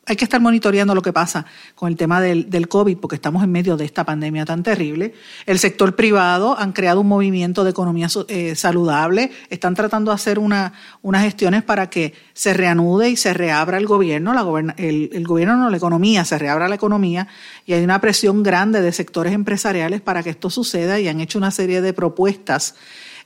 hay 0.07 0.15
que 0.15 0.25
estar 0.25 0.41
monitoreando 0.41 0.95
lo 0.95 1.03
que 1.03 1.13
pasa 1.13 1.45
con 1.75 1.89
el 1.89 1.95
tema 1.95 2.19
del, 2.19 2.49
del, 2.49 2.67
COVID, 2.67 2.97
porque 2.97 3.15
estamos 3.15 3.43
en 3.43 3.51
medio 3.51 3.77
de 3.77 3.85
esta 3.85 4.03
pandemia 4.03 4.45
tan 4.45 4.63
terrible. 4.63 5.13
El 5.45 5.59
sector 5.59 5.95
privado 5.95 6.57
han 6.57 6.73
creado 6.73 7.01
un 7.01 7.07
movimiento 7.07 7.63
de 7.63 7.69
economía 7.69 8.07
eh, 8.27 8.55
saludable, 8.55 9.31
están 9.49 9.75
tratando 9.75 10.09
de 10.09 10.15
hacer 10.15 10.39
una, 10.39 10.73
unas 11.03 11.23
gestiones 11.23 11.63
para 11.63 11.89
que 11.91 12.15
se 12.33 12.53
reanude 12.53 13.09
y 13.09 13.15
se 13.15 13.33
reabra 13.33 13.77
el 13.77 13.85
gobierno, 13.85 14.33
la 14.33 14.73
el, 14.77 15.11
el, 15.13 15.27
gobierno 15.27 15.55
no, 15.55 15.69
la 15.69 15.77
economía, 15.77 16.25
se 16.25 16.39
reabra 16.39 16.67
la 16.67 16.75
economía, 16.75 17.27
y 17.67 17.73
hay 17.73 17.83
una 17.83 18.01
presión 18.01 18.41
grande 18.41 18.81
de 18.81 18.91
sectores 18.91 19.33
empresariales 19.33 20.01
para 20.01 20.23
que 20.23 20.31
esto 20.31 20.49
suceda 20.49 20.99
y 20.99 21.07
han 21.07 21.21
hecho 21.21 21.37
una 21.37 21.51
serie 21.51 21.79
de 21.81 21.93
propuestas 21.93 22.75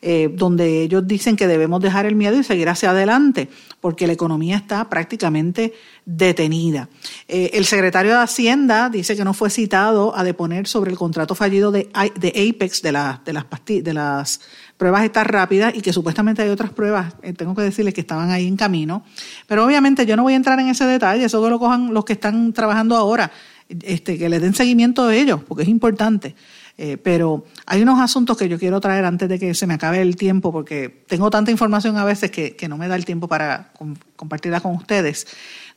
eh, 0.01 0.29
donde 0.33 0.81
ellos 0.81 1.07
dicen 1.07 1.35
que 1.35 1.47
debemos 1.47 1.81
dejar 1.81 2.05
el 2.05 2.15
miedo 2.15 2.37
y 2.37 2.43
seguir 2.43 2.69
hacia 2.69 2.91
adelante, 2.91 3.49
porque 3.81 4.07
la 4.07 4.13
economía 4.13 4.57
está 4.57 4.89
prácticamente 4.89 5.73
detenida. 6.05 6.89
Eh, 7.27 7.51
el 7.53 7.65
secretario 7.65 8.11
de 8.11 8.19
Hacienda 8.19 8.89
dice 8.89 9.15
que 9.15 9.23
no 9.23 9.33
fue 9.33 9.49
citado 9.49 10.15
a 10.15 10.23
deponer 10.23 10.67
sobre 10.67 10.91
el 10.91 10.97
contrato 10.97 11.35
fallido 11.35 11.71
de, 11.71 11.89
de 12.19 12.49
Apex, 12.49 12.81
de, 12.81 12.91
la, 12.91 13.21
de, 13.25 13.33
las 13.33 13.45
de 13.65 13.93
las 13.93 14.39
pruebas 14.77 15.03
estas 15.03 15.25
rápidas 15.27 15.73
y 15.75 15.81
que 15.81 15.93
supuestamente 15.93 16.41
hay 16.41 16.49
otras 16.49 16.71
pruebas, 16.71 17.15
eh, 17.21 17.33
tengo 17.33 17.55
que 17.55 17.61
decirles 17.61 17.93
que 17.93 18.01
estaban 18.01 18.31
ahí 18.31 18.47
en 18.47 18.57
camino. 18.57 19.03
Pero 19.47 19.65
obviamente 19.65 20.05
yo 20.05 20.15
no 20.15 20.23
voy 20.23 20.33
a 20.33 20.37
entrar 20.37 20.59
en 20.59 20.67
ese 20.67 20.85
detalle, 20.85 21.25
eso 21.25 21.49
lo 21.49 21.59
cojan 21.59 21.93
los 21.93 22.05
que 22.05 22.13
están 22.13 22.53
trabajando 22.53 22.95
ahora, 22.95 23.31
este, 23.69 24.17
que 24.17 24.29
les 24.29 24.41
den 24.41 24.53
seguimiento 24.53 25.03
a 25.03 25.15
ellos, 25.15 25.41
porque 25.47 25.63
es 25.63 25.69
importante. 25.69 26.35
Eh, 26.77 26.97
pero 26.97 27.45
hay 27.65 27.81
unos 27.81 27.99
asuntos 27.99 28.37
que 28.37 28.49
yo 28.49 28.59
quiero 28.59 28.81
traer 28.81 29.05
antes 29.05 29.29
de 29.29 29.39
que 29.39 29.53
se 29.53 29.65
me 29.65 29.75
acabe 29.75 30.01
el 30.01 30.17
tiempo, 30.17 30.51
porque 30.51 31.03
tengo 31.07 31.29
tanta 31.29 31.51
información 31.51 31.97
a 31.97 32.03
veces 32.03 32.31
que, 32.31 32.67
no 32.67 32.77
me 32.77 32.87
da 32.87 32.95
el 32.95 33.05
tiempo 33.05 33.27
para 33.27 33.71
compartirla 34.15 34.59
con 34.59 34.75
ustedes. 34.75 35.27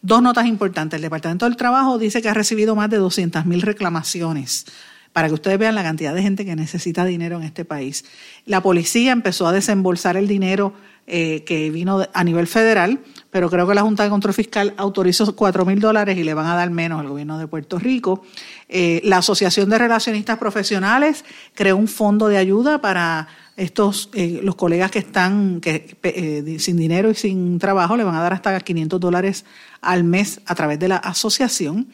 Dos 0.03 0.22
notas 0.22 0.46
importantes. 0.46 0.96
El 0.96 1.03
Departamento 1.03 1.44
del 1.44 1.57
Trabajo 1.57 1.99
dice 1.99 2.20
que 2.20 2.28
ha 2.28 2.34
recibido 2.34 2.74
más 2.74 2.90
de 2.90 3.01
200.000 3.01 3.61
reclamaciones 3.61 4.66
para 5.12 5.28
que 5.28 5.34
ustedes 5.34 5.59
vean 5.59 5.74
la 5.74 5.82
cantidad 5.82 6.14
de 6.14 6.22
gente 6.22 6.44
que 6.44 6.55
necesita 6.55 7.05
dinero 7.05 7.38
en 7.38 7.44
este 7.44 7.64
país. 7.64 8.05
La 8.44 8.61
policía 8.61 9.12
empezó 9.12 9.46
a 9.46 9.53
desembolsar 9.53 10.16
el 10.16 10.28
dinero 10.28 10.74
eh, 11.11 11.42
que 11.44 11.70
vino 11.70 12.06
a 12.12 12.22
nivel 12.24 12.46
federal, 12.46 13.00
pero 13.30 13.48
creo 13.48 13.66
que 13.66 13.74
la 13.74 13.80
Junta 13.80 14.04
de 14.04 14.11
Control 14.11 14.34
Fiscal 14.34 14.74
autorizó 14.76 15.34
4 15.34 15.64
mil 15.64 15.80
dólares 15.80 16.18
y 16.18 16.22
le 16.22 16.34
van 16.34 16.46
a 16.46 16.54
dar 16.54 16.70
menos 16.70 17.00
al 17.00 17.09
gobierno 17.09 17.38
de 17.38 17.46
Puerto 17.46 17.78
Rico. 17.78 18.22
Eh, 18.68 19.00
la 19.04 19.18
Asociación 19.18 19.70
de 19.70 19.78
Relacionistas 19.78 20.36
Profesionales 20.36 21.24
creó 21.54 21.78
un 21.78 21.88
fondo 21.88 22.28
de 22.28 22.36
ayuda 22.36 22.82
para 22.82 23.28
estos, 23.56 24.11
eh, 24.12 24.40
los 24.42 24.54
colegas 24.54 24.90
que 24.90 24.98
están 24.98 25.61
que, 25.62 26.56
sin 26.59 26.76
dinero 26.76 27.11
y 27.11 27.14
sin 27.14 27.59
trabajo, 27.59 27.96
le 27.96 28.04
van 28.04 28.14
a 28.14 28.20
dar 28.20 28.34
hasta 28.34 28.61
500 28.61 29.00
dólares 29.00 29.46
al 29.80 30.04
mes 30.04 30.40
a 30.44 30.54
través 30.54 30.78
de 30.78 30.88
la 30.88 30.96
asociación. 30.96 31.88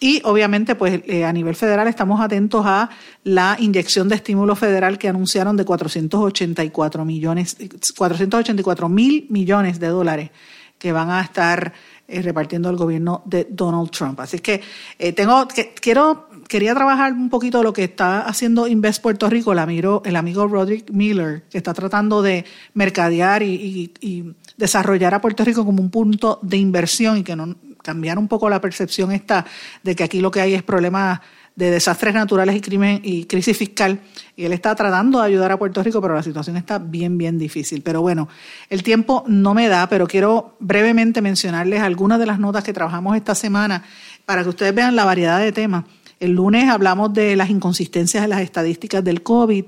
Y 0.00 0.20
obviamente, 0.24 0.74
pues 0.74 1.00
eh, 1.06 1.24
a 1.24 1.32
nivel 1.32 1.54
federal 1.54 1.88
estamos 1.88 2.20
atentos 2.20 2.64
a 2.66 2.90
la 3.22 3.56
inyección 3.58 4.08
de 4.08 4.16
estímulo 4.16 4.54
federal 4.54 4.98
que 4.98 5.08
anunciaron 5.08 5.56
de 5.56 5.64
484 5.64 7.04
millones, 7.06 7.56
484 7.96 8.88
mil 8.88 9.26
millones 9.30 9.80
de 9.80 9.86
dólares 9.88 10.30
que 10.78 10.92
van 10.92 11.10
a 11.10 11.22
estar 11.22 11.72
eh, 12.06 12.20
repartiendo 12.20 12.68
el 12.68 12.76
gobierno 12.76 13.22
de 13.24 13.46
Donald 13.48 13.90
Trump. 13.90 14.20
Así 14.20 14.40
que 14.40 14.60
eh, 14.98 15.14
tengo, 15.14 15.48
que, 15.48 15.72
quiero, 15.72 16.28
quería 16.48 16.74
trabajar 16.74 17.14
un 17.14 17.30
poquito 17.30 17.62
lo 17.62 17.72
que 17.72 17.84
está 17.84 18.20
haciendo 18.26 18.68
Invest 18.68 19.00
Puerto 19.00 19.30
Rico, 19.30 19.52
el 19.52 19.58
amigo, 19.58 20.02
el 20.04 20.16
amigo 20.16 20.46
Roderick 20.46 20.90
Miller, 20.90 21.44
que 21.48 21.56
está 21.56 21.72
tratando 21.72 22.20
de 22.20 22.44
mercadear 22.74 23.42
y, 23.42 23.94
y 24.02 24.34
desarrollar 24.58 25.14
a 25.14 25.22
Puerto 25.22 25.44
Rico 25.44 25.64
como 25.64 25.80
un 25.80 25.90
punto 25.90 26.40
de 26.42 26.58
inversión 26.58 27.16
y 27.16 27.22
que 27.22 27.36
no 27.36 27.56
cambiar 27.84 28.18
un 28.18 28.26
poco 28.26 28.48
la 28.48 28.60
percepción 28.60 29.12
esta 29.12 29.44
de 29.82 29.94
que 29.94 30.02
aquí 30.02 30.20
lo 30.20 30.30
que 30.30 30.40
hay 30.40 30.54
es 30.54 30.62
problemas 30.62 31.20
de 31.54 31.70
desastres 31.70 32.14
naturales 32.14 32.56
y 32.56 32.60
crimen 32.60 33.00
y 33.04 33.26
crisis 33.26 33.56
fiscal. 33.56 34.00
Y 34.34 34.44
él 34.44 34.52
está 34.52 34.74
tratando 34.74 35.20
de 35.20 35.26
ayudar 35.26 35.52
a 35.52 35.58
Puerto 35.58 35.82
Rico, 35.82 36.00
pero 36.00 36.14
la 36.14 36.22
situación 36.22 36.56
está 36.56 36.78
bien, 36.78 37.16
bien 37.16 37.38
difícil. 37.38 37.82
Pero 37.82 38.00
bueno, 38.00 38.28
el 38.70 38.82
tiempo 38.82 39.22
no 39.28 39.54
me 39.54 39.68
da, 39.68 39.88
pero 39.88 40.06
quiero 40.06 40.56
brevemente 40.58 41.22
mencionarles 41.22 41.80
algunas 41.80 42.18
de 42.18 42.26
las 42.26 42.40
notas 42.40 42.64
que 42.64 42.72
trabajamos 42.72 43.16
esta 43.16 43.34
semana 43.34 43.84
para 44.24 44.42
que 44.42 44.48
ustedes 44.48 44.74
vean 44.74 44.96
la 44.96 45.04
variedad 45.04 45.38
de 45.38 45.52
temas. 45.52 45.84
El 46.18 46.32
lunes 46.32 46.68
hablamos 46.68 47.12
de 47.12 47.36
las 47.36 47.50
inconsistencias 47.50 48.22
de 48.22 48.28
las 48.28 48.40
estadísticas 48.40 49.04
del 49.04 49.22
COVID, 49.22 49.64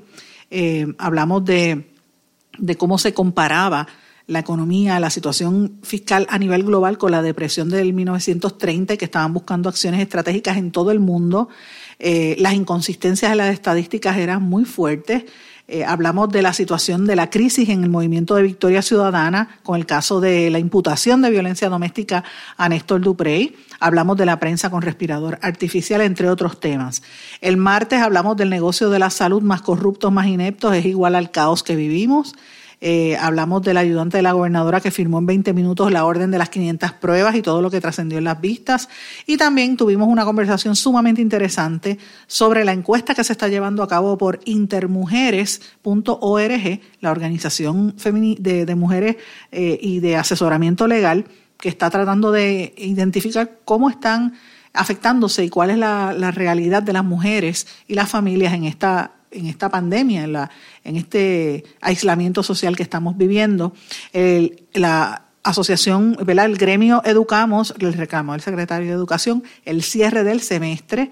eh, 0.51 0.87
hablamos 0.99 1.45
de, 1.45 1.91
de 2.59 2.77
cómo 2.77 2.99
se 2.99 3.12
comparaba 3.12 3.87
la 4.27 4.41
economía, 4.41 4.99
la 4.99 5.11
situación 5.11 5.79
fiscal 5.83 6.27
a 6.31 6.39
nivel 6.39 6.64
global 6.64 6.99
con 6.99 7.12
la 7.12 7.22
depresión 7.22 7.68
del 7.68 7.93
1930 7.93 8.97
que 8.97 9.05
estaban 9.05 9.33
buscando 9.33 9.68
acciones 9.68 10.01
estratégicas 10.01 10.57
en 10.57 10.72
todo 10.72 10.91
el 10.91 10.99
mundo. 10.99 11.49
Eh, 11.99 12.37
las 12.39 12.55
inconsistencias 12.55 13.31
de 13.31 13.37
las 13.37 13.53
estadísticas 13.53 14.16
eran 14.16 14.43
muy 14.43 14.64
fuertes. 14.64 15.24
Eh, 15.68 15.85
hablamos 15.85 16.29
de 16.29 16.43
la 16.43 16.53
situación 16.53 17.07
de 17.07 17.16
la 17.16 17.29
crisis 17.29 17.68
en 17.70 17.83
el 17.83 17.91
movimiento 17.91 18.37
de 18.37 18.43
Victoria 18.45 18.83
Ciudadana 18.83 19.59
con 19.64 19.77
el 19.77 19.85
caso 19.85 20.20
de 20.20 20.49
la 20.49 20.61
imputación 20.61 21.22
de 21.22 21.31
violencia 21.31 21.68
doméstica 21.68 22.22
a 22.57 22.68
Néstor 22.68 23.01
Duprey. 23.01 23.57
Hablamos 23.81 24.16
de 24.16 24.27
la 24.27 24.39
prensa 24.39 24.70
con 24.70 24.83
respirador 24.83 25.39
artificial, 25.43 26.01
entre 26.03 26.29
otros 26.29 26.61
temas. 26.61 27.03
El 27.41 27.57
martes 27.57 28.01
hablamos 28.01 28.37
del 28.37 28.51
negocio 28.51 28.91
de 28.91 29.01
la 29.01 29.11
salud 29.11 29.43
más 29.43 29.62
corruptos, 29.62 30.12
más 30.12 30.27
ineptos, 30.27 30.74
es 30.74 30.85
igual 30.85 31.16
al 31.16 31.33
caos 31.33 31.64
que 31.64 31.74
vivimos. 31.74 32.35
Eh, 32.89 33.16
hablamos 33.16 33.62
del 33.62 33.78
ayudante 33.78 34.18
de 34.18 34.22
la 34.22 34.30
gobernadora 34.30 34.80
que 34.80 34.93
firmó 34.93 35.18
en 35.18 35.26
20 35.26 35.53
minutos 35.55 35.91
la 35.91 36.05
orden 36.05 36.30
de 36.30 36.39
las 36.39 36.51
500 36.51 36.93
pruebas 36.93 37.34
y 37.34 37.43
todo 37.43 37.61
lo 37.61 37.68
que 37.68 37.80
trascendió 37.80 38.18
en 38.18 38.22
las 38.22 38.41
vistas. 38.41 38.89
Y 39.26 39.39
también 39.39 39.76
tuvimos 39.76 40.07
una 40.07 40.24
conversación 40.24 40.76
sumamente 40.76 41.20
interesante 41.20 41.99
sobre 42.28 42.64
la 42.64 42.72
encuesta 42.72 43.12
que 43.12 43.24
se 43.24 43.32
está 43.32 43.49
llevando 43.49 43.82
a 43.82 43.89
cabo 43.89 44.16
por 44.16 44.39
intermujeres.org, 44.45 46.80
la 47.01 47.11
organización 47.11 47.97
de, 48.39 48.66
de 48.66 48.74
mujeres 48.76 49.16
eh, 49.51 49.80
y 49.82 49.99
de 49.99 50.14
asesoramiento 50.14 50.87
legal 50.87 51.24
que 51.59 51.68
está 51.68 51.91
tratando 51.91 52.30
de 52.30 52.72
identificar 52.76 53.51
cómo 53.64 53.91
están 53.91 54.34
afectándose 54.76 55.45
y 55.45 55.49
cuál 55.49 55.70
es 55.70 55.78
la, 55.78 56.12
realidad 56.30 56.84
de 56.84 56.93
las 56.93 57.05
mujeres 57.05 57.66
y 57.89 57.95
las 57.95 58.09
familias 58.09 58.53
en 58.53 58.64
esta 58.64 59.16
en 59.37 59.47
esta 59.47 59.68
pandemia, 59.68 60.24
en, 60.24 60.32
la, 60.32 60.51
en 60.84 60.97
este 60.97 61.64
aislamiento 61.80 62.43
social 62.43 62.76
que 62.76 62.82
estamos 62.82 63.16
viviendo. 63.16 63.72
la 64.72 65.22
asociación, 65.43 66.16
¿verdad? 66.24 66.47
el 66.47 66.57
gremio 66.57 67.03
Educamos, 67.05 67.74
el 67.78 67.93
reclamo 67.93 68.32
del 68.32 68.41
secretario 68.41 68.89
de 68.89 68.95
Educación, 68.95 69.45
el 69.64 69.82
cierre 69.82 70.24
del 70.24 70.41
semestre 70.41 71.11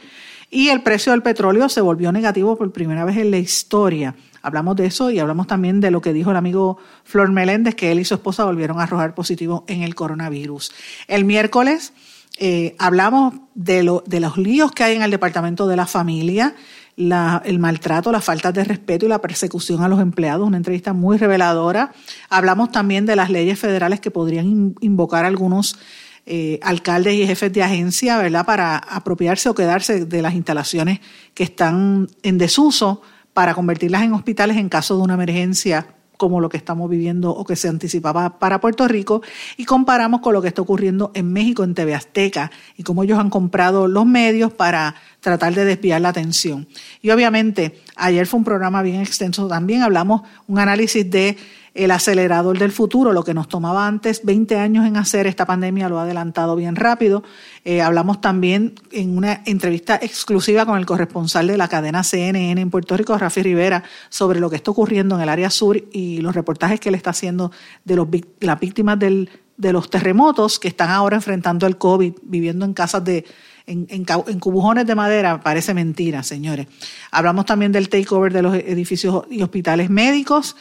y 0.51 0.69
el 0.69 0.83
precio 0.83 1.13
del 1.13 1.23
petróleo 1.23 1.69
se 1.69 1.81
volvió 1.81 2.13
negativo 2.13 2.57
por 2.57 2.73
primera 2.73 3.05
vez 3.05 3.17
en 3.17 3.31
la 3.31 3.39
historia. 3.39 4.15
Hablamos 4.43 4.77
de 4.77 4.87
eso 4.87 5.11
y 5.11 5.19
hablamos 5.19 5.47
también 5.47 5.81
de 5.81 5.91
lo 5.91 6.01
que 6.01 6.13
dijo 6.13 6.31
el 6.31 6.37
amigo 6.37 6.79
Flor 7.05 7.33
Meléndez, 7.33 7.75
que 7.75 7.91
él 7.91 8.01
y 8.01 8.05
su 8.05 8.15
esposa 8.15 8.45
volvieron 8.45 8.79
a 8.79 8.85
arrojar 8.85 9.15
positivo 9.15 9.65
en 9.69 9.83
el 9.83 9.95
coronavirus. 9.95 10.73
El 11.09 11.25
miércoles 11.25 11.93
eh, 12.39 12.77
hablamos 12.79 13.35
de, 13.55 13.83
lo, 13.83 14.05
de 14.07 14.21
los 14.21 14.37
líos 14.37 14.73
que 14.73 14.85
hay 14.85 14.97
en 14.97 15.03
el 15.03 15.11
Departamento 15.11 15.67
de 15.67 15.77
la 15.77 15.87
Familia, 15.87 16.55
el 16.97 17.59
maltrato, 17.59 18.13
la 18.13 18.21
falta 18.21 18.53
de 18.53 18.65
respeto 18.65 19.07
y 19.07 19.09
la 19.09 19.21
persecución 19.21 19.83
a 19.83 19.89
los 19.89 20.01
empleados, 20.01 20.47
una 20.47 20.57
entrevista 20.57 20.93
muy 20.93 21.19
reveladora. 21.19 21.93
Hablamos 22.29 22.71
también 22.71 23.07
de 23.07 23.17
las 23.17 23.31
leyes 23.31 23.59
federales 23.59 24.01
que 24.01 24.11
podrían 24.11 24.75
invocar 24.81 25.25
algunos 25.25 25.79
eh, 26.27 26.59
alcaldes 26.63 27.15
y 27.15 27.27
jefes 27.27 27.53
de 27.53 27.63
agencia, 27.63 28.17
¿verdad?, 28.17 28.47
para 28.47 28.77
apropiarse 28.77 29.49
o 29.49 29.55
quedarse 29.55 30.07
de 30.07 30.23
las 30.23 30.35
instalaciones 30.35 31.01
que 31.35 31.43
están 31.43 32.09
en 32.23 32.39
desuso 32.39 33.03
para 33.35 33.55
convertirlas 33.55 34.03
en 34.03 34.13
hospitales 34.13 34.57
en 34.57 34.69
caso 34.69 34.97
de 34.97 35.03
una 35.03 35.15
emergencia 35.15 35.89
como 36.25 36.41
lo 36.41 36.49
que 36.49 36.57
estamos 36.57 36.89
viviendo 36.89 37.31
o 37.31 37.45
que 37.45 37.55
se 37.55 37.69
anticipaba 37.69 38.39
para 38.39 38.61
Puerto 38.61 38.89
Rico 38.89 39.21
y 39.59 39.67
comparamos 39.67 40.21
con 40.21 40.33
lo 40.33 40.41
que 40.41 40.49
está 40.49 40.63
ocurriendo 40.63 41.13
en 41.15 41.33
México, 41.33 41.65
en 41.65 41.75
TV 41.75 41.95
Azteca, 41.95 42.51
y 42.77 42.83
cómo 42.83 43.03
ellos 43.03 43.19
han 43.19 43.29
comprado 43.29 43.87
los 43.89 44.07
medios 44.07 44.53
para 44.53 44.95
tratar 45.21 45.55
de 45.55 45.65
desviar 45.65 46.01
la 46.01 46.09
atención. 46.09 46.67
Y 47.03 47.11
obviamente, 47.11 47.81
ayer 47.97 48.27
fue 48.27 48.39
un 48.39 48.45
programa 48.45 48.83
bien 48.83 49.01
extenso 49.01 49.47
también, 49.49 49.83
hablamos 49.83 50.23
un 50.47 50.59
análisis 50.59 51.09
de 51.11 51.37
el 51.75 51.91
acelerador 51.91 52.57
del 52.59 52.71
futuro, 52.71 53.13
lo 53.13 53.25
que 53.25 53.35
nos 53.35 53.49
tomaba 53.49 53.87
antes 53.87 54.25
20 54.25 54.59
años 54.59 54.87
en 54.87 54.97
hacer, 54.97 55.27
esta 55.27 55.45
pandemia 55.45 55.89
lo 55.89 55.99
ha 55.99 56.03
adelantado 56.03 56.55
bien 56.55 56.77
rápido. 56.77 57.25
Eh, 57.65 57.83
hablamos 57.83 58.21
también 58.21 58.75
en 58.93 59.17
una 59.17 59.43
entrevista 59.45 59.97
exclusiva 60.01 60.67
con 60.67 60.79
el 60.79 60.87
corresponsal 60.87 61.49
de 61.49 61.57
la 61.57 61.67
cadena 61.67 62.05
CNN 62.05 62.61
en 62.61 62.71
Puerto 62.71 62.97
Rico, 62.97 63.19
Rafi 63.19 63.43
Rivera, 63.43 63.83
sobre 64.09 64.39
lo 64.39 64.51
que 64.51 64.57
está 64.57 64.71
ocurriendo 64.71 65.17
en 65.17 65.23
el 65.23 65.29
área 65.29 65.51
sur 65.51 65.77
y 65.93 66.19
los 66.19 66.35
reportajes 66.35 66.79
que 66.79 66.91
él 66.91 66.95
está 66.95 67.11
haciendo 67.11 67.51
de 67.85 67.97
los, 67.97 68.07
las 68.39 68.61
víctimas 68.61 68.99
del, 69.01 69.29
de 69.57 69.73
los 69.73 69.91
terremotos 69.91 70.61
que 70.61 70.69
están 70.69 70.91
ahora 70.91 71.17
enfrentando 71.17 71.67
el 71.67 71.77
COVID, 71.77 72.15
viviendo 72.23 72.65
en 72.65 72.73
casas 72.73 73.05
de, 73.05 73.25
en, 73.67 74.05
cubujones 74.39 74.87
de 74.87 74.95
madera, 74.95 75.41
parece 75.41 75.75
mentira, 75.75 76.23
señores. 76.23 76.67
Hablamos 77.11 77.47
también 77.47 77.73
del 77.73 77.89
takeover 77.89 78.33
de 78.33 78.43
los 78.43 78.55
edificios 78.55 79.25
y 79.31 79.43
hospitales 79.43 79.91
médicos 79.91 80.57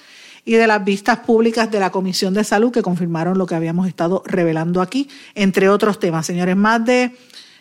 y 0.46 0.54
de 0.54 0.68
las 0.68 0.84
vistas 0.84 1.20
públicas 1.20 1.72
de 1.72 1.80
la 1.80 1.90
Comisión 1.90 2.34
de 2.34 2.44
Salud 2.44 2.72
que 2.72 2.82
confirmaron 2.82 3.38
lo 3.38 3.46
que 3.46 3.56
habíamos 3.56 3.88
estado 3.88 4.24
revelando 4.26 4.82
aquí, 4.82 5.10
entre 5.36 5.70
otros 5.70 6.00
temas. 6.00 6.26
Señores, 6.26 6.56
más 6.56 6.84
de 6.86 7.16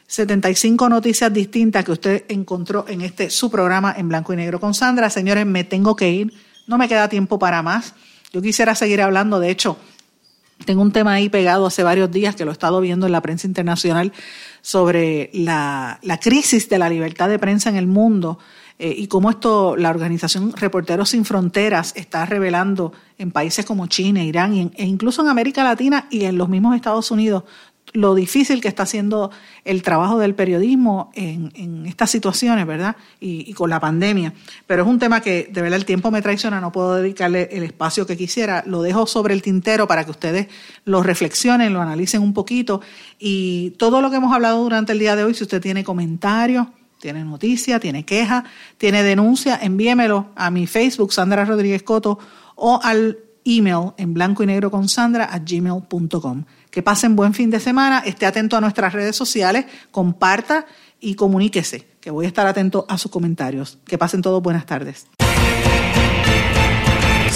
75 0.09 0.89
noticias 0.89 1.33
distintas 1.33 1.85
que 1.85 1.93
usted 1.93 2.25
encontró 2.29 2.85
en 2.89 3.03
este 3.03 3.31
su 3.31 3.51
programa 3.51 3.95
en 3.97 4.09
blanco 4.09 4.33
y 4.33 4.37
negro 4.37 4.61
con 4.61 4.75
Sandra. 4.75 5.11
Señores, 5.11 5.47
me 5.47 5.65
tengo 5.65 5.97
que 5.97 6.11
ir, 6.11 6.33
no 6.67 6.77
me 6.77 6.89
queda 6.89 7.09
tiempo 7.09 7.39
para 7.39 7.63
más. 7.63 7.95
Yo 8.33 8.43
quisiera 8.43 8.75
seguir 8.75 9.01
hablando, 9.01 9.39
de 9.39 9.51
hecho, 9.51 9.77
tengo 10.67 10.83
un 10.83 10.93
tema 10.93 11.15
ahí 11.15 11.29
pegado 11.29 11.67
hace 11.67 11.83
varios 11.83 12.11
días 12.11 12.37
que 12.37 12.45
lo 12.45 12.51
he 12.51 12.53
estado 12.53 12.81
viendo 12.81 13.07
en 13.07 13.13
la 13.13 13.21
prensa 13.21 13.47
internacional 13.47 14.13
sobre 14.61 15.31
la, 15.33 15.99
la 16.03 16.19
crisis 16.19 16.69
de 16.69 16.79
la 16.79 16.89
libertad 16.89 17.29
de 17.29 17.39
prensa 17.39 17.69
en 17.69 17.77
el 17.77 17.87
mundo 17.87 18.39
eh, 18.79 18.95
y 18.97 19.07
cómo 19.07 19.31
esto, 19.31 19.77
la 19.77 19.91
organización 19.91 20.53
Reporteros 20.53 21.11
Sin 21.11 21.25
Fronteras 21.25 21.93
está 21.97 22.27
revelando 22.27 22.93
en 23.19 23.31
países 23.31 23.65
como 23.65 23.87
China, 23.87 24.23
Irán 24.25 24.73
e 24.75 24.85
incluso 24.85 25.23
en 25.23 25.29
América 25.29 25.63
Latina 25.63 26.07
y 26.11 26.25
en 26.25 26.39
los 26.39 26.49
mismos 26.49 26.75
Estados 26.75 27.11
Unidos 27.11 27.45
lo 27.93 28.15
difícil 28.15 28.61
que 28.61 28.69
está 28.69 28.85
haciendo 28.85 29.31
el 29.65 29.83
trabajo 29.83 30.19
del 30.19 30.35
periodismo 30.35 31.11
en, 31.15 31.85
estas 31.87 32.11
situaciones, 32.11 32.67
¿verdad? 32.67 32.97
Y, 33.21 33.53
con 33.53 33.69
la 33.69 33.81
pandemia. 33.81 34.33
Pero 34.67 34.83
es 34.83 34.89
un 34.89 34.99
tema 34.99 35.21
que 35.21 35.51
de 35.53 35.63
verdad 35.63 35.79
el 35.79 35.85
tiempo 35.85 36.11
me 36.11 36.23
traiciona, 36.23 36.61
no 36.61 36.73
puedo 36.73 36.97
dedicarle 36.97 37.51
el 37.53 37.65
espacio 37.65 38.07
que 38.07 38.17
quisiera. 38.17 38.65
Lo 38.67 38.83
dejo 38.83 39.07
sobre 39.07 39.35
el 39.35 39.43
tintero 39.43 39.87
para 39.87 40.05
que 40.05 40.11
ustedes 40.11 40.47
lo 40.85 41.03
reflexionen, 41.03 41.75
lo 41.75 41.83
analicen 41.83 42.23
un 42.23 42.33
poquito. 42.33 42.81
Y 43.19 43.71
todo 43.73 44.01
lo 44.01 44.11
que 44.11 44.17
hemos 44.17 44.33
hablado 44.33 44.63
durante 44.63 44.93
el 44.93 44.99
día 44.99 45.15
de 45.15 45.25
hoy, 45.25 45.35
si 45.35 45.43
usted 45.43 45.61
tiene 45.61 45.85
comentarios, 45.85 46.69
tiene 47.03 47.25
noticia, 47.25 47.81
tiene 47.81 48.05
queja, 48.05 48.45
tiene 48.79 49.03
denuncia, 49.03 49.59
envíemelo 49.61 50.29
a 50.37 50.53
mi 50.53 50.69
Facebook, 50.69 51.13
Sandra 51.13 51.45
Rodríguez 51.45 51.83
Coto, 51.83 52.21
o 52.55 52.79
al 52.81 53.19
email 53.45 53.91
en 53.97 54.15
blanco 54.15 54.45
y 54.45 54.47
negro 54.47 54.71
con 54.71 54.89
Sandra 54.89 55.25
a 55.25 55.41
gmail.com. 55.41 56.45
Que 56.71 56.83
pasen 56.83 57.17
buen 57.17 57.35
fin 57.35 57.51
de 57.51 57.59
semana, 57.59 58.05
esté 58.07 58.25
atento 58.25 58.57
a 58.57 58.61
nuestras 58.61 58.93
redes 58.93 59.17
sociales, 59.17 59.67
comparta 59.91 60.65
y 61.01 61.17
comuníquese, 61.17 61.89
que 62.01 62.13
voy 62.13 62.25
a 62.25 62.29
estar 62.29 62.47
atento 62.47 62.87
a 62.89 62.97
sus 62.97 63.11
comentarios. 63.11 63.81
Que 63.85 63.99
pasen 63.99 64.23
todos 64.23 64.41
buenas 64.41 64.65
tardes. 64.65 65.09